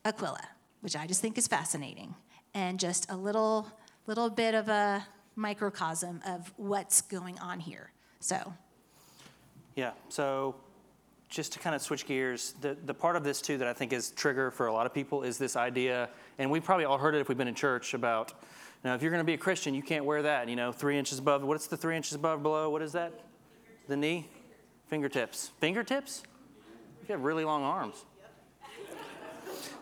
Aquila, 0.05 0.43
which 0.81 0.97
I 0.97 1.07
just 1.07 1.23
think 1.23 1.39
is 1.39 1.47
fascinating 1.47 2.15
and 2.53 2.79
just 2.79 3.11
a 3.11 3.17
little 3.17 3.71
little 4.07 4.31
bit 4.31 4.55
of 4.55 4.69
a 4.69 5.07
microcosm 5.37 6.21
of 6.27 6.53
what's 6.57 7.01
going 7.03 7.39
on 7.39 7.61
here. 7.61 7.93
So, 8.19 8.53
yeah. 9.77 9.93
So, 10.09 10.57
just 11.29 11.53
to 11.53 11.61
kind 11.61 11.77
of 11.77 11.83
switch 11.83 12.07
gears, 12.07 12.55
the, 12.61 12.77
the 12.87 12.95
part 12.95 13.15
of 13.15 13.23
this 13.23 13.41
too 13.41 13.57
that 13.59 13.69
I 13.69 13.73
think 13.73 13.93
is 13.93 14.11
trigger 14.11 14.51
for 14.51 14.67
a 14.67 14.73
lot 14.73 14.85
of 14.85 14.93
people 14.93 15.23
is 15.23 15.39
this 15.39 15.55
idea, 15.55 16.09
and 16.39 16.51
we 16.51 16.59
probably 16.59 16.87
all 16.87 16.99
heard 16.99 17.15
it 17.15 17.21
if 17.21 17.29
we've 17.29 17.39
been 17.39 17.47
in 17.47 17.55
church 17.55 17.95
about 17.95 18.33
now, 18.83 18.95
if 18.95 19.03
you're 19.03 19.11
going 19.11 19.21
to 19.21 19.27
be 19.27 19.35
a 19.35 19.39
Christian, 19.39 19.75
you 19.75 19.83
can't 19.83 20.07
wear 20.07 20.23
that. 20.23 20.49
You 20.49 20.57
know, 20.57 20.73
three 20.73 20.99
inches 20.99 21.19
above. 21.19 21.43
What's 21.43 21.67
the 21.67 21.77
three 21.77 21.97
inches 21.97 22.15
above 22.15 22.43
below? 22.43 22.71
What 22.71 22.81
is 22.81 22.93
that? 22.93 23.13
The 23.89 23.97
knee? 23.97 24.29
Fingertips. 24.89 25.51
Fingertips? 25.61 26.23
You 27.07 27.13
have 27.13 27.23
really 27.23 27.45
long 27.45 27.63
arms. 27.63 28.05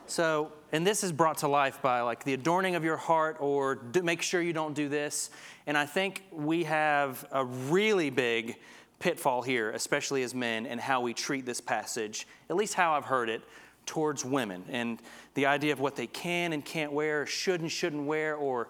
So, 0.07 0.53
and 0.73 0.87
this 0.87 1.05
is 1.05 1.13
brought 1.13 1.39
to 1.39 1.49
life 1.49 1.83
by 1.83 2.01
like 2.01 2.25
the 2.25 2.33
adorning 2.33 2.75
of 2.75 2.83
your 2.83 2.97
heart 2.97 3.37
or 3.41 3.75
do, 3.75 4.03
make 4.03 4.23
sure 4.23 4.41
you 4.41 4.55
don't 4.55 4.75
do 4.75 4.89
this. 4.89 5.31
And 5.67 5.77
I 5.77 5.85
think 5.85 6.25
we 6.33 6.65
have 6.65 7.27
a 7.31 7.45
really 7.45 8.09
big 8.09 8.57
pitfall 9.01 9.43
here, 9.43 9.71
especially 9.71 10.23
as 10.23 10.35
men, 10.35 10.67
and 10.67 10.81
how 10.81 11.03
we 11.03 11.13
treat 11.13 11.45
this 11.45 11.61
passage, 11.61 12.27
at 12.49 12.57
least 12.57 12.75
how 12.75 12.95
I've 12.95 13.05
heard 13.05 13.29
it, 13.29 13.43
towards 13.89 14.25
women. 14.25 14.65
And 14.69 15.01
the 15.35 15.47
idea 15.47 15.73
of 15.73 15.81
what 15.81 15.97
they 15.97 16.07
can 16.07 16.53
and 16.53 16.65
can't 16.65 16.93
wear, 16.93 17.27
should 17.27 17.61
and 17.63 17.73
shouldn't 17.73 18.05
wear, 18.05 18.37
or 18.37 18.69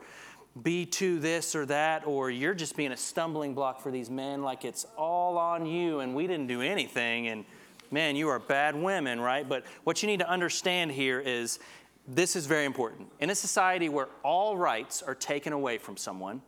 be 0.63 0.87
to 0.87 1.19
this 1.19 1.55
or 1.55 1.67
that, 1.67 2.07
or 2.07 2.31
you're 2.31 2.55
just 2.55 2.77
being 2.77 2.93
a 2.93 2.97
stumbling 2.97 3.53
block 3.53 3.81
for 3.81 3.91
these 3.91 4.09
men, 4.09 4.43
like 4.43 4.65
it's 4.65 4.87
all 4.97 5.37
on 5.37 5.67
you 5.67 6.01
and 6.01 6.15
we 6.15 6.27
didn't 6.27 6.47
do 6.47 6.63
anything, 6.63 7.29
and 7.29 7.45
man, 7.91 8.17
you 8.17 8.29
are 8.29 8.39
bad 8.39 8.75
women, 8.75 9.21
right? 9.21 9.49
But 9.49 9.65
what 9.85 10.03
you 10.03 10.07
need 10.07 10.21
to 10.21 10.29
understand 10.29 10.93
here 10.93 11.21
is 11.21 11.59
this 12.07 12.37
is 12.37 12.47
very 12.47 12.65
important. 12.65 13.09
In 13.21 13.31
a 13.31 13.35
society 13.35 13.89
where 13.89 14.09
all 14.23 14.57
rights 14.57 15.03
are 15.03 15.15
taken 15.15 15.53
away 15.53 15.79
from 15.79 15.97
someone, 15.97 16.43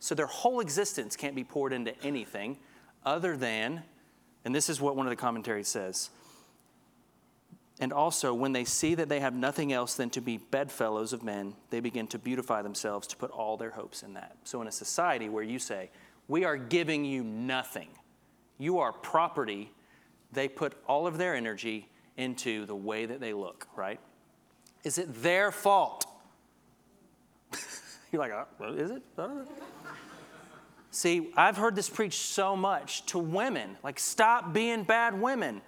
so 0.00 0.14
their 0.14 0.26
whole 0.26 0.60
existence 0.60 1.16
can't 1.16 1.34
be 1.34 1.44
poured 1.44 1.72
into 1.72 1.98
anything 2.02 2.58
other 3.04 3.36
than, 3.36 3.82
and 4.44 4.54
this 4.54 4.68
is 4.68 4.80
what 4.80 4.96
one 4.96 5.06
of 5.06 5.10
the 5.10 5.16
commentaries 5.16 5.68
says 5.68 6.10
and 7.78 7.92
also, 7.92 8.32
when 8.32 8.52
they 8.52 8.64
see 8.64 8.94
that 8.94 9.10
they 9.10 9.20
have 9.20 9.34
nothing 9.34 9.70
else 9.70 9.94
than 9.94 10.08
to 10.10 10.22
be 10.22 10.38
bedfellows 10.38 11.12
of 11.12 11.22
men, 11.22 11.54
they 11.68 11.80
begin 11.80 12.06
to 12.08 12.18
beautify 12.18 12.62
themselves 12.62 13.06
to 13.08 13.16
put 13.16 13.30
all 13.30 13.58
their 13.58 13.70
hopes 13.70 14.02
in 14.02 14.14
that. 14.14 14.36
So, 14.44 14.62
in 14.62 14.68
a 14.68 14.72
society 14.72 15.28
where 15.28 15.42
you 15.42 15.58
say, 15.58 15.90
We 16.26 16.44
are 16.44 16.56
giving 16.56 17.04
you 17.04 17.22
nothing, 17.22 17.88
you 18.56 18.78
are 18.78 18.92
property, 18.92 19.72
they 20.32 20.48
put 20.48 20.72
all 20.88 21.06
of 21.06 21.18
their 21.18 21.34
energy 21.34 21.88
into 22.16 22.64
the 22.64 22.74
way 22.74 23.04
that 23.04 23.20
they 23.20 23.34
look, 23.34 23.68
right? 23.76 24.00
Is 24.82 24.96
it 24.96 25.22
their 25.22 25.52
fault? 25.52 26.06
You're 28.12 28.20
like, 28.20 28.32
uh, 28.32 28.72
is 28.72 28.90
it? 28.90 29.02
See, 30.90 31.30
I've 31.36 31.58
heard 31.58 31.76
this 31.76 31.90
preached 31.90 32.22
so 32.22 32.56
much 32.56 33.04
to 33.06 33.18
women 33.18 33.76
like, 33.82 33.98
stop 33.98 34.54
being 34.54 34.82
bad 34.84 35.20
women. 35.20 35.60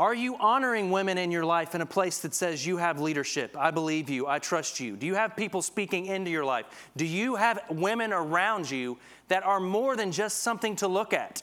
Are 0.00 0.14
you 0.14 0.36
honoring 0.36 0.90
women 0.90 1.18
in 1.18 1.30
your 1.30 1.44
life 1.44 1.74
in 1.74 1.82
a 1.82 1.86
place 1.86 2.20
that 2.20 2.32
says 2.32 2.66
you 2.66 2.78
have 2.78 3.02
leadership? 3.02 3.54
I 3.54 3.70
believe 3.70 4.08
you. 4.08 4.26
I 4.26 4.38
trust 4.38 4.80
you. 4.80 4.96
Do 4.96 5.06
you 5.06 5.14
have 5.14 5.36
people 5.36 5.60
speaking 5.60 6.06
into 6.06 6.30
your 6.30 6.42
life? 6.42 6.64
Do 6.96 7.04
you 7.04 7.36
have 7.36 7.60
women 7.68 8.10
around 8.10 8.70
you 8.70 8.96
that 9.28 9.42
are 9.42 9.60
more 9.60 9.96
than 9.96 10.10
just 10.10 10.38
something 10.38 10.74
to 10.76 10.88
look 10.88 11.12
at? 11.12 11.42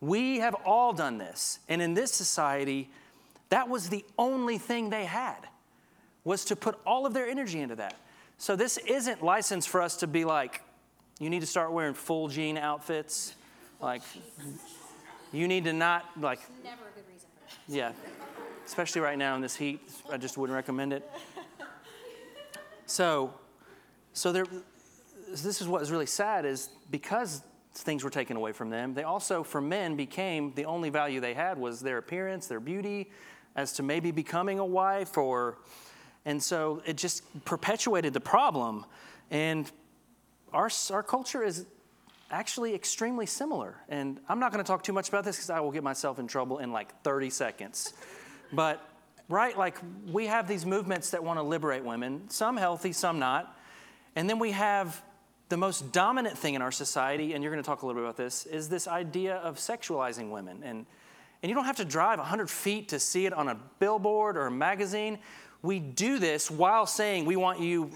We 0.00 0.38
have 0.38 0.54
all 0.64 0.92
done 0.92 1.18
this. 1.18 1.58
And 1.68 1.82
in 1.82 1.94
this 1.94 2.12
society, 2.12 2.88
that 3.48 3.68
was 3.68 3.88
the 3.88 4.04
only 4.16 4.58
thing 4.58 4.90
they 4.90 5.04
had 5.04 5.48
was 6.22 6.44
to 6.44 6.54
put 6.54 6.78
all 6.86 7.04
of 7.04 7.14
their 7.14 7.26
energy 7.26 7.58
into 7.58 7.74
that. 7.74 7.96
So 8.38 8.54
this 8.54 8.76
isn't 8.76 9.24
license 9.24 9.66
for 9.66 9.82
us 9.82 9.96
to 9.96 10.06
be 10.06 10.24
like, 10.24 10.62
you 11.18 11.28
need 11.30 11.40
to 11.40 11.46
start 11.46 11.72
wearing 11.72 11.94
full 11.94 12.28
jean 12.28 12.58
outfits. 12.58 13.34
Like, 13.80 14.02
you 15.32 15.48
need 15.48 15.64
to 15.64 15.72
not, 15.72 16.04
like, 16.20 16.38
yeah, 17.68 17.92
especially 18.64 19.00
right 19.00 19.18
now 19.18 19.34
in 19.34 19.40
this 19.40 19.56
heat, 19.56 19.80
I 20.10 20.16
just 20.16 20.36
wouldn't 20.38 20.54
recommend 20.54 20.92
it. 20.92 21.08
So, 22.86 23.34
so 24.12 24.30
there, 24.30 24.46
this 25.28 25.60
is 25.60 25.66
what 25.66 25.82
is 25.82 25.90
really 25.90 26.06
sad 26.06 26.44
is 26.44 26.70
because 26.90 27.42
things 27.74 28.04
were 28.04 28.10
taken 28.10 28.36
away 28.36 28.52
from 28.52 28.70
them, 28.70 28.94
they 28.94 29.02
also, 29.02 29.42
for 29.42 29.60
men, 29.60 29.96
became 29.96 30.52
the 30.54 30.64
only 30.64 30.88
value 30.88 31.20
they 31.20 31.34
had 31.34 31.58
was 31.58 31.80
their 31.80 31.98
appearance, 31.98 32.46
their 32.46 32.60
beauty, 32.60 33.10
as 33.56 33.72
to 33.74 33.82
maybe 33.82 34.10
becoming 34.10 34.58
a 34.58 34.64
wife 34.64 35.18
or, 35.18 35.58
And 36.26 36.42
so 36.42 36.82
it 36.84 36.96
just 36.96 37.22
perpetuated 37.44 38.12
the 38.12 38.20
problem. 38.20 38.84
And 39.30 39.70
our, 40.52 40.68
our 40.90 41.02
culture 41.02 41.42
is 41.42 41.66
actually 42.30 42.74
extremely 42.74 43.26
similar. 43.26 43.76
And 43.88 44.20
I'm 44.28 44.38
not 44.38 44.52
going 44.52 44.62
to 44.64 44.66
talk 44.66 44.82
too 44.82 44.92
much 44.92 45.08
about 45.08 45.24
this 45.24 45.36
because 45.36 45.50
I 45.50 45.60
will 45.60 45.70
get 45.70 45.82
myself 45.82 46.18
in 46.18 46.26
trouble 46.26 46.58
in 46.58 46.72
like 46.72 47.02
30 47.02 47.30
seconds. 47.30 47.92
But, 48.52 48.86
right, 49.28 49.56
like 49.56 49.78
we 50.10 50.26
have 50.26 50.48
these 50.48 50.66
movements 50.66 51.10
that 51.10 51.22
want 51.22 51.38
to 51.38 51.42
liberate 51.42 51.84
women, 51.84 52.28
some 52.28 52.56
healthy, 52.56 52.92
some 52.92 53.18
not. 53.18 53.56
And 54.14 54.28
then 54.28 54.38
we 54.38 54.52
have 54.52 55.02
the 55.48 55.56
most 55.56 55.92
dominant 55.92 56.36
thing 56.36 56.54
in 56.54 56.62
our 56.62 56.72
society, 56.72 57.34
and 57.34 57.42
you're 57.42 57.52
going 57.52 57.62
to 57.62 57.66
talk 57.66 57.82
a 57.82 57.86
little 57.86 58.00
bit 58.00 58.04
about 58.04 58.16
this, 58.16 58.46
is 58.46 58.68
this 58.68 58.88
idea 58.88 59.36
of 59.36 59.56
sexualizing 59.56 60.30
women. 60.30 60.62
And, 60.64 60.86
and 61.42 61.50
you 61.50 61.54
don't 61.54 61.66
have 61.66 61.76
to 61.76 61.84
drive 61.84 62.18
100 62.18 62.50
feet 62.50 62.88
to 62.88 62.98
see 62.98 63.26
it 63.26 63.32
on 63.32 63.48
a 63.48 63.56
billboard 63.78 64.36
or 64.36 64.46
a 64.46 64.50
magazine. 64.50 65.18
We 65.62 65.78
do 65.78 66.18
this 66.18 66.50
while 66.50 66.86
saying 66.86 67.26
we 67.26 67.36
want 67.36 67.60
you, 67.60 67.90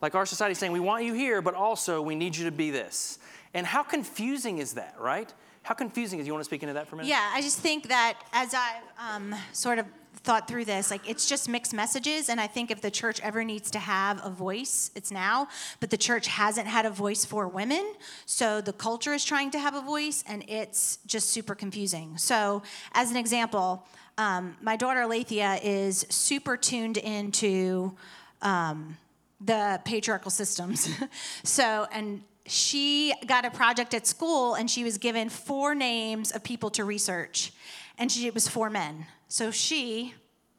like 0.00 0.14
our 0.14 0.26
society 0.26 0.54
saying, 0.54 0.72
we 0.72 0.80
want 0.80 1.04
you 1.04 1.12
here, 1.12 1.42
but 1.42 1.54
also 1.54 2.00
we 2.02 2.14
need 2.14 2.36
you 2.36 2.44
to 2.44 2.52
be 2.52 2.70
this. 2.70 3.18
And 3.54 3.66
how 3.66 3.82
confusing 3.82 4.58
is 4.58 4.74
that, 4.74 4.94
right? 4.98 5.32
How 5.62 5.74
confusing 5.74 6.18
is? 6.18 6.26
You 6.26 6.32
want 6.32 6.42
to 6.42 6.48
speak 6.48 6.62
into 6.62 6.74
that 6.74 6.88
for 6.88 6.96
a 6.96 6.98
minute? 6.98 7.10
Yeah, 7.10 7.30
I 7.32 7.40
just 7.40 7.58
think 7.58 7.88
that 7.88 8.18
as 8.32 8.54
I've 8.54 9.16
um, 9.16 9.34
sort 9.52 9.78
of 9.78 9.86
thought 10.24 10.46
through 10.46 10.64
this, 10.64 10.90
like 10.90 11.08
it's 11.08 11.26
just 11.26 11.48
mixed 11.48 11.74
messages. 11.74 12.28
And 12.28 12.40
I 12.40 12.46
think 12.46 12.70
if 12.70 12.80
the 12.80 12.90
church 12.90 13.20
ever 13.20 13.44
needs 13.44 13.70
to 13.72 13.78
have 13.78 14.24
a 14.24 14.30
voice, 14.30 14.90
it's 14.94 15.10
now. 15.10 15.48
But 15.80 15.90
the 15.90 15.96
church 15.96 16.26
hasn't 16.28 16.66
had 16.66 16.86
a 16.86 16.90
voice 16.90 17.24
for 17.24 17.48
women. 17.48 17.94
So 18.26 18.60
the 18.60 18.72
culture 18.72 19.12
is 19.12 19.24
trying 19.24 19.50
to 19.52 19.58
have 19.58 19.74
a 19.74 19.80
voice, 19.80 20.24
and 20.26 20.44
it's 20.48 20.98
just 21.06 21.30
super 21.30 21.54
confusing. 21.54 22.18
So, 22.18 22.62
as 22.92 23.10
an 23.10 23.16
example, 23.16 23.86
um, 24.18 24.56
my 24.60 24.76
daughter 24.76 25.02
Alethea 25.02 25.58
is 25.62 26.06
super 26.08 26.56
tuned 26.56 26.98
into 26.98 27.96
um, 28.42 28.96
the 29.40 29.80
patriarchal 29.84 30.30
systems. 30.30 30.88
so, 31.42 31.86
and 31.92 32.22
she 32.46 33.14
got 33.26 33.44
a 33.44 33.50
project 33.50 33.94
at 33.94 34.06
school 34.06 34.54
and 34.54 34.70
she 34.70 34.84
was 34.84 34.98
given 34.98 35.28
four 35.28 35.74
names 35.74 36.32
of 36.32 36.42
people 36.42 36.70
to 36.70 36.84
research. 36.84 37.52
And 37.98 38.10
she, 38.10 38.26
it 38.26 38.34
was 38.34 38.48
four 38.48 38.70
men. 38.70 39.06
So 39.28 39.50
she 39.50 40.14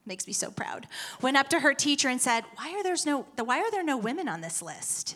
makes 0.06 0.28
me 0.28 0.34
so 0.34 0.52
proud 0.52 0.86
went 1.22 1.38
up 1.38 1.48
to 1.48 1.62
her 1.62 1.74
teacher 1.74 2.10
and 2.10 2.20
said 2.20 2.44
why 2.56 2.74
are 2.76 2.84
there's 2.84 3.06
no 3.06 3.26
why 3.42 3.60
are 3.60 3.72
there 3.72 3.84
no 3.84 3.98
women 3.98 4.28
on 4.28 4.42
this 4.42 4.62
list? 4.62 5.16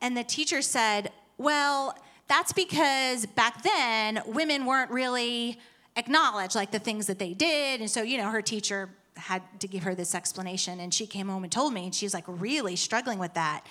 And 0.00 0.16
the 0.16 0.24
teacher 0.24 0.62
said 0.62 1.12
well 1.36 1.96
that's 2.28 2.52
because 2.52 3.26
back 3.26 3.62
then 3.62 4.22
women 4.26 4.64
weren't 4.64 4.90
really 4.90 5.58
acknowledged 5.96 6.54
like 6.54 6.70
the 6.70 6.78
things 6.78 7.06
that 7.06 7.18
they 7.18 7.34
did. 7.34 7.80
And 7.80 7.90
so 7.90 8.02
you 8.02 8.18
know 8.18 8.30
her 8.30 8.42
teacher 8.42 8.88
had 9.16 9.42
to 9.60 9.68
give 9.68 9.82
her 9.82 9.94
this 9.94 10.14
explanation 10.14 10.80
and 10.80 10.92
she 10.92 11.06
came 11.06 11.28
home 11.28 11.42
and 11.42 11.52
told 11.52 11.72
me 11.72 11.84
and 11.84 11.94
she 11.94 12.06
was 12.06 12.14
like 12.14 12.24
really 12.26 12.76
struggling 12.76 13.18
with 13.18 13.34
that. 13.34 13.64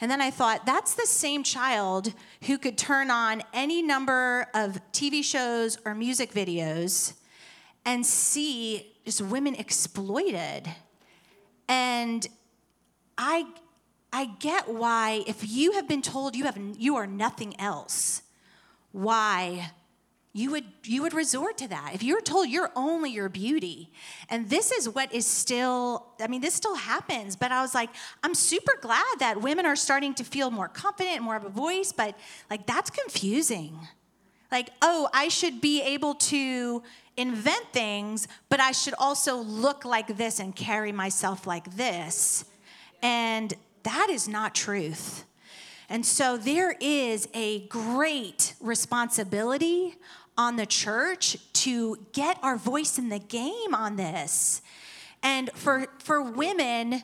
And 0.00 0.10
then 0.10 0.20
i 0.20 0.30
thought 0.30 0.66
that's 0.66 0.94
the 0.94 1.06
same 1.06 1.42
child 1.42 2.12
who 2.44 2.58
could 2.58 2.76
turn 2.76 3.10
on 3.10 3.42
any 3.52 3.82
number 3.82 4.46
of 4.54 4.80
tv 4.92 5.24
shows 5.24 5.78
or 5.84 5.94
music 5.94 6.32
videos 6.32 7.14
and 7.84 8.04
see 8.04 8.94
just 9.04 9.22
women 9.22 9.54
exploited. 9.54 10.68
And 11.68 12.26
i 13.16 13.46
i 14.12 14.26
get 14.38 14.68
why 14.68 15.22
if 15.26 15.48
you 15.48 15.72
have 15.72 15.88
been 15.88 16.02
told 16.02 16.36
you 16.36 16.44
have 16.44 16.58
you 16.78 16.96
are 16.96 17.06
nothing 17.06 17.58
else 17.60 18.22
why 18.92 19.70
you 20.38 20.52
would 20.52 20.64
you 20.84 21.02
would 21.02 21.12
resort 21.12 21.58
to 21.58 21.68
that. 21.68 21.90
If 21.94 22.02
you're 22.02 22.20
told 22.20 22.48
you're 22.48 22.70
only 22.76 23.10
your 23.10 23.28
beauty 23.28 23.90
and 24.28 24.48
this 24.48 24.70
is 24.70 24.88
what 24.88 25.12
is 25.12 25.26
still 25.26 26.06
i 26.20 26.28
mean 26.28 26.40
this 26.40 26.54
still 26.54 26.76
happens 26.76 27.34
but 27.34 27.50
i 27.50 27.60
was 27.60 27.74
like 27.74 27.90
i'm 28.22 28.34
super 28.34 28.74
glad 28.80 29.14
that 29.18 29.40
women 29.40 29.66
are 29.66 29.76
starting 29.76 30.14
to 30.14 30.24
feel 30.24 30.50
more 30.50 30.68
confident 30.68 31.22
more 31.22 31.36
of 31.36 31.44
a 31.44 31.48
voice 31.48 31.92
but 31.92 32.16
like 32.50 32.66
that's 32.66 32.90
confusing. 32.90 33.76
Like 34.52 34.70
oh 34.80 35.08
i 35.12 35.28
should 35.28 35.60
be 35.60 35.82
able 35.82 36.14
to 36.14 36.82
invent 37.16 37.66
things 37.72 38.28
but 38.48 38.60
i 38.60 38.72
should 38.72 38.94
also 38.98 39.36
look 39.36 39.84
like 39.84 40.16
this 40.16 40.38
and 40.38 40.54
carry 40.54 40.92
myself 40.92 41.46
like 41.46 41.76
this. 41.76 42.44
And 43.02 43.54
that 43.82 44.08
is 44.10 44.28
not 44.28 44.54
truth. 44.54 45.24
And 45.88 46.04
so 46.04 46.36
there 46.36 46.76
is 46.80 47.28
a 47.32 47.60
great 47.68 48.54
responsibility 48.60 49.96
on 50.38 50.56
the 50.56 50.64
church 50.64 51.36
to 51.52 51.98
get 52.12 52.38
our 52.42 52.56
voice 52.56 52.96
in 52.96 53.10
the 53.10 53.18
game 53.18 53.74
on 53.74 53.96
this. 53.96 54.62
And 55.22 55.50
for, 55.52 55.88
for 55.98 56.22
women 56.22 57.02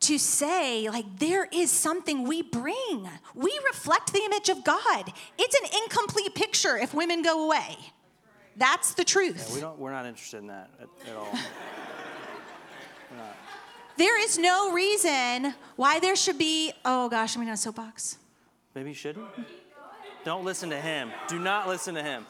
to 0.00 0.18
say, 0.18 0.88
like, 0.90 1.18
there 1.18 1.48
is 1.50 1.70
something 1.70 2.28
we 2.28 2.42
bring. 2.42 3.08
We 3.34 3.58
reflect 3.66 4.12
the 4.12 4.22
image 4.22 4.50
of 4.50 4.62
God. 4.62 5.10
It's 5.38 5.58
an 5.58 5.80
incomplete 5.82 6.34
picture 6.34 6.76
if 6.76 6.92
women 6.92 7.22
go 7.22 7.46
away. 7.46 7.78
That's 8.56 8.92
the 8.92 9.04
truth. 9.04 9.46
Yeah, 9.48 9.54
we 9.54 9.60
don't, 9.62 9.78
we're 9.78 9.92
not 9.92 10.04
interested 10.04 10.38
in 10.38 10.48
that 10.48 10.68
at, 10.78 10.88
at 11.08 11.16
all. 11.16 11.32
There 13.96 14.20
is 14.22 14.38
no 14.38 14.72
reason 14.72 15.54
why 15.76 16.00
there 16.00 16.16
should 16.16 16.36
be, 16.36 16.72
oh 16.84 17.08
gosh, 17.08 17.36
I'm 17.36 17.42
in 17.42 17.48
a 17.48 17.56
soapbox. 17.56 18.18
Maybe 18.74 18.90
you 18.90 18.94
shouldn't? 18.94 19.26
Don't 20.24 20.44
listen 20.44 20.68
to 20.70 20.80
him. 20.80 21.10
Do 21.28 21.38
not 21.38 21.68
listen 21.68 21.94
to 21.94 22.02
him. 22.02 22.26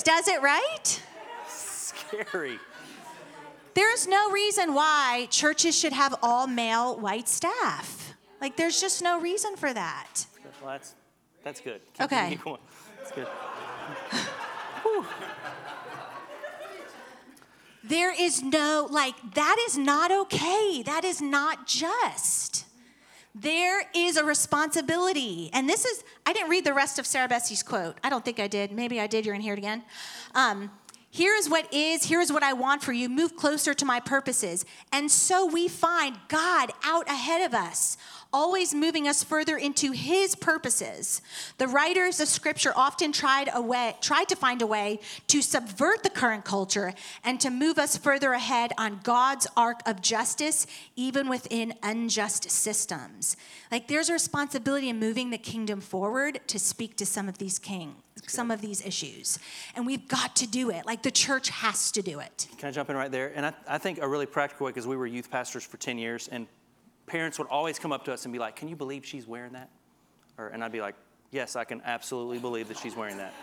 Always 0.00 0.24
does 0.24 0.34
it, 0.34 0.40
right? 0.40 1.02
Scary. 1.46 2.58
There's 3.74 4.06
no 4.06 4.30
reason 4.30 4.72
why 4.72 5.28
churches 5.30 5.78
should 5.78 5.92
have 5.92 6.14
all 6.22 6.46
male 6.46 6.98
white 6.98 7.28
staff. 7.28 8.14
Like, 8.40 8.56
there's 8.56 8.80
just 8.80 9.02
no 9.02 9.20
reason 9.20 9.56
for 9.56 9.72
that. 9.72 10.26
Well, 10.62 10.72
that's, 10.72 10.94
that's 11.44 11.60
good. 11.60 11.80
Keep, 11.94 12.04
Okay. 12.04 12.38
Going. 12.44 12.60
That's 12.98 13.12
good. 13.12 13.26
There 17.82 18.14
is 18.16 18.42
no, 18.42 18.86
like, 18.88 19.14
that 19.34 19.56
is 19.66 19.76
not 19.76 20.12
okay. 20.12 20.82
That 20.82 21.02
is 21.02 21.20
not 21.20 21.66
just. 21.66 22.66
There 23.34 23.82
is 23.94 24.16
a 24.16 24.24
responsibility. 24.24 25.50
And 25.52 25.68
this 25.68 25.84
is, 25.84 26.04
I 26.26 26.32
didn't 26.32 26.50
read 26.50 26.64
the 26.64 26.74
rest 26.74 26.98
of 26.98 27.06
Sarah 27.06 27.28
Bessey's 27.28 27.62
quote. 27.62 27.96
I 28.02 28.10
don't 28.10 28.24
think 28.24 28.40
I 28.40 28.48
did. 28.48 28.72
Maybe 28.72 29.00
I 29.00 29.06
did. 29.06 29.24
You're 29.24 29.34
hear 29.36 29.54
it 29.54 29.58
again. 29.58 29.82
Um, 30.34 30.70
here 31.12 31.34
is 31.34 31.48
what 31.48 31.72
is, 31.74 32.04
here 32.04 32.20
is 32.20 32.32
what 32.32 32.44
I 32.44 32.52
want 32.52 32.82
for 32.82 32.92
you. 32.92 33.08
Move 33.08 33.34
closer 33.36 33.74
to 33.74 33.84
my 33.84 33.98
purposes. 33.98 34.64
And 34.92 35.10
so 35.10 35.44
we 35.44 35.66
find 35.66 36.16
God 36.28 36.72
out 36.84 37.08
ahead 37.08 37.42
of 37.42 37.52
us, 37.52 37.96
always 38.32 38.74
moving 38.74 39.08
us 39.08 39.24
further 39.24 39.56
into 39.56 39.92
his 39.92 40.34
purposes. 40.34 41.20
The 41.58 41.68
writers 41.68 42.20
of 42.20 42.28
scripture 42.28 42.72
often 42.76 43.12
tried 43.12 43.48
a 43.52 43.60
way, 43.60 43.96
tried 44.00 44.28
to 44.28 44.36
find 44.36 44.62
a 44.62 44.66
way 44.66 45.00
to 45.28 45.42
subvert 45.42 46.02
the 46.02 46.10
current 46.10 46.44
culture 46.44 46.94
and 47.24 47.40
to 47.40 47.50
move 47.50 47.78
us 47.78 47.96
further 47.96 48.32
ahead 48.32 48.72
on 48.78 49.00
God's 49.02 49.46
arc 49.56 49.86
of 49.86 50.00
justice, 50.00 50.66
even 50.96 51.28
within 51.28 51.74
unjust 51.82 52.50
systems. 52.50 53.36
Like 53.70 53.88
there's 53.88 54.08
a 54.08 54.12
responsibility 54.12 54.88
in 54.88 54.98
moving 54.98 55.30
the 55.30 55.38
kingdom 55.38 55.80
forward 55.80 56.40
to 56.48 56.58
speak 56.58 56.96
to 56.96 57.06
some 57.06 57.28
of 57.28 57.38
these 57.38 57.58
kings, 57.58 57.96
some 58.26 58.50
of 58.50 58.60
these 58.60 58.84
issues. 58.84 59.38
And 59.74 59.86
we've 59.86 60.06
got 60.08 60.36
to 60.36 60.46
do 60.46 60.70
it. 60.70 60.86
Like 60.86 61.02
the 61.02 61.10
church 61.10 61.48
has 61.50 61.90
to 61.92 62.02
do 62.02 62.20
it. 62.20 62.48
Can 62.58 62.68
I 62.68 62.72
jump 62.72 62.90
in 62.90 62.96
right 62.96 63.10
there? 63.10 63.32
And 63.34 63.46
I, 63.46 63.52
I 63.66 63.78
think 63.78 63.98
a 64.00 64.08
really 64.08 64.26
practical 64.26 64.66
way, 64.66 64.70
because 64.70 64.86
we 64.86 64.96
were 64.96 65.06
youth 65.06 65.30
pastors 65.30 65.64
for 65.64 65.76
10 65.76 65.98
years, 65.98 66.28
and 66.28 66.46
parents 67.10 67.38
would 67.38 67.48
always 67.48 67.78
come 67.78 67.90
up 67.90 68.04
to 68.04 68.12
us 68.12 68.24
and 68.24 68.32
be 68.32 68.38
like, 68.38 68.56
Can 68.56 68.68
you 68.68 68.76
believe 68.76 69.04
she's 69.04 69.26
wearing 69.26 69.52
that? 69.52 69.68
Or, 70.38 70.48
and 70.48 70.62
I'd 70.62 70.72
be 70.72 70.80
like, 70.80 70.94
Yes, 71.32 71.56
I 71.56 71.64
can 71.64 71.82
absolutely 71.84 72.38
believe 72.38 72.68
that 72.68 72.78
she's 72.78 72.94
wearing 72.94 73.18
that. 73.18 73.34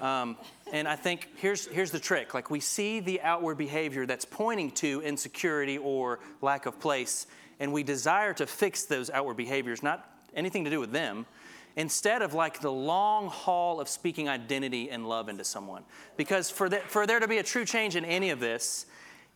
Um, 0.00 0.36
and 0.72 0.88
I 0.88 0.96
think 0.96 1.28
here's, 1.36 1.66
here's 1.66 1.90
the 1.90 2.00
trick 2.00 2.34
like, 2.34 2.50
we 2.50 2.60
see 2.60 3.00
the 3.00 3.20
outward 3.20 3.58
behavior 3.58 4.06
that's 4.06 4.24
pointing 4.24 4.70
to 4.72 5.00
insecurity 5.02 5.78
or 5.78 6.20
lack 6.40 6.66
of 6.66 6.80
place, 6.80 7.26
and 7.60 7.72
we 7.72 7.82
desire 7.82 8.32
to 8.34 8.46
fix 8.46 8.84
those 8.84 9.10
outward 9.10 9.36
behaviors, 9.36 9.82
not 9.82 10.08
anything 10.34 10.64
to 10.64 10.70
do 10.70 10.80
with 10.80 10.92
them 10.92 11.26
instead 11.74 12.20
of 12.20 12.34
like 12.34 12.60
the 12.60 12.70
long 12.70 13.28
haul 13.28 13.80
of 13.80 13.88
speaking 13.88 14.28
identity 14.28 14.90
and 14.90 15.08
love 15.08 15.28
into 15.28 15.44
someone. 15.44 15.82
Because 16.16 16.50
for, 16.50 16.68
the, 16.68 16.78
for 16.80 17.06
there 17.06 17.18
to 17.18 17.28
be 17.28 17.38
a 17.38 17.42
true 17.42 17.64
change 17.64 17.96
in 17.96 18.04
any 18.04 18.30
of 18.30 18.40
this, 18.40 18.86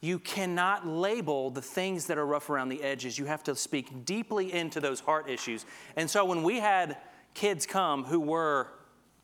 you 0.01 0.19
cannot 0.19 0.87
label 0.87 1.51
the 1.51 1.63
things 1.63 2.07
that 2.07 2.19
are 2.19 2.27
rough 2.27 2.51
around 2.51 2.69
the 2.69 2.83
edges. 2.83 3.19
You 3.19 3.25
have 3.25 3.43
to 3.45 3.55
speak 3.55 4.05
deeply 4.05 4.53
into 4.53 4.81
those 4.81 5.01
heart 5.01 5.29
issues. 5.29 5.65
And 5.97 6.09
so 6.09 6.25
when 6.25 6.43
we 6.43 6.61
had 6.61 6.99
kids 7.35 7.67
come 7.67 8.05
who 8.05 8.21
were, 8.21 8.69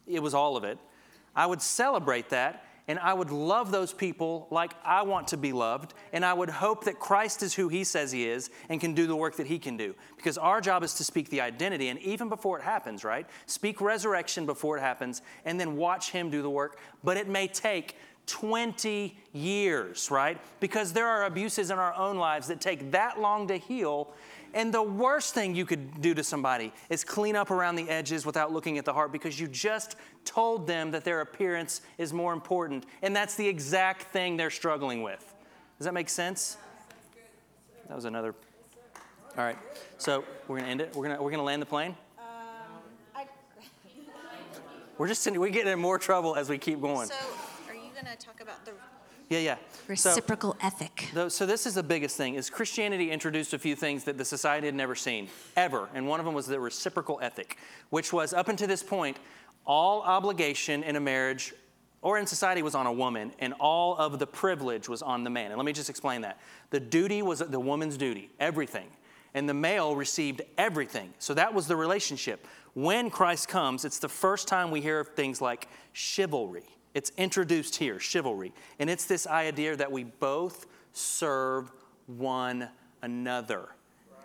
it 0.07 0.23
was 0.23 0.35
all 0.35 0.57
of 0.57 0.64
it, 0.64 0.79
I 1.37 1.47
would 1.47 1.62
celebrate 1.62 2.31
that 2.31 2.64
and 2.89 2.99
I 2.99 3.14
would 3.14 3.31
love 3.31 3.70
those 3.70 3.93
people 3.93 4.49
like 4.51 4.75
I 4.85 5.03
want 5.03 5.29
to 5.29 5.37
be 5.37 5.53
loved, 5.53 5.95
and 6.12 6.25
I 6.25 6.33
would 6.35 6.51
hope 6.51 6.85
that 6.85 6.99
Christ 6.99 7.43
is 7.43 7.55
who 7.55 7.68
He 7.68 7.85
says 7.85 8.11
He 8.11 8.29
is 8.29 8.51
and 8.68 8.81
can 8.81 8.93
do 8.93 9.07
the 9.07 9.14
work 9.14 9.37
that 9.37 9.47
He 9.47 9.59
can 9.59 9.77
do. 9.77 9.95
Because 10.16 10.37
our 10.37 10.61
job 10.61 10.83
is 10.83 10.95
to 10.95 11.05
speak 11.05 11.29
the 11.31 11.41
identity, 11.41 11.89
and 11.89 12.01
even 12.01 12.29
before 12.29 12.59
it 12.59 12.62
happens, 12.62 13.05
right? 13.05 13.27
Speak 13.47 13.81
resurrection 13.81 14.47
before 14.47 14.79
it 14.79 14.81
happens, 14.81 15.23
and 15.45 15.61
then 15.61 15.77
watch 15.77 16.11
Him 16.11 16.29
do 16.29 16.43
the 16.43 16.51
work. 16.51 16.79
But 17.05 17.16
it 17.16 17.29
may 17.29 17.47
take 17.47 17.97
20 18.27 19.16
years, 19.33 20.11
right? 20.11 20.39
Because 20.61 20.93
there 20.93 21.07
are 21.07 21.25
abuses 21.25 21.70
in 21.70 21.79
our 21.79 21.95
own 21.95 22.16
lives 22.16 22.49
that 22.49 22.61
take 22.61 22.91
that 22.93 23.20
long 23.20 23.49
to 23.49 23.57
heal. 23.57 24.12
And 24.55 24.73
the 24.73 24.83
worst 24.83 25.35
thing 25.35 25.55
you 25.55 25.64
could 25.64 26.01
do 26.01 26.14
to 26.14 26.23
somebody 26.23 26.73
is 26.91 27.05
clean 27.05 27.37
up 27.37 27.51
around 27.51 27.77
the 27.77 27.89
edges 27.89 28.27
without 28.27 28.53
looking 28.53 28.77
at 28.79 28.85
the 28.85 28.93
heart 28.93 29.11
because 29.11 29.41
you 29.41 29.49
just 29.49 29.97
told 30.25 30.66
them 30.66 30.91
that 30.91 31.05
their 31.05 31.23
appearance 31.23 31.81
is 31.99 32.12
more 32.12 32.33
important. 32.33 32.85
And 33.01 33.16
that's 33.16 33.35
the 33.35 33.49
exact 33.49 34.12
thing 34.12 34.37
they're 34.37 34.51
struggling 34.51 35.03
with. 35.03 35.35
Does 35.79 35.87
that 35.87 35.95
make 35.95 36.11
sense? 36.11 36.59
That 37.89 37.95
was 37.97 38.05
another. 38.05 38.35
All 39.37 39.45
right. 39.45 39.59
So 39.99 40.25
we're 40.47 40.59
going 40.59 40.66
to 40.66 40.70
end 40.70 40.81
it. 40.83 40.95
We're 40.95 41.07
going 41.07 41.16
to, 41.16 41.23
we're 41.23 41.31
to 41.31 41.43
land 41.43 41.62
the 41.62 41.66
plane. 41.66 41.97
Um, 42.18 42.25
we're 44.99 45.09
just 45.09 45.29
we 45.31 45.51
get 45.51 45.66
in 45.66 45.79
more 45.79 45.99
trouble 45.99 46.37
as 46.37 46.49
we 46.49 46.59
keep 46.59 46.81
going. 46.81 47.09
So, 47.09 47.14
going 48.05 48.17
to 48.17 48.27
talk 48.27 48.41
about 48.41 48.65
the 48.65 48.73
yeah, 49.29 49.39
yeah. 49.39 49.57
So- 49.95 50.11
reciprocal 50.11 50.57
ethic? 50.61 51.09
Though- 51.15 51.29
So 51.29 51.47
this 51.47 51.67
is 51.67 51.75
the 51.75 51.83
biggest 51.83 52.17
thing: 52.17 52.35
is 52.35 52.51
Christianity 52.51 53.11
introduced 53.11 53.55
a 53.55 53.59
few 53.59 53.75
things 53.75 54.05
that 54.05 54.19
the 54.19 54.25
society 54.25 54.67
had 54.67 54.75
never 54.75 54.95
seen 54.95 55.29
ever, 55.57 55.89
and 55.95 56.07
one 56.07 56.21
of 56.21 56.27
them 56.27 56.35
was 56.35 56.47
the 56.47 56.61
reciprocal 56.61 57.19
ethic, 57.23 57.57
which 57.91 58.13
was 58.13 58.35
up 58.35 58.49
until 58.49 58.69
this 58.69 58.83
point, 58.83 59.17
all 59.67 60.03
obligation 60.03 60.83
in 60.83 60.97
a 60.97 61.01
marriage 61.01 61.55
or 62.03 62.19
in 62.19 62.27
society 62.27 62.63
was 62.63 62.75
on 62.75 62.87
a 62.87 62.93
woman, 62.93 63.33
and 63.39 63.55
all 63.61 63.97
of 63.97 64.19
the 64.19 64.27
privilege 64.27 64.89
was 64.89 65.03
on 65.03 65.23
the 65.23 65.31
man. 65.31 65.53
And 65.53 65.57
let 65.57 65.65
me 65.65 65.73
just 65.73 65.89
explain 65.89 66.23
that: 66.23 66.39
the 66.71 66.81
duty 66.81 67.23
was 67.23 67.39
the 67.39 67.61
woman's 67.61 67.97
duty, 67.97 68.31
everything, 68.39 68.89
and 69.35 69.49
the 69.49 69.55
male 69.55 69.97
received 69.97 70.43
everything. 70.59 71.15
So 71.19 71.33
that 71.35 71.55
was 71.55 71.69
the 71.69 71.77
relationship. 71.77 72.47
When 72.75 73.09
Christ 73.09 73.49
comes, 73.49 73.85
it's 73.85 73.99
the 73.99 74.09
first 74.09 74.49
time 74.49 74.71
we 74.71 74.81
hear 74.81 75.01
of 75.01 75.09
things 75.09 75.41
like 75.41 75.69
chivalry. 75.93 76.65
It's 76.95 77.11
introduced 77.16 77.76
here, 77.76 77.99
chivalry. 77.99 78.53
And 78.78 78.90
it's 78.90 79.07
this 79.07 79.26
idea 79.26 79.76
that 79.76 79.90
we 79.90 80.05
both 80.05 80.66
serve 80.93 81.72
one 82.07 82.68
another. 83.03 83.68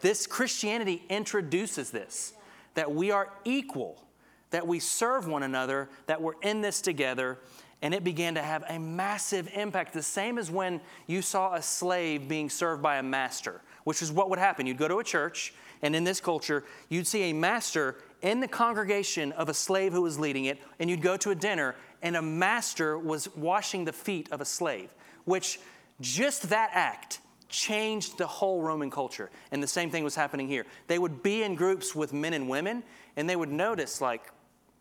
This 0.01 0.27
Christianity 0.27 1.03
introduces 1.09 1.91
this 1.91 2.33
that 2.75 2.91
we 2.93 3.09
are 3.09 3.29
equal, 3.43 4.03
that 4.51 4.67
we 4.67 4.79
serve 4.79 5.27
one 5.27 5.41
another, 5.41 5.89
that 6.05 6.21
we're 6.21 6.39
in 6.43 6.61
this 6.61 6.79
together. 6.79 7.39
And 7.81 7.93
it 7.93 8.03
began 8.03 8.35
to 8.35 8.41
have 8.41 8.63
a 8.69 8.79
massive 8.79 9.49
impact, 9.53 9.93
the 9.93 10.01
same 10.01 10.37
as 10.37 10.49
when 10.49 10.81
you 11.05 11.21
saw 11.21 11.53
a 11.53 11.61
slave 11.61 12.27
being 12.27 12.49
served 12.49 12.81
by 12.81 12.97
a 12.97 13.03
master, 13.03 13.61
which 13.83 14.01
is 14.01 14.11
what 14.11 14.29
would 14.31 14.39
happen. 14.39 14.65
You'd 14.65 14.77
go 14.77 14.87
to 14.87 14.97
a 14.97 15.03
church, 15.03 15.53
and 15.83 15.95
in 15.95 16.03
this 16.03 16.19
culture, 16.19 16.63
you'd 16.89 17.05
see 17.05 17.29
a 17.29 17.33
master 17.33 17.97
in 18.23 18.39
the 18.39 18.47
congregation 18.47 19.31
of 19.33 19.47
a 19.47 19.53
slave 19.53 19.93
who 19.93 20.01
was 20.01 20.17
leading 20.17 20.45
it, 20.45 20.59
and 20.79 20.89
you'd 20.89 21.03
go 21.03 21.17
to 21.17 21.29
a 21.29 21.35
dinner, 21.35 21.75
and 22.01 22.15
a 22.15 22.21
master 22.21 22.97
was 22.97 23.33
washing 23.35 23.85
the 23.85 23.93
feet 23.93 24.31
of 24.31 24.41
a 24.41 24.45
slave, 24.45 24.93
which 25.25 25.59
just 25.99 26.49
that 26.49 26.69
act 26.73 27.19
changed 27.49 28.17
the 28.17 28.27
whole 28.27 28.61
Roman 28.61 28.89
culture. 28.91 29.29
And 29.51 29.63
the 29.63 29.67
same 29.67 29.89
thing 29.89 30.03
was 30.03 30.15
happening 30.15 30.47
here. 30.47 30.65
They 30.87 30.99
would 30.99 31.23
be 31.23 31.43
in 31.43 31.55
groups 31.55 31.95
with 31.95 32.13
men 32.13 32.33
and 32.33 32.49
women, 32.49 32.83
and 33.15 33.29
they 33.29 33.35
would 33.35 33.49
notice, 33.49 34.01
like, 34.01 34.31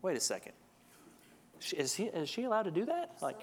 wait 0.01 0.17
a 0.17 0.19
second, 0.19 0.53
is, 1.75 1.95
he, 1.95 2.05
is 2.05 2.29
she 2.29 2.43
allowed 2.43 2.63
to 2.63 2.71
do 2.71 2.85
that? 2.85 3.15
Like, 3.21 3.39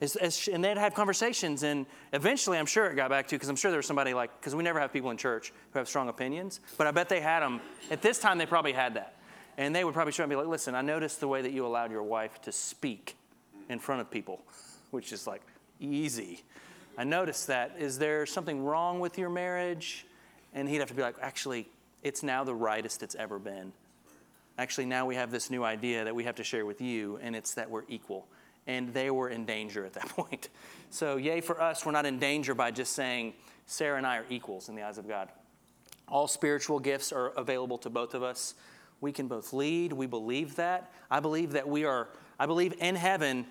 is, 0.00 0.16
is 0.16 0.36
she- 0.36 0.52
and 0.52 0.64
they'd 0.64 0.78
have 0.78 0.94
conversations, 0.94 1.62
and 1.62 1.86
eventually, 2.12 2.58
I'm 2.58 2.66
sure 2.66 2.86
it 2.86 2.94
got 2.94 3.10
back 3.10 3.26
to 3.28 3.36
because 3.36 3.48
I'm 3.48 3.56
sure 3.56 3.70
there 3.70 3.78
was 3.78 3.86
somebody 3.86 4.14
like 4.14 4.38
because 4.40 4.54
we 4.54 4.62
never 4.62 4.80
have 4.80 4.92
people 4.92 5.10
in 5.10 5.16
church 5.16 5.52
who 5.72 5.78
have 5.78 5.88
strong 5.88 6.08
opinions, 6.08 6.60
but 6.78 6.86
I 6.86 6.90
bet 6.90 7.08
they 7.08 7.20
had 7.20 7.40
them 7.40 7.60
at 7.90 8.02
this 8.02 8.18
time. 8.18 8.38
They 8.38 8.46
probably 8.46 8.72
had 8.72 8.94
that, 8.94 9.16
and 9.56 9.74
they 9.74 9.84
would 9.84 9.94
probably 9.94 10.12
show 10.12 10.22
and 10.22 10.30
be 10.30 10.36
like, 10.36 10.46
"Listen, 10.46 10.74
I 10.74 10.82
noticed 10.82 11.20
the 11.20 11.28
way 11.28 11.42
that 11.42 11.52
you 11.52 11.66
allowed 11.66 11.90
your 11.90 12.02
wife 12.02 12.40
to 12.42 12.52
speak 12.52 13.16
in 13.68 13.78
front 13.78 14.00
of 14.00 14.10
people, 14.10 14.42
which 14.90 15.12
is 15.12 15.26
like 15.26 15.42
easy. 15.80 16.42
I 16.96 17.04
noticed 17.04 17.48
that. 17.48 17.74
Is 17.78 17.98
there 17.98 18.26
something 18.26 18.64
wrong 18.64 19.00
with 19.00 19.18
your 19.18 19.30
marriage?" 19.30 20.06
And 20.54 20.68
he'd 20.68 20.78
have 20.78 20.88
to 20.88 20.94
be 20.94 21.02
like, 21.02 21.16
"Actually, 21.20 21.68
it's 22.02 22.22
now 22.22 22.44
the 22.44 22.54
rightest 22.54 23.02
it's 23.02 23.14
ever 23.14 23.38
been." 23.38 23.72
actually 24.58 24.86
now 24.86 25.06
we 25.06 25.14
have 25.14 25.30
this 25.30 25.50
new 25.50 25.64
idea 25.64 26.04
that 26.04 26.14
we 26.14 26.24
have 26.24 26.36
to 26.36 26.44
share 26.44 26.66
with 26.66 26.80
you 26.80 27.18
and 27.22 27.34
it's 27.34 27.54
that 27.54 27.68
we're 27.68 27.84
equal 27.88 28.26
and 28.66 28.94
they 28.94 29.10
were 29.10 29.28
in 29.28 29.44
danger 29.44 29.84
at 29.84 29.92
that 29.92 30.08
point 30.16 30.48
so 30.90 31.16
yay 31.16 31.40
for 31.40 31.60
us 31.60 31.84
we're 31.84 31.92
not 31.92 32.06
in 32.06 32.18
danger 32.18 32.54
by 32.54 32.70
just 32.70 32.92
saying 32.92 33.32
sarah 33.66 33.98
and 33.98 34.06
i 34.06 34.18
are 34.18 34.26
equals 34.30 34.68
in 34.68 34.74
the 34.74 34.82
eyes 34.82 34.98
of 34.98 35.08
god 35.08 35.28
all 36.06 36.28
spiritual 36.28 36.78
gifts 36.78 37.12
are 37.12 37.28
available 37.30 37.78
to 37.78 37.90
both 37.90 38.14
of 38.14 38.22
us 38.22 38.54
we 39.00 39.12
can 39.12 39.28
both 39.28 39.52
lead 39.52 39.92
we 39.92 40.06
believe 40.06 40.56
that 40.56 40.92
i 41.10 41.20
believe 41.20 41.52
that 41.52 41.68
we 41.68 41.84
are 41.84 42.08
i 42.38 42.46
believe 42.46 42.74
in 42.80 42.94
heaven 42.94 43.46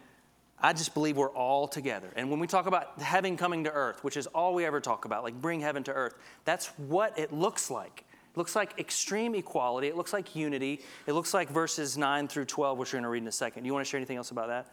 I 0.63 0.71
just 0.71 0.93
believe 0.93 1.17
we're 1.17 1.29
all 1.29 1.67
together. 1.67 2.09
And 2.15 2.31
when 2.31 2.39
we 2.39 2.47
talk 2.47 2.67
about 2.67 3.01
heaven 3.01 3.35
coming 3.35 3.65
to 3.65 3.71
earth, 3.71 4.01
which 4.01 4.15
is 4.15 4.27
all 4.27 4.53
we 4.53 4.63
ever 4.63 4.79
talk 4.79 5.03
about, 5.03 5.21
like 5.21 5.39
bring 5.41 5.59
heaven 5.59 5.83
to 5.83 5.91
earth, 5.91 6.15
that's 6.45 6.67
what 6.77 7.19
it 7.19 7.33
looks 7.33 7.69
like. 7.69 8.05
It 8.33 8.37
looks 8.37 8.55
like 8.55 8.79
extreme 8.79 9.35
equality. 9.35 9.87
It 9.87 9.97
looks 9.97 10.13
like 10.13 10.37
unity. 10.37 10.81
It 11.05 11.13
looks 11.13 11.33
like 11.33 11.49
verses 11.49 11.97
9 11.97 12.29
through 12.29 12.45
12, 12.45 12.77
which 12.77 12.93
we're 12.93 12.97
going 12.97 13.03
to 13.03 13.09
read 13.09 13.23
in 13.23 13.27
a 13.27 13.31
second. 13.31 13.63
Do 13.63 13.67
you 13.67 13.73
want 13.73 13.85
to 13.85 13.89
share 13.89 13.97
anything 13.97 14.15
else 14.15 14.31
about 14.31 14.47
that? 14.47 14.71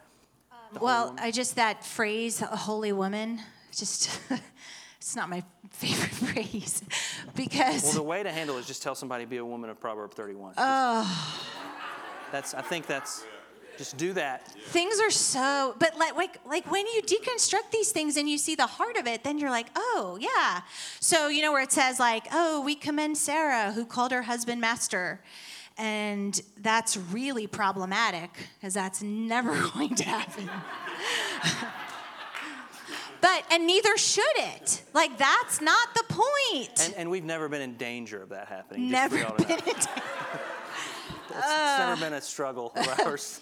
Um, 0.53 0.81
well, 0.81 1.17
I 1.19 1.33
just 1.33 1.57
that 1.57 1.85
phrase, 1.85 2.41
a 2.41 2.47
holy 2.47 2.93
woman, 2.93 3.41
just 3.77 4.21
it's 5.01 5.17
not 5.17 5.29
my 5.31 5.43
favorite 5.71 6.11
phrase 6.33 6.83
because 7.35 7.85
Well, 7.85 7.93
the 7.95 8.03
way 8.03 8.23
to 8.23 8.31
handle 8.31 8.57
it 8.57 8.61
is 8.61 8.67
just 8.67 8.83
tell 8.83 8.95
somebody 8.95 9.25
be 9.25 9.39
a 9.39 9.45
woman 9.45 9.71
of 9.71 9.81
Proverb 9.81 10.13
31. 10.15 10.55
Oh. 10.59 11.47
That's, 12.31 12.55
I 12.55 12.63
think 12.63 12.87
that's, 12.87 13.25
just 13.79 13.97
do 13.97 14.13
that. 14.13 14.47
things 14.67 15.01
are 15.01 15.11
so 15.11 15.75
but 15.79 15.97
like, 15.97 16.15
like 16.15 16.39
like 16.47 16.71
when 16.71 16.87
you 16.87 17.01
deconstruct 17.01 17.71
these 17.73 17.93
things 17.93 18.19
and 18.19 18.29
you 18.29 18.37
see 18.37 18.55
the 18.55 18.67
heart 18.67 18.99
of 18.99 19.07
it 19.07 19.25
then 19.25 19.39
you're 19.39 19.49
like 19.49 19.69
oh 19.75 20.19
yeah 20.21 20.61
so 21.01 21.29
you 21.29 21.41
know 21.41 21.51
where 21.51 21.63
it 21.63 21.73
says 21.73 21.99
like 21.99 22.27
oh 22.31 22.61
we 22.61 22.75
commend 22.75 23.17
sarah 23.17 23.73
who 23.73 23.87
called 23.87 24.13
her 24.13 24.21
husband 24.21 24.61
master 24.61 25.23
and 25.79 26.43
that's 26.59 26.99
really 26.99 27.47
problematic 27.47 28.29
because 28.59 28.75
that's 28.75 29.03
never 29.03 29.59
going 29.73 29.95
to 29.95 30.05
happen 30.05 30.51
but 33.21 33.45
and 33.51 33.67
neither 33.67 33.97
should 33.97 34.25
it 34.37 34.83
like 34.95 35.17
that's 35.19 35.61
not 35.61 35.95
the 35.95 36.05
point 36.09 36.87
And, 36.87 36.95
and 36.97 37.11
we've 37.11 37.25
never 37.25 37.49
been 37.49 37.63
in 37.63 37.77
danger 37.77 38.23
of 38.23 38.31
that 38.31 38.49
happening. 38.49 38.91
never 38.91 39.17
for 39.17 39.23
y'all 39.23 39.37
to 39.37 39.47
been 39.47 39.59
It's, 39.67 39.87
it's 41.31 41.79
never 41.79 42.01
been 42.01 42.13
a 42.15 42.21
struggle 42.21 42.73
of 42.77 43.01
ours. 43.07 43.41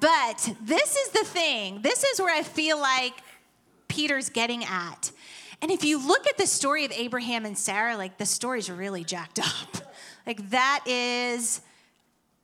But 0.00 0.54
this 0.62 0.96
is 0.96 1.08
the 1.10 1.24
thing. 1.24 1.82
This 1.82 2.04
is 2.04 2.20
where 2.20 2.34
I 2.34 2.42
feel 2.42 2.78
like 2.78 3.14
Peter's 3.88 4.28
getting 4.28 4.64
at. 4.64 5.10
And 5.60 5.70
if 5.70 5.84
you 5.84 5.98
look 5.98 6.26
at 6.28 6.38
the 6.38 6.46
story 6.46 6.84
of 6.84 6.92
Abraham 6.92 7.44
and 7.44 7.58
Sarah, 7.58 7.96
like 7.96 8.16
the 8.18 8.26
story's 8.26 8.70
really 8.70 9.02
jacked 9.02 9.40
up. 9.40 9.92
Like 10.26 10.50
that 10.50 10.84
is 10.86 11.60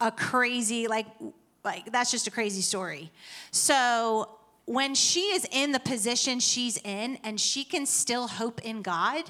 a 0.01 0.11
crazy, 0.11 0.89
like, 0.89 1.07
like 1.65 1.93
that's 1.93 2.11
just 2.11 2.27
a 2.27 2.31
crazy 2.31 2.63
story. 2.63 3.13
So 3.53 4.29
when 4.67 4.95
she 4.95 5.21
is 5.33 5.47
in 5.51 5.73
the 5.73 5.81
position 5.81 6.41
she's 6.41 6.79
in 6.79 7.19
and 7.23 7.41
she 7.41 7.65
can 7.65 7.87
still 7.87 8.27
hope 8.29 8.63
in 8.63 8.83
God, 8.83 9.25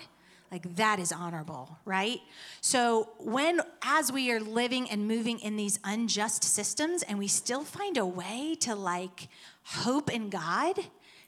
like 0.53 0.77
that 0.77 1.01
is 1.01 1.11
honorable, 1.11 1.79
right? 1.85 2.21
So 2.61 3.09
when 3.19 3.61
as 3.83 4.13
we 4.13 4.31
are 4.31 4.39
living 4.39 4.89
and 4.89 5.09
moving 5.09 5.41
in 5.41 5.57
these 5.57 5.81
unjust 5.83 6.45
systems 6.45 7.03
and 7.03 7.19
we 7.19 7.27
still 7.27 7.65
find 7.65 7.97
a 7.97 8.07
way 8.07 8.55
to 8.61 8.77
like 8.77 9.29
hope 9.65 10.13
in 10.13 10.31
God, 10.31 10.79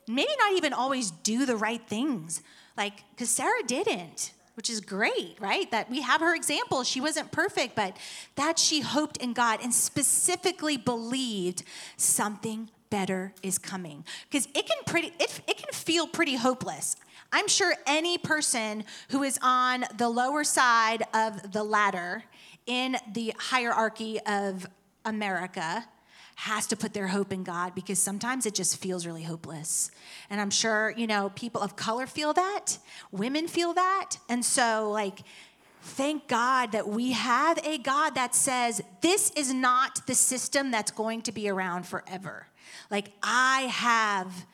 maybe 0.07 0.31
not 0.39 0.53
even 0.53 0.73
always 0.73 1.11
do 1.11 1.45
the 1.45 1.57
right 1.57 1.85
things. 1.89 2.43
Like 2.77 3.03
cuz 3.17 3.31
Sarah 3.31 3.65
didn't, 3.67 4.33
which 4.55 4.71
is 4.71 4.81
great, 4.81 5.37
right? 5.41 5.69
That 5.73 5.91
we 5.91 6.03
have 6.03 6.21
her 6.21 6.33
example. 6.33 6.85
She 6.85 7.01
wasn't 7.01 7.33
perfect, 7.33 7.75
but 7.75 7.97
that 8.37 8.61
she 8.61 8.83
hoped 8.83 9.17
in 9.17 9.33
God 9.33 9.59
and 9.61 9.75
specifically 9.75 10.77
believed 10.77 11.65
something 11.97 12.71
better 12.97 13.35
is 13.43 13.59
coming. 13.59 14.03
Because 14.31 14.47
it 14.55 14.67
can 14.67 14.79
pretty 14.87 15.13
it, 15.21 15.41
it 15.47 15.59
can 15.59 15.71
feel 15.73 16.07
pretty 16.07 16.37
hopeless. 16.37 16.97
I'm 17.31 17.47
sure 17.47 17.75
any 17.87 18.17
person 18.17 18.85
who 19.11 19.23
is 19.23 19.39
on 19.43 19.85
the 19.99 20.09
lower 20.09 20.45
side 20.45 21.03
of 21.13 21.53
the 21.53 21.63
ladder 21.63 22.25
in 22.67 22.97
the 23.13 23.35
hierarchy 23.39 24.19
of 24.27 24.67
America 25.05 25.85
has 26.37 26.67
to 26.69 26.77
put 26.77 26.95
their 26.95 27.09
hope 27.09 27.33
in 27.33 27.43
God 27.43 27.75
because 27.75 27.99
sometimes 27.99 28.47
it 28.47 28.55
just 28.55 28.79
feels 28.79 29.05
really 29.05 29.25
hopeless. 29.25 29.91
And 30.31 30.41
I'm 30.41 30.51
sure, 30.51 30.95
you 30.97 31.07
know, 31.07 31.31
people 31.35 31.61
of 31.61 31.77
color 31.77 32.07
feel 32.07 32.33
that, 32.33 32.79
women 33.13 33.47
feel 33.47 33.75
that. 33.75 34.17
And 34.31 34.43
so, 34.43 34.91
like, 34.91 35.21
thank 35.83 36.29
God 36.29 36.73
that 36.73 36.89
we 36.89 37.13
have 37.13 37.59
a 37.65 37.77
God 37.79 38.15
that 38.15 38.35
says, 38.35 38.83
this 39.03 39.31
is 39.31 39.53
not 39.53 40.07
the 40.07 40.15
system 40.15 40.71
that's 40.71 40.91
going 40.91 41.23
to 41.23 41.33
be 41.33 41.49
around 41.49 41.87
forever. 41.87 42.47
Like, 42.91 43.13
I 43.23 43.63
have. 43.63 44.47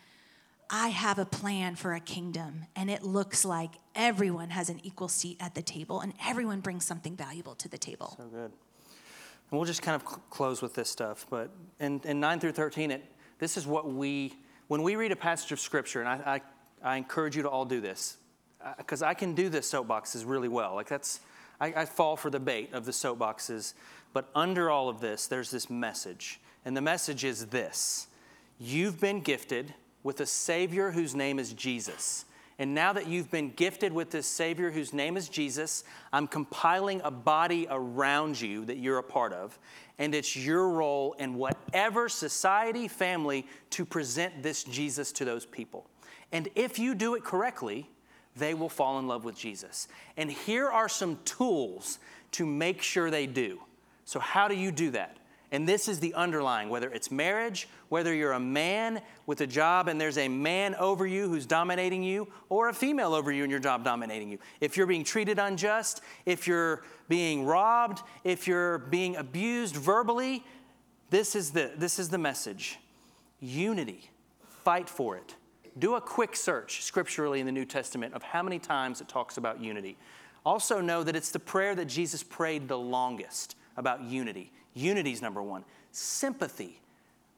I 0.74 0.88
have 0.88 1.18
a 1.18 1.26
plan 1.26 1.76
for 1.76 1.92
a 1.92 2.00
kingdom, 2.00 2.64
and 2.74 2.90
it 2.90 3.02
looks 3.02 3.44
like 3.44 3.72
everyone 3.94 4.48
has 4.48 4.70
an 4.70 4.80
equal 4.82 5.08
seat 5.08 5.36
at 5.38 5.54
the 5.54 5.60
table, 5.60 6.00
and 6.00 6.14
everyone 6.24 6.60
brings 6.60 6.86
something 6.86 7.14
valuable 7.14 7.54
to 7.56 7.68
the 7.68 7.76
table. 7.76 8.14
So 8.16 8.24
good. 8.24 8.44
And 8.44 8.52
we'll 9.50 9.66
just 9.66 9.82
kind 9.82 10.00
of 10.00 10.08
cl- 10.08 10.22
close 10.30 10.62
with 10.62 10.72
this 10.74 10.88
stuff. 10.88 11.26
But 11.28 11.50
in, 11.78 12.00
in 12.04 12.20
9 12.20 12.40
through 12.40 12.52
13, 12.52 12.90
it, 12.90 13.04
this 13.38 13.58
is 13.58 13.66
what 13.66 13.92
we, 13.92 14.32
when 14.68 14.82
we 14.82 14.96
read 14.96 15.12
a 15.12 15.16
passage 15.16 15.52
of 15.52 15.60
Scripture, 15.60 16.00
and 16.00 16.08
I, 16.08 16.40
I, 16.82 16.94
I 16.94 16.96
encourage 16.96 17.36
you 17.36 17.42
to 17.42 17.50
all 17.50 17.66
do 17.66 17.82
this, 17.82 18.16
uh, 18.64 18.72
because 18.78 19.02
I 19.02 19.12
can 19.12 19.34
do 19.34 19.50
the 19.50 19.58
soapboxes 19.58 20.24
really 20.26 20.48
well. 20.48 20.74
Like 20.74 20.88
that's, 20.88 21.20
I, 21.60 21.66
I 21.76 21.84
fall 21.84 22.16
for 22.16 22.30
the 22.30 22.40
bait 22.40 22.72
of 22.72 22.86
the 22.86 22.92
soapboxes. 22.92 23.74
But 24.12 24.30
under 24.34 24.70
all 24.70 24.88
of 24.88 25.00
this, 25.00 25.26
there's 25.26 25.50
this 25.50 25.68
message. 25.68 26.40
And 26.64 26.76
the 26.76 26.80
message 26.80 27.24
is 27.24 27.46
this 27.46 28.08
You've 28.58 29.00
been 29.00 29.20
gifted 29.20 29.74
with 30.02 30.20
a 30.20 30.26
Savior 30.26 30.90
whose 30.90 31.14
name 31.14 31.38
is 31.38 31.52
Jesus. 31.52 32.24
And 32.58 32.74
now 32.74 32.92
that 32.92 33.08
you've 33.08 33.30
been 33.30 33.50
gifted 33.50 33.92
with 33.92 34.10
this 34.10 34.26
Savior 34.26 34.70
whose 34.70 34.92
name 34.92 35.16
is 35.16 35.28
Jesus, 35.28 35.84
I'm 36.12 36.26
compiling 36.26 37.00
a 37.02 37.10
body 37.10 37.66
around 37.70 38.40
you 38.40 38.64
that 38.66 38.76
you're 38.76 38.98
a 38.98 39.02
part 39.02 39.32
of. 39.32 39.58
And 39.98 40.14
it's 40.14 40.36
your 40.36 40.68
role 40.68 41.14
in 41.14 41.34
whatever 41.34 42.08
society, 42.08 42.88
family, 42.88 43.46
to 43.70 43.84
present 43.84 44.42
this 44.42 44.64
Jesus 44.64 45.12
to 45.12 45.24
those 45.24 45.46
people. 45.46 45.86
And 46.30 46.48
if 46.54 46.78
you 46.78 46.94
do 46.94 47.14
it 47.14 47.24
correctly, 47.24 47.88
they 48.36 48.54
will 48.54 48.68
fall 48.68 48.98
in 48.98 49.06
love 49.06 49.24
with 49.24 49.36
Jesus. 49.36 49.88
And 50.16 50.30
here 50.30 50.68
are 50.68 50.88
some 50.88 51.18
tools 51.24 51.98
to 52.32 52.46
make 52.46 52.82
sure 52.82 53.10
they 53.10 53.26
do. 53.26 53.60
So, 54.04 54.20
how 54.20 54.48
do 54.48 54.54
you 54.54 54.72
do 54.72 54.90
that? 54.92 55.16
And 55.52 55.68
this 55.68 55.86
is 55.86 56.00
the 56.00 56.14
underlying, 56.14 56.70
whether 56.70 56.90
it's 56.90 57.10
marriage, 57.10 57.68
whether 57.90 58.14
you're 58.14 58.32
a 58.32 58.40
man 58.40 59.02
with 59.26 59.42
a 59.42 59.46
job 59.46 59.86
and 59.86 60.00
there's 60.00 60.16
a 60.16 60.26
man 60.26 60.74
over 60.76 61.06
you 61.06 61.28
who's 61.28 61.44
dominating 61.44 62.02
you, 62.02 62.26
or 62.48 62.70
a 62.70 62.72
female 62.72 63.12
over 63.12 63.30
you 63.30 63.42
and 63.42 63.50
your 63.50 63.60
job 63.60 63.84
dominating 63.84 64.30
you. 64.30 64.38
If 64.62 64.78
you're 64.78 64.86
being 64.86 65.04
treated 65.04 65.38
unjust, 65.38 66.00
if 66.24 66.46
you're 66.46 66.82
being 67.10 67.44
robbed, 67.44 68.02
if 68.24 68.48
you're 68.48 68.78
being 68.78 69.16
abused 69.16 69.76
verbally, 69.76 70.42
this 71.10 71.36
is 71.36 71.50
the, 71.50 71.70
this 71.76 71.98
is 71.98 72.08
the 72.08 72.18
message 72.18 72.78
unity. 73.38 74.10
Fight 74.64 74.88
for 74.88 75.18
it. 75.18 75.34
Do 75.78 75.96
a 75.96 76.00
quick 76.00 76.34
search 76.34 76.82
scripturally 76.82 77.40
in 77.40 77.46
the 77.46 77.52
New 77.52 77.66
Testament 77.66 78.14
of 78.14 78.22
how 78.22 78.42
many 78.42 78.58
times 78.58 79.02
it 79.02 79.08
talks 79.08 79.36
about 79.36 79.60
unity. 79.60 79.98
Also, 80.46 80.80
know 80.80 81.02
that 81.02 81.14
it's 81.14 81.30
the 81.30 81.38
prayer 81.38 81.74
that 81.74 81.86
Jesus 81.86 82.22
prayed 82.22 82.68
the 82.68 82.78
longest 82.78 83.54
about 83.76 84.02
unity. 84.02 84.50
Unity 84.74 85.12
is 85.12 85.22
number 85.22 85.42
one. 85.42 85.64
Sympathy. 85.90 86.80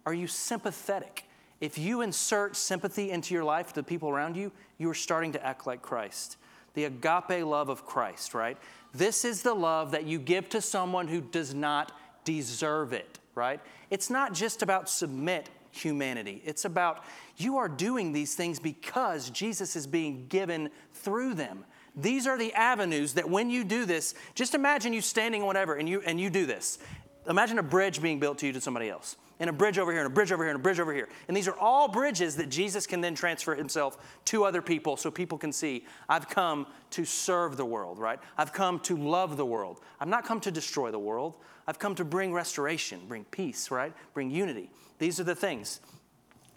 Are 0.07 0.15
you 0.15 0.27
sympathetic? 0.27 1.25
If 1.61 1.79
you 1.79 2.03
insert 2.03 2.57
sympathy 2.57 3.11
into 3.11 3.35
your 3.35 3.45
life, 3.45 3.69
to 3.69 3.75
the 3.77 3.83
people 3.83 4.11
around 4.11 4.37
you, 4.37 4.53
you 4.79 4.91
are 4.91 4.95
starting 4.95 5.33
to 5.33 5.45
act 5.45 5.67
like 5.67 5.83
Christ. 5.83 6.37
The 6.75 6.85
agape 6.85 7.45
love 7.45 7.69
of 7.69 7.87
Christ, 7.87 8.35
right? 8.35 8.59
This 8.93 9.25
is 9.25 9.43
the 9.43 9.55
love 9.55 9.93
that 9.93 10.05
you 10.05 10.19
give 10.19 10.49
to 10.51 10.61
someone 10.61 11.09
who 11.09 11.21
does 11.21 11.55
not 11.55 11.93
deserve 12.25 12.93
it, 12.93 13.19
right? 13.35 13.61
It's 13.91 14.11
not 14.11 14.35
just 14.35 14.63
about 14.63 14.89
submit 14.89 15.49
humanity. 15.71 16.43
It's 16.45 16.65
about 16.65 17.05
you 17.37 17.57
are 17.57 17.69
doing 17.69 18.13
these 18.13 18.35
things 18.35 18.59
because 18.59 19.31
Jesus 19.31 19.77
is 19.77 19.87
being 19.87 20.27
given 20.29 20.71
through 20.93 21.35
them. 21.35 21.65
These 21.97 22.27
are 22.27 22.37
the 22.37 22.53
avenues 22.55 23.15
that 23.15 23.29
when 23.29 23.51
you 23.51 23.65
do 23.65 23.85
this, 23.85 24.15
just 24.35 24.55
imagine 24.55 24.93
you 24.93 25.01
standing 25.01 25.45
whatever 25.45 25.75
and 25.75 25.89
you 25.89 26.03
and 26.05 26.21
you 26.21 26.29
do 26.29 26.45
this 26.45 26.79
imagine 27.27 27.59
a 27.59 27.63
bridge 27.63 28.01
being 28.03 28.19
built 28.19 28.39
to 28.39 28.47
you 28.47 28.53
to 28.53 28.61
somebody 28.61 28.89
else. 28.89 29.17
And 29.41 29.51
a 29.51 29.53
bridge 29.53 29.79
over 29.79 29.91
here, 29.91 30.01
and 30.01 30.07
a 30.11 30.15
bridge 30.15 30.31
over 30.31 30.45
here, 30.45 30.53
and 30.53 30.61
a 30.61 30.63
bridge 30.63 30.79
over 30.79 30.95
here. 30.95 31.09
And 31.27 31.37
these 31.37 31.49
are 31.49 31.57
all 31.59 31.89
bridges 31.89 32.37
that 32.37 32.51
Jesus 32.51 32.87
can 32.87 33.01
then 33.01 33.17
transfer 33.17 33.55
himself 33.55 33.99
to 34.27 34.45
other 34.45 34.63
people 34.63 34.97
so 34.97 35.11
people 35.11 35.39
can 35.39 35.53
see, 35.53 35.85
I've 36.09 36.29
come 36.29 36.69
to 36.91 37.05
serve 37.05 37.57
the 37.57 37.65
world, 37.65 37.99
right? 37.99 38.21
I've 38.39 38.53
come 38.53 38.79
to 38.81 38.97
love 38.97 39.37
the 39.37 39.45
world. 39.45 39.81
I've 40.01 40.09
not 40.09 40.25
come 40.25 40.41
to 40.41 40.53
destroy 40.53 40.93
the 40.93 41.01
world. 41.01 41.35
I've 41.67 41.81
come 41.81 41.97
to 41.97 42.05
bring 42.05 42.33
restoration, 42.33 43.01
bring 43.09 43.25
peace, 43.25 43.71
right? 43.73 43.93
Bring 44.13 44.31
unity. 44.31 44.71
These 44.99 45.19
are 45.19 45.25
the 45.25 45.35
things. 45.35 45.81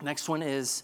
Next 0.01 0.29
one 0.29 0.43
is 0.43 0.83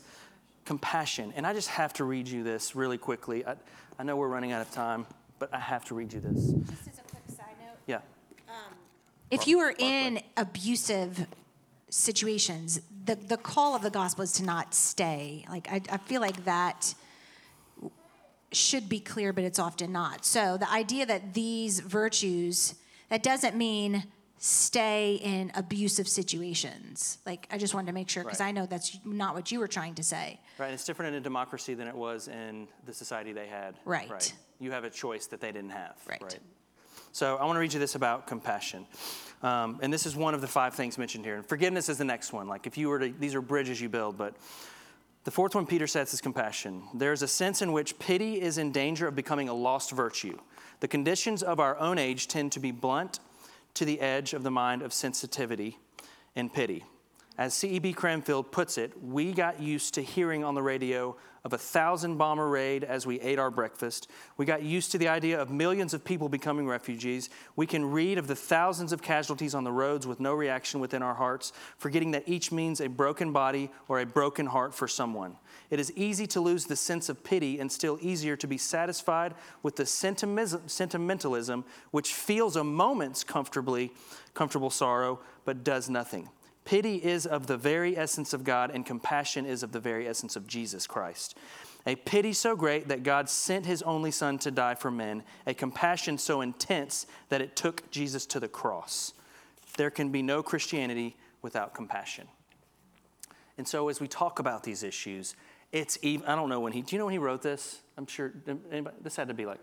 compassion. 0.66 1.32
And 1.36 1.46
I 1.46 1.54
just 1.54 1.70
have 1.70 1.94
to 1.94 2.06
read 2.06 2.28
you 2.28 2.44
this 2.44 2.76
really 2.76 2.98
quickly. 2.98 3.46
I, 3.46 3.56
I 4.00 4.04
know 4.04 4.16
we're 4.16 4.30
running 4.30 4.52
out 4.52 4.62
of 4.62 4.72
time, 4.72 5.06
but 5.38 5.54
I 5.54 5.60
have 5.60 5.86
to 5.86 5.96
read 5.96 6.12
you 6.12 6.22
this. 6.22 6.54
Just 6.54 6.88
as 6.88 6.98
a 6.98 7.02
quick 7.02 7.24
side 7.28 7.56
note, 7.62 7.78
Yeah. 7.86 8.00
If 9.34 9.48
you 9.48 9.60
are 9.60 9.74
in 9.78 10.22
abusive 10.38 11.28
situations, 11.90 12.82
the, 13.06 13.16
the 13.16 13.38
call 13.38 13.76
of 13.76 13.82
the 13.82 13.90
gospel 13.90 14.24
is 14.24 14.34
to 14.34 14.44
not 14.44 14.74
stay. 14.74 15.46
Like, 15.50 15.68
I, 15.72 15.82
I 15.92 15.98
feel 15.98 16.22
like 16.22 16.46
that 16.46 16.94
should 18.52 18.88
be 18.88 19.00
clear, 19.00 19.34
but 19.34 19.44
it's 19.44 19.60
often 19.60 19.92
not. 19.92 20.26
So, 20.26 20.58
the 20.58 20.72
idea 20.72 21.06
that 21.06 21.34
these 21.34 21.80
virtues, 21.80 22.76
that 23.10 23.24
doesn't 23.24 23.56
mean 23.56 24.04
stay 24.38 25.16
in 25.24 25.52
abusive 25.56 26.08
situations. 26.08 27.18
Like, 27.26 27.48
I 27.50 27.58
just 27.58 27.74
wanted 27.74 27.88
to 27.88 27.94
make 27.94 28.10
sure, 28.10 28.24
because 28.24 28.40
Right. 28.40 28.48
I 28.48 28.52
know 28.52 28.66
that's 28.66 29.00
not 29.06 29.36
what 29.36 29.52
you 29.52 29.60
were 29.60 29.70
trying 29.70 29.96
to 29.96 30.04
say. 30.04 30.40
Right, 30.58 30.74
it's 30.74 30.84
different 30.86 31.16
in 31.16 31.22
a 31.22 31.24
democracy 31.24 31.74
than 31.74 31.88
it 31.88 31.96
was 31.96 32.28
in 32.28 32.68
the 32.86 32.94
society 32.94 33.32
they 33.32 33.48
had. 33.48 33.76
Right. 33.86 34.34
You 34.60 34.72
have 34.72 34.84
a 34.84 34.90
choice 34.90 35.28
that 35.28 35.40
they 35.40 35.52
didn't 35.52 35.72
have. 35.72 35.96
Right. 36.08 36.40
So 37.14 37.38
I 37.38 37.46
want 37.46 37.58
to 37.58 37.60
read 37.60 37.72
you 37.72 37.80
this 37.80 37.94
about 37.94 38.26
compassion. 38.26 38.88
Um, 39.44 39.78
and 39.84 39.94
this 39.94 40.08
is 40.08 40.16
one 40.16 40.34
of 40.34 40.42
the 40.42 40.48
five 40.48 40.74
things 40.74 40.98
mentioned 40.98 41.24
here. 41.24 41.36
And 41.36 41.46
forgiveness 41.46 41.88
is 41.88 42.00
the 42.00 42.06
next 42.06 42.34
one. 42.34 42.48
Like 42.48 42.66
if 42.66 42.76
you 42.76 42.90
were 42.90 42.98
to, 42.98 43.10
these 43.20 43.36
are 43.36 43.42
bridges 43.42 43.80
you 43.80 43.88
build, 43.88 44.18
but 44.18 44.34
the 45.24 45.30
fourth 45.30 45.54
one 45.54 45.68
Peter 45.68 45.86
sets 45.86 46.12
is 46.16 46.22
compassion. 46.22 46.82
There's 46.96 47.22
a 47.22 47.28
sense 47.28 47.62
in 47.62 47.72
which 47.72 48.00
pity 48.00 48.42
is 48.42 48.58
in 48.58 48.72
danger 48.72 49.08
of 49.08 49.16
becoming 49.16 49.48
a 49.48 49.54
lost 49.54 49.92
virtue. 49.92 50.40
The 50.80 50.88
conditions 50.88 51.44
of 51.44 51.60
our 51.60 51.78
own 51.78 52.00
age 52.00 52.28
tend 52.28 52.52
to 52.54 52.60
be 52.60 52.72
blunt 52.72 53.20
to 53.76 53.86
the 53.86 54.00
edge 54.02 54.34
of 54.34 54.42
the 54.42 54.50
mind 54.50 54.82
of 54.82 54.92
sensitivity 54.92 55.78
and 56.36 56.52
pity. 56.52 56.84
As 57.38 57.54
C.E.B. 57.54 57.94
Cranfield 57.94 58.52
puts 58.52 58.80
it, 58.80 58.92
we 59.04 59.34
got 59.34 59.62
used 59.62 59.94
to 59.94 60.02
hearing 60.02 60.44
on 60.44 60.56
the 60.56 60.64
radio 60.64 61.16
of 61.44 61.52
a 61.52 61.58
thousand 61.58 62.18
bomber 62.18 62.48
raid 62.48 62.86
as 62.86 63.06
we 63.06 63.20
ate 63.20 63.38
our 63.38 63.52
breakfast. 63.52 64.10
We 64.38 64.46
got 64.46 64.64
used 64.64 64.94
to 64.94 64.98
the 64.98 65.10
idea 65.10 65.42
of 65.42 65.52
millions 65.52 65.94
of 65.94 66.06
people 66.06 66.30
becoming 66.30 66.68
refugees. 66.68 67.30
We 67.58 67.68
can 67.68 67.92
read 67.92 68.18
of 68.18 68.28
the 68.28 68.36
thousands 68.36 68.94
of 68.94 69.02
casualties 69.02 69.54
on 69.54 69.66
the 69.66 69.72
roads 69.72 70.08
with 70.08 70.22
no 70.22 70.34
reaction 70.34 70.80
within 70.80 71.02
our 71.02 71.16
hearts, 71.16 71.52
forgetting 71.78 72.12
that 72.12 72.24
each 72.28 72.52
means 72.54 72.80
a 72.80 72.88
broken 72.88 73.34
body 73.34 73.70
or 73.90 74.00
a 74.00 74.06
broken 74.06 74.46
heart 74.46 74.74
for 74.74 74.88
someone. 74.88 75.36
It 75.70 75.82
is 75.82 75.92
easy 75.98 76.28
to 76.28 76.40
lose 76.40 76.66
the 76.66 76.78
sense 76.78 77.10
of 77.10 77.24
pity 77.24 77.60
and 77.60 77.70
still 77.70 77.98
easier 78.02 78.38
to 78.38 78.48
be 78.48 78.58
satisfied 78.58 79.34
with 79.64 79.76
the 79.76 79.86
sentimentalism 79.86 81.66
which 81.92 82.14
feels 82.14 82.56
a 82.56 82.64
moment's 82.64 83.24
comfortably 83.24 83.92
comfortable 84.34 84.70
sorrow 84.70 85.20
but 85.44 85.64
does 85.64 85.90
nothing. 85.90 86.30
Pity 86.66 86.96
is 86.96 87.26
of 87.26 87.48
the 87.48 87.58
very 87.58 87.98
essence 87.98 88.34
of 88.34 88.44
God, 88.44 88.72
and 88.72 88.86
compassion 88.86 89.46
is 89.46 89.64
of 89.64 89.72
the 89.72 89.80
very 89.80 90.08
essence 90.08 90.36
of 90.36 90.48
Jesus 90.48 90.88
Christ. 90.88 91.38
A 91.86 91.96
pity 91.96 92.32
so 92.32 92.56
great 92.56 92.88
that 92.88 93.04
God 93.04 93.30
sent 93.30 93.66
his 93.66 93.82
only 93.82 94.12
Son 94.12 94.38
to 94.40 94.52
die 94.52 94.76
for 94.76 94.90
men, 94.90 95.24
a 95.46 95.54
compassion 95.54 96.18
so 96.18 96.40
intense 96.40 97.06
that 97.28 97.42
it 97.42 97.56
took 97.58 97.90
Jesus 97.92 98.26
to 98.28 98.40
the 98.40 98.48
cross. 98.48 99.14
There 99.76 99.90
can 99.90 100.10
be 100.10 100.22
no 100.22 100.42
Christianity 100.42 101.18
without 101.42 101.74
compassion. 101.74 102.28
And 103.58 103.68
so, 103.68 103.90
as 103.90 104.00
we 104.00 104.08
talk 104.08 104.40
about 104.40 104.64
these 104.64 104.82
issues, 104.84 105.36
it's 105.74 105.98
even, 106.02 106.26
I 106.26 106.36
don't 106.36 106.50
know 106.50 106.62
when 106.62 106.72
he, 106.72 106.82
do 106.82 106.96
you 106.96 107.00
know 107.00 107.06
when 107.06 107.12
he 107.12 107.18
wrote 107.18 107.42
this? 107.42 107.82
I'm 107.98 108.08
sure, 108.08 108.32
anybody, 108.72 108.96
this 109.02 109.16
had 109.16 109.28
to 109.28 109.34
be 109.34 109.46
like, 109.46 109.60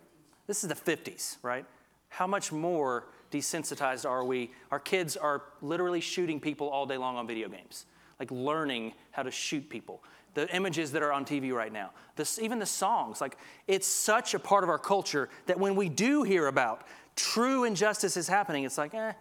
this 0.46 0.62
is 0.62 0.68
the 0.68 0.74
50s, 0.74 1.38
right? 1.42 1.64
How 2.08 2.26
much 2.26 2.52
more 2.52 3.06
desensitized 3.30 4.08
are 4.08 4.24
we? 4.24 4.50
Our 4.70 4.80
kids 4.80 5.16
are 5.16 5.42
literally 5.62 6.00
shooting 6.00 6.40
people 6.40 6.68
all 6.68 6.86
day 6.86 6.96
long 6.96 7.16
on 7.16 7.26
video 7.26 7.48
games, 7.48 7.86
like 8.18 8.30
learning 8.30 8.94
how 9.12 9.22
to 9.22 9.30
shoot 9.30 9.68
people. 9.68 10.02
The 10.34 10.54
images 10.54 10.92
that 10.92 11.02
are 11.02 11.12
on 11.12 11.24
TV 11.24 11.52
right 11.52 11.72
now, 11.72 11.90
this, 12.14 12.38
even 12.38 12.60
the 12.60 12.66
songs, 12.66 13.20
like 13.20 13.36
it's 13.66 13.88
such 13.88 14.34
a 14.34 14.38
part 14.38 14.62
of 14.62 14.70
our 14.70 14.78
culture 14.78 15.28
that 15.46 15.58
when 15.58 15.74
we 15.74 15.88
do 15.88 16.22
hear 16.22 16.46
about 16.46 16.86
true 17.16 17.64
injustice 17.64 18.16
is 18.16 18.28
happening, 18.28 18.64
it's 18.64 18.78
like, 18.78 18.94
eh, 18.94 19.12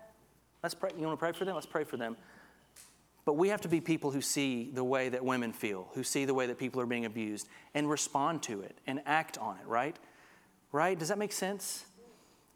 let's 0.61 0.75
pray. 0.75 0.91
You 0.95 1.05
want 1.05 1.13
to 1.13 1.19
pray 1.19 1.31
for 1.31 1.45
them? 1.45 1.55
Let's 1.55 1.65
pray 1.65 1.83
for 1.83 1.97
them. 1.97 2.15
But 3.25 3.33
we 3.33 3.49
have 3.49 3.61
to 3.61 3.67
be 3.67 3.81
people 3.81 4.11
who 4.11 4.21
see 4.21 4.71
the 4.73 4.83
way 4.83 5.09
that 5.09 5.23
women 5.23 5.51
feel, 5.53 5.89
who 5.93 6.03
see 6.03 6.25
the 6.25 6.33
way 6.33 6.47
that 6.47 6.57
people 6.57 6.81
are 6.81 6.85
being 6.85 7.05
abused, 7.05 7.47
and 7.73 7.89
respond 7.89 8.41
to 8.43 8.61
it 8.61 8.77
and 8.87 9.01
act 9.05 9.37
on 9.37 9.57
it, 9.57 9.67
right? 9.67 9.97
Right? 10.71 10.97
Does 10.97 11.09
that 11.09 11.17
make 11.17 11.31
sense? 11.31 11.85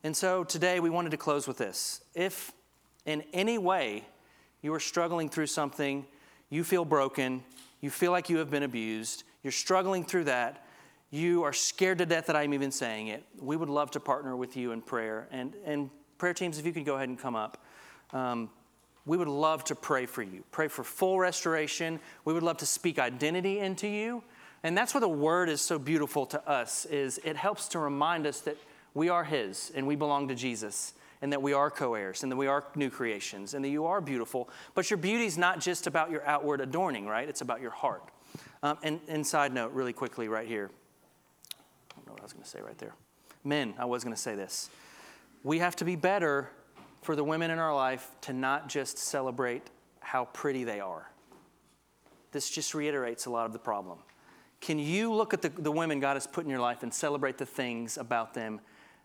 And 0.04 0.16
so 0.16 0.44
today 0.44 0.82
we 0.82 0.90
wanted 0.90 1.12
to 1.12 1.18
close 1.18 1.48
with 1.48 1.58
this. 1.58 2.02
If 2.14 2.52
in 3.06 3.24
any 3.32 3.58
way 3.58 4.04
you 4.62 4.74
are 4.74 4.80
struggling 4.80 5.30
through 5.30 5.48
something, 5.48 6.06
you 6.50 6.64
feel 6.64 6.84
broken, 6.84 7.44
you 7.80 7.90
feel 7.90 8.12
like 8.12 8.30
you 8.30 8.38
have 8.38 8.50
been 8.50 8.64
abused, 8.64 9.24
you're 9.44 9.52
struggling 9.52 10.04
through 10.04 10.26
that, 10.26 10.66
you 11.10 11.44
are 11.44 11.54
scared 11.54 12.00
to 12.00 12.06
death 12.06 12.26
that 12.26 12.36
I'm 12.36 12.54
even 12.54 12.72
saying 12.72 13.08
it, 13.08 13.24
we 13.40 13.56
would 13.56 13.70
love 13.70 13.92
to 13.92 14.00
partner 14.00 14.36
with 14.36 14.58
you 14.58 14.72
in 14.72 14.82
prayer. 14.82 15.28
And, 15.32 15.54
and 15.66 15.90
prayer 16.18 16.34
teams, 16.34 16.58
if 16.60 16.66
you 16.66 16.74
could 16.74 16.86
go 16.86 16.96
ahead 16.96 17.10
and 17.10 17.20
come 17.20 17.36
up. 17.36 17.64
Um, 18.12 18.50
we 19.06 19.18
would 19.18 19.28
love 19.28 19.64
to 19.66 19.76
pray 19.76 20.06
for 20.06 20.22
you, 20.22 20.44
pray 20.52 20.68
for 20.68 20.84
full 20.84 21.20
restoration. 21.20 22.00
We 22.26 22.34
would 22.34 22.44
love 22.44 22.58
to 22.58 22.66
speak 22.66 23.00
identity 23.00 23.60
into 23.60 23.88
you. 23.88 24.24
And 24.64 24.78
that's 24.78 24.94
where 24.94 25.02
the 25.02 25.10
word 25.10 25.50
is 25.50 25.60
so 25.60 25.78
beautiful 25.78 26.26
to 26.28 26.50
us 26.50 26.86
is 26.86 27.20
it 27.24 27.36
helps 27.36 27.68
to 27.70 27.80
remind 27.80 28.26
us 28.26 28.40
that 28.42 28.58
we 28.94 29.10
are 29.10 29.24
his 29.24 29.72
and 29.76 29.88
we 29.88 29.96
belong 29.96 30.28
to 30.28 30.36
Jesus. 30.36 30.94
and 31.22 31.32
that 31.32 31.42
we 31.42 31.54
are 31.54 31.72
co 31.72 31.94
heirs 31.94 32.22
and 32.24 32.32
that 32.32 32.36
we 32.36 32.48
are 32.48 32.66
new 32.76 32.90
creations 32.90 33.54
and 33.54 33.64
that 33.64 33.70
you 33.70 33.86
are 33.86 34.02
beautiful. 34.02 34.50
But 34.76 34.90
your 34.90 34.98
beauty 34.98 35.26
is 35.26 35.38
not 35.38 35.62
just 35.62 35.88
about 35.88 36.12
your 36.12 36.26
outward 36.28 36.60
adorning, 36.60 37.08
right? 37.08 37.30
It's 37.30 37.40
about 37.40 37.62
your 37.62 37.72
heart. 37.72 38.04
Um, 38.62 38.78
and, 38.84 39.00
and 39.08 39.26
side 39.26 39.54
note, 39.54 39.72
really 39.72 39.94
quickly, 39.94 40.28
right 40.28 40.46
here. 40.46 40.70
I 41.54 41.96
don't 41.96 42.08
know 42.08 42.12
what 42.12 42.20
I 42.20 42.24
was 42.24 42.34
going 42.34 42.44
to 42.44 42.50
say 42.50 42.60
right 42.60 42.78
there. 42.78 42.94
Men, 43.46 43.74
I 43.80 43.86
was 43.86 44.04
going 44.04 44.14
to 44.14 44.22
say 44.22 44.36
this. 44.36 44.70
We 45.44 45.60
have 45.60 45.78
to 45.78 45.86
be 45.86 45.96
better 45.96 46.50
for 47.02 47.16
the 47.16 47.24
women 47.24 47.52
in 47.52 47.60
our 47.60 47.74
life 47.74 48.12
to 48.22 48.34
not 48.34 48.68
just 48.68 48.98
celebrate 48.98 49.70
how 50.02 50.26
pretty 50.26 50.66
they 50.66 50.82
are. 50.82 51.10
This 52.34 52.50
just 52.50 52.74
reiterates 52.74 53.28
a 53.28 53.30
lot 53.30 53.46
of 53.46 53.54
the 53.54 53.60
problem. 53.60 54.00
Can 54.60 54.78
you 54.80 55.14
look 55.14 55.34
at 55.34 55.42
the, 55.42 55.50
the 55.50 55.72
women 55.72 56.02
God 56.02 56.16
has 56.16 56.28
put 56.28 56.44
in 56.44 56.50
your 56.50 56.60
life 56.60 56.84
and 56.84 56.94
celebrate 56.94 57.38
the 57.38 57.46
things 57.46 57.98
about 57.98 58.34
them 58.34 58.60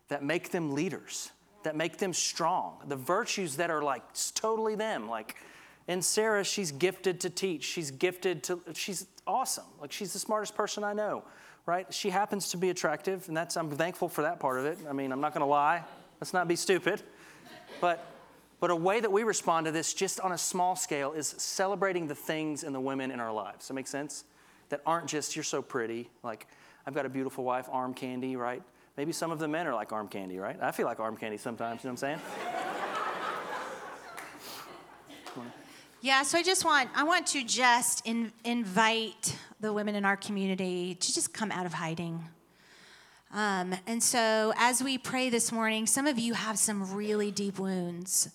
that 0.09 0.23
make 0.23 0.51
them 0.51 0.75
leaders, 0.75 1.31
that 1.63 1.77
make 1.77 1.99
them 1.99 2.13
strong, 2.13 2.79
the 2.89 2.97
virtues 2.97 3.57
that 3.57 3.71
are 3.71 3.83
like 3.83 4.03
totally 4.35 4.75
them? 4.75 5.09
Like, 5.09 5.37
and 5.87 6.05
Sarah, 6.05 6.45
she's 6.45 6.71
gifted 6.71 7.21
to 7.21 7.31
teach. 7.31 7.65
She's 7.65 7.91
gifted 7.91 8.43
to, 8.45 8.61
she's 8.75 9.07
awesome. 9.27 9.65
Like, 9.81 9.91
she's 9.91 10.13
the 10.13 10.19
smartest 10.19 10.55
person 10.55 10.85
I 10.85 10.93
know, 10.93 11.25
right? 11.65 11.93
She 11.93 12.11
happens 12.11 12.51
to 12.51 12.59
be 12.59 12.69
attractive, 12.69 13.27
and 13.29 13.37
that's, 13.37 13.57
I'm 13.57 13.71
thankful 13.71 14.09
for 14.11 14.23
that 14.23 14.39
part 14.39 14.59
of 14.59 14.67
it. 14.67 14.79
I 14.89 14.93
mean, 14.93 15.13
I'm 15.13 15.21
not 15.21 15.33
gonna 15.33 15.47
lie. 15.47 15.83
Let's 16.21 16.35
not 16.35 16.47
be 16.47 16.57
stupid. 16.57 17.03
But, 17.81 18.05
but 18.61 18.71
a 18.71 18.77
way 18.77 19.01
that 19.01 19.11
we 19.11 19.23
respond 19.23 19.67
to 19.67 19.73
this, 19.73 19.95
just 19.95 20.21
on 20.21 20.33
a 20.33 20.39
small 20.39 20.77
scale, 20.77 21.13
is 21.13 21.35
celebrating 21.39 22.07
the 22.07 22.15
things 22.15 22.65
and 22.65 22.75
the 22.75 22.81
women 22.81 23.11
in 23.11 23.21
our 23.21 23.33
lives. 23.33 23.69
That 23.69 23.75
make 23.75 23.87
sense? 23.87 24.25
That 24.69 24.83
aren't 24.85 25.07
just, 25.07 25.37
you're 25.37 25.43
so 25.43 25.63
pretty. 25.63 26.11
Like, 26.23 26.49
I've 26.87 26.95
got 26.95 27.07
a 27.07 27.09
beautiful 27.09 27.45
wife, 27.45 27.67
arm 27.71 27.95
candy, 27.95 28.37
right? 28.37 28.63
Maybe 28.99 29.13
some 29.13 29.31
of 29.31 29.39
the 29.39 29.47
men 29.47 29.69
are 29.69 29.75
like 29.75 29.93
arm 29.93 30.09
candy, 30.09 30.41
right? 30.41 30.57
I 30.61 30.73
feel 30.73 30.85
like 30.85 30.99
arm 30.99 31.17
candy 31.17 31.37
sometimes, 31.37 31.85
you 31.85 31.89
know 31.89 31.93
what 31.93 32.03
I'm 32.03 32.19
saying? 32.19 32.21
Yeah, 36.01 36.25
so 36.25 36.37
I 36.37 36.43
just 36.43 36.65
want 36.65 36.91
I 36.97 37.05
want 37.05 37.29
to 37.29 37.45
just 37.45 38.05
in, 38.05 38.33
invite 38.45 39.39
the 39.61 39.73
women 39.73 39.95
in 39.95 40.05
our 40.05 40.17
community 40.17 40.97
to 40.97 41.15
just 41.15 41.33
come 41.33 41.53
out 41.53 41.65
of 41.65 41.75
hiding. 41.75 42.25
Um, 43.33 43.73
and 43.87 44.03
so 44.03 44.53
as 44.57 44.83
we 44.83 44.99
pray 44.99 45.31
this 45.31 45.53
morning, 45.53 45.87
some 45.87 46.09
of 46.09 46.19
you 46.19 46.35
have 46.35 46.59
some 46.59 46.93
really 46.93 47.31
deep 47.31 47.61
wounds. 47.61 48.31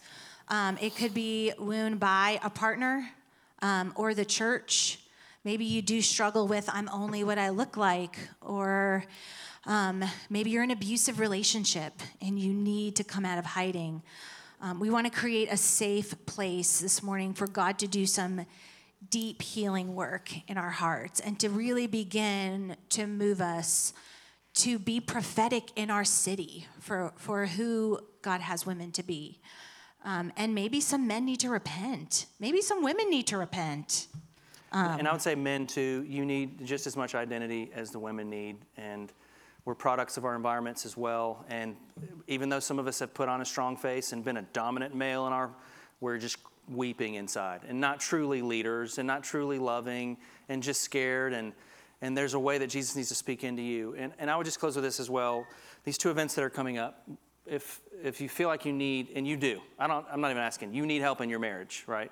Um, 0.48 0.78
it 0.80 0.96
could 0.96 1.14
be 1.14 1.52
wound 1.60 2.00
by 2.00 2.40
a 2.42 2.50
partner 2.50 3.10
um, 3.62 3.92
or 3.98 4.14
the 4.14 4.24
church. 4.24 5.00
Maybe 5.46 5.66
you 5.66 5.82
do 5.82 6.02
struggle 6.02 6.48
with 6.48 6.70
I'm 6.72 6.88
only 6.88 7.26
what 7.26 7.38
I 7.38 7.50
look 7.50 7.76
like, 7.76 8.18
or 8.40 9.04
um, 9.66 10.02
maybe 10.30 10.52
you're 10.52 10.64
in 10.64 10.72
an 10.72 10.78
abusive 10.78 11.20
relationship 11.20 11.94
and 12.22 12.40
you 12.40 12.54
need 12.54 12.96
to 12.96 13.04
come 13.04 13.26
out 13.26 13.38
of 13.38 13.46
hiding. 13.46 14.02
Um, 14.62 14.80
we 14.80 14.90
want 14.90 15.06
to 15.06 15.12
create 15.12 15.50
a 15.52 15.58
safe 15.58 16.26
place 16.26 16.80
this 16.80 17.04
morning 17.04 17.34
for 17.34 17.46
God 17.46 17.78
to 17.80 17.88
do 17.88 18.06
some 18.06 18.46
deep 19.10 19.42
healing 19.42 19.96
work 19.96 20.32
in 20.48 20.58
our 20.58 20.70
hearts 20.70 21.20
and 21.20 21.38
to 21.42 21.50
really 21.50 21.88
begin 21.88 22.78
to 22.90 23.06
move 23.06 23.42
us 23.42 23.92
to 24.54 24.80
be 24.80 25.02
prophetic 25.02 25.72
in 25.76 25.90
our 25.92 26.06
city 26.06 26.68
for, 26.80 27.12
for 27.18 27.48
who 27.48 28.00
God 28.22 28.40
has 28.40 28.66
women 28.66 28.94
to 28.94 29.04
be. 29.04 29.42
Um, 30.06 30.32
and 30.38 30.56
maybe 30.56 30.80
some 30.80 31.06
men 31.06 31.26
need 31.26 31.42
to 31.42 31.50
repent. 31.50 32.28
Maybe 32.40 32.62
some 32.62 32.82
women 32.82 33.10
need 33.10 33.28
to 33.28 33.38
repent. 33.38 34.08
And 34.74 35.08
I 35.08 35.12
um, 35.12 35.16
would 35.16 35.22
say 35.22 35.36
men 35.36 35.68
too, 35.68 36.04
you 36.08 36.26
need 36.26 36.66
just 36.66 36.88
as 36.88 36.98
much 36.98 37.14
identity 37.16 37.72
as 37.76 37.92
the 37.92 38.00
women 38.00 38.30
need. 38.30 38.58
And 38.76 39.12
we're 39.66 39.76
products 39.76 40.18
of 40.18 40.26
our 40.26 40.36
environments 40.36 40.86
as 40.86 40.98
well. 40.98 41.46
And 41.50 41.76
even 42.28 42.50
though 42.50 42.60
some 42.60 42.80
of 42.80 42.88
us 42.88 43.00
have 43.00 43.14
put 43.14 43.30
on 43.30 43.42
a 43.42 43.46
strong 43.46 43.78
face 43.78 44.12
and 44.12 44.24
been 44.26 44.38
a 44.38 44.42
dominant 44.42 44.96
male 44.96 45.28
in 45.28 45.34
our, 45.34 45.52
we're 46.02 46.18
just 46.18 46.38
weeping 46.70 47.16
inside 47.16 47.62
and 47.68 47.80
not 47.80 48.00
truly 48.00 48.42
leaders 48.42 48.98
and 48.98 49.06
not 49.06 49.24
truly 49.24 49.60
loving 49.60 50.18
and 50.50 50.64
just 50.64 50.82
scared. 50.82 51.34
And, 51.34 51.54
and 52.02 52.18
there's 52.18 52.34
a 52.34 52.40
way 52.40 52.58
that 52.58 52.68
Jesus 52.68 52.96
needs 52.96 53.10
to 53.10 53.16
speak 53.16 53.44
into 53.44 53.62
you. 53.62 53.96
And, 53.98 54.14
and 54.18 54.30
I 54.30 54.36
would 54.36 54.46
just 54.46 54.60
close 54.60 54.76
with 54.76 54.84
this 54.84 55.00
as 55.00 55.10
well. 55.10 55.46
These 55.84 55.98
two 55.98 56.10
events 56.10 56.36
that 56.36 56.44
are 56.44 56.50
coming 56.50 56.78
up, 56.78 57.08
if, 57.46 57.82
if 58.02 58.22
you 58.22 58.30
feel 58.30 58.48
like 58.48 58.66
you 58.66 58.74
need, 58.74 59.10
and 59.16 59.28
you 59.28 59.38
do, 59.38 59.62
I 59.78 59.88
don't, 59.88 60.06
I'm 60.12 60.20
not 60.20 60.32
even 60.32 60.42
asking, 60.42 60.74
you 60.74 60.86
need 60.86 61.02
help 61.02 61.22
in 61.22 61.30
your 61.30 61.40
marriage, 61.40 61.84
right? 61.88 62.12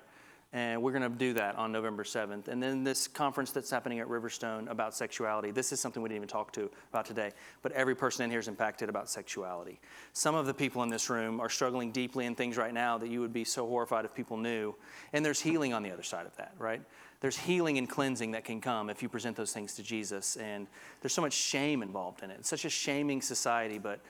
And 0.54 0.82
we're 0.82 0.92
going 0.92 1.02
to 1.02 1.08
do 1.08 1.32
that 1.34 1.56
on 1.56 1.72
November 1.72 2.04
7th. 2.04 2.48
And 2.48 2.62
then 2.62 2.84
this 2.84 3.08
conference 3.08 3.52
that's 3.52 3.70
happening 3.70 4.00
at 4.00 4.06
Riverstone 4.06 4.70
about 4.70 4.94
sexuality. 4.94 5.50
This 5.50 5.72
is 5.72 5.80
something 5.80 6.02
we 6.02 6.10
didn't 6.10 6.18
even 6.18 6.28
talk 6.28 6.52
to 6.52 6.70
about 6.90 7.06
today, 7.06 7.30
but 7.62 7.72
every 7.72 7.94
person 7.94 8.24
in 8.24 8.30
here 8.30 8.40
is 8.40 8.48
impacted 8.48 8.90
about 8.90 9.08
sexuality. 9.08 9.80
Some 10.12 10.34
of 10.34 10.44
the 10.44 10.52
people 10.52 10.82
in 10.82 10.90
this 10.90 11.08
room 11.08 11.40
are 11.40 11.48
struggling 11.48 11.90
deeply 11.90 12.26
in 12.26 12.34
things 12.34 12.58
right 12.58 12.74
now 12.74 12.98
that 12.98 13.08
you 13.08 13.22
would 13.22 13.32
be 13.32 13.44
so 13.44 13.66
horrified 13.66 14.04
if 14.04 14.14
people 14.14 14.36
knew. 14.36 14.74
And 15.14 15.24
there's 15.24 15.40
healing 15.40 15.72
on 15.72 15.82
the 15.82 15.90
other 15.90 16.02
side 16.02 16.26
of 16.26 16.36
that, 16.36 16.52
right? 16.58 16.82
There's 17.20 17.38
healing 17.38 17.78
and 17.78 17.88
cleansing 17.88 18.32
that 18.32 18.44
can 18.44 18.60
come 18.60 18.90
if 18.90 19.02
you 19.02 19.08
present 19.08 19.36
those 19.36 19.52
things 19.52 19.74
to 19.76 19.82
Jesus. 19.82 20.36
And 20.36 20.66
there's 21.00 21.14
so 21.14 21.22
much 21.22 21.32
shame 21.32 21.82
involved 21.82 22.22
in 22.22 22.30
it. 22.30 22.36
It's 22.40 22.48
such 22.50 22.66
a 22.66 22.70
shaming 22.70 23.22
society, 23.22 23.78
but 23.78 24.00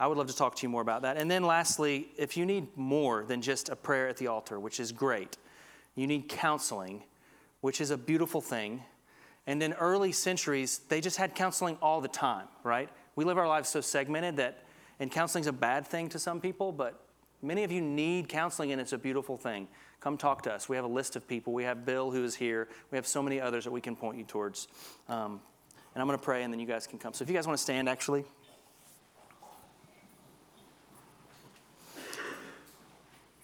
I 0.00 0.08
would 0.08 0.18
love 0.18 0.26
to 0.26 0.36
talk 0.36 0.56
to 0.56 0.62
you 0.64 0.68
more 0.68 0.82
about 0.82 1.02
that. 1.02 1.18
And 1.18 1.30
then 1.30 1.44
lastly, 1.44 2.08
if 2.16 2.36
you 2.36 2.44
need 2.44 2.66
more 2.76 3.24
than 3.24 3.40
just 3.40 3.68
a 3.68 3.76
prayer 3.76 4.08
at 4.08 4.16
the 4.16 4.26
altar, 4.26 4.58
which 4.58 4.80
is 4.80 4.90
great, 4.90 5.36
you 5.94 6.06
need 6.06 6.28
counseling, 6.28 7.04
which 7.60 7.80
is 7.80 7.90
a 7.90 7.96
beautiful 7.96 8.40
thing. 8.40 8.82
And 9.46 9.62
in 9.62 9.72
early 9.74 10.12
centuries, 10.12 10.80
they 10.88 11.00
just 11.00 11.16
had 11.16 11.34
counseling 11.34 11.76
all 11.82 12.00
the 12.00 12.08
time, 12.08 12.46
right? 12.62 12.88
We 13.16 13.24
live 13.24 13.38
our 13.38 13.48
lives 13.48 13.68
so 13.68 13.80
segmented 13.80 14.36
that, 14.38 14.64
and 14.98 15.10
counseling's 15.10 15.46
a 15.46 15.52
bad 15.52 15.86
thing 15.86 16.08
to 16.10 16.18
some 16.18 16.40
people, 16.40 16.72
but 16.72 17.04
many 17.42 17.62
of 17.62 17.70
you 17.70 17.80
need 17.80 18.28
counseling 18.28 18.72
and 18.72 18.80
it's 18.80 18.92
a 18.92 18.98
beautiful 18.98 19.36
thing. 19.36 19.68
Come 20.00 20.16
talk 20.16 20.42
to 20.42 20.52
us. 20.52 20.68
We 20.68 20.76
have 20.76 20.84
a 20.84 20.88
list 20.88 21.16
of 21.16 21.28
people. 21.28 21.52
We 21.52 21.64
have 21.64 21.84
Bill 21.84 22.10
who 22.10 22.24
is 22.24 22.34
here. 22.34 22.68
We 22.90 22.96
have 22.96 23.06
so 23.06 23.22
many 23.22 23.40
others 23.40 23.64
that 23.64 23.70
we 23.70 23.80
can 23.80 23.96
point 23.96 24.18
you 24.18 24.24
towards. 24.24 24.68
Um, 25.08 25.40
and 25.94 26.02
I'm 26.02 26.06
going 26.06 26.18
to 26.18 26.24
pray 26.24 26.42
and 26.42 26.52
then 26.52 26.60
you 26.60 26.66
guys 26.66 26.86
can 26.86 26.98
come. 26.98 27.12
So 27.12 27.22
if 27.22 27.28
you 27.28 27.34
guys 27.36 27.46
want 27.46 27.56
to 27.56 27.62
stand, 27.62 27.88
actually. 27.88 28.24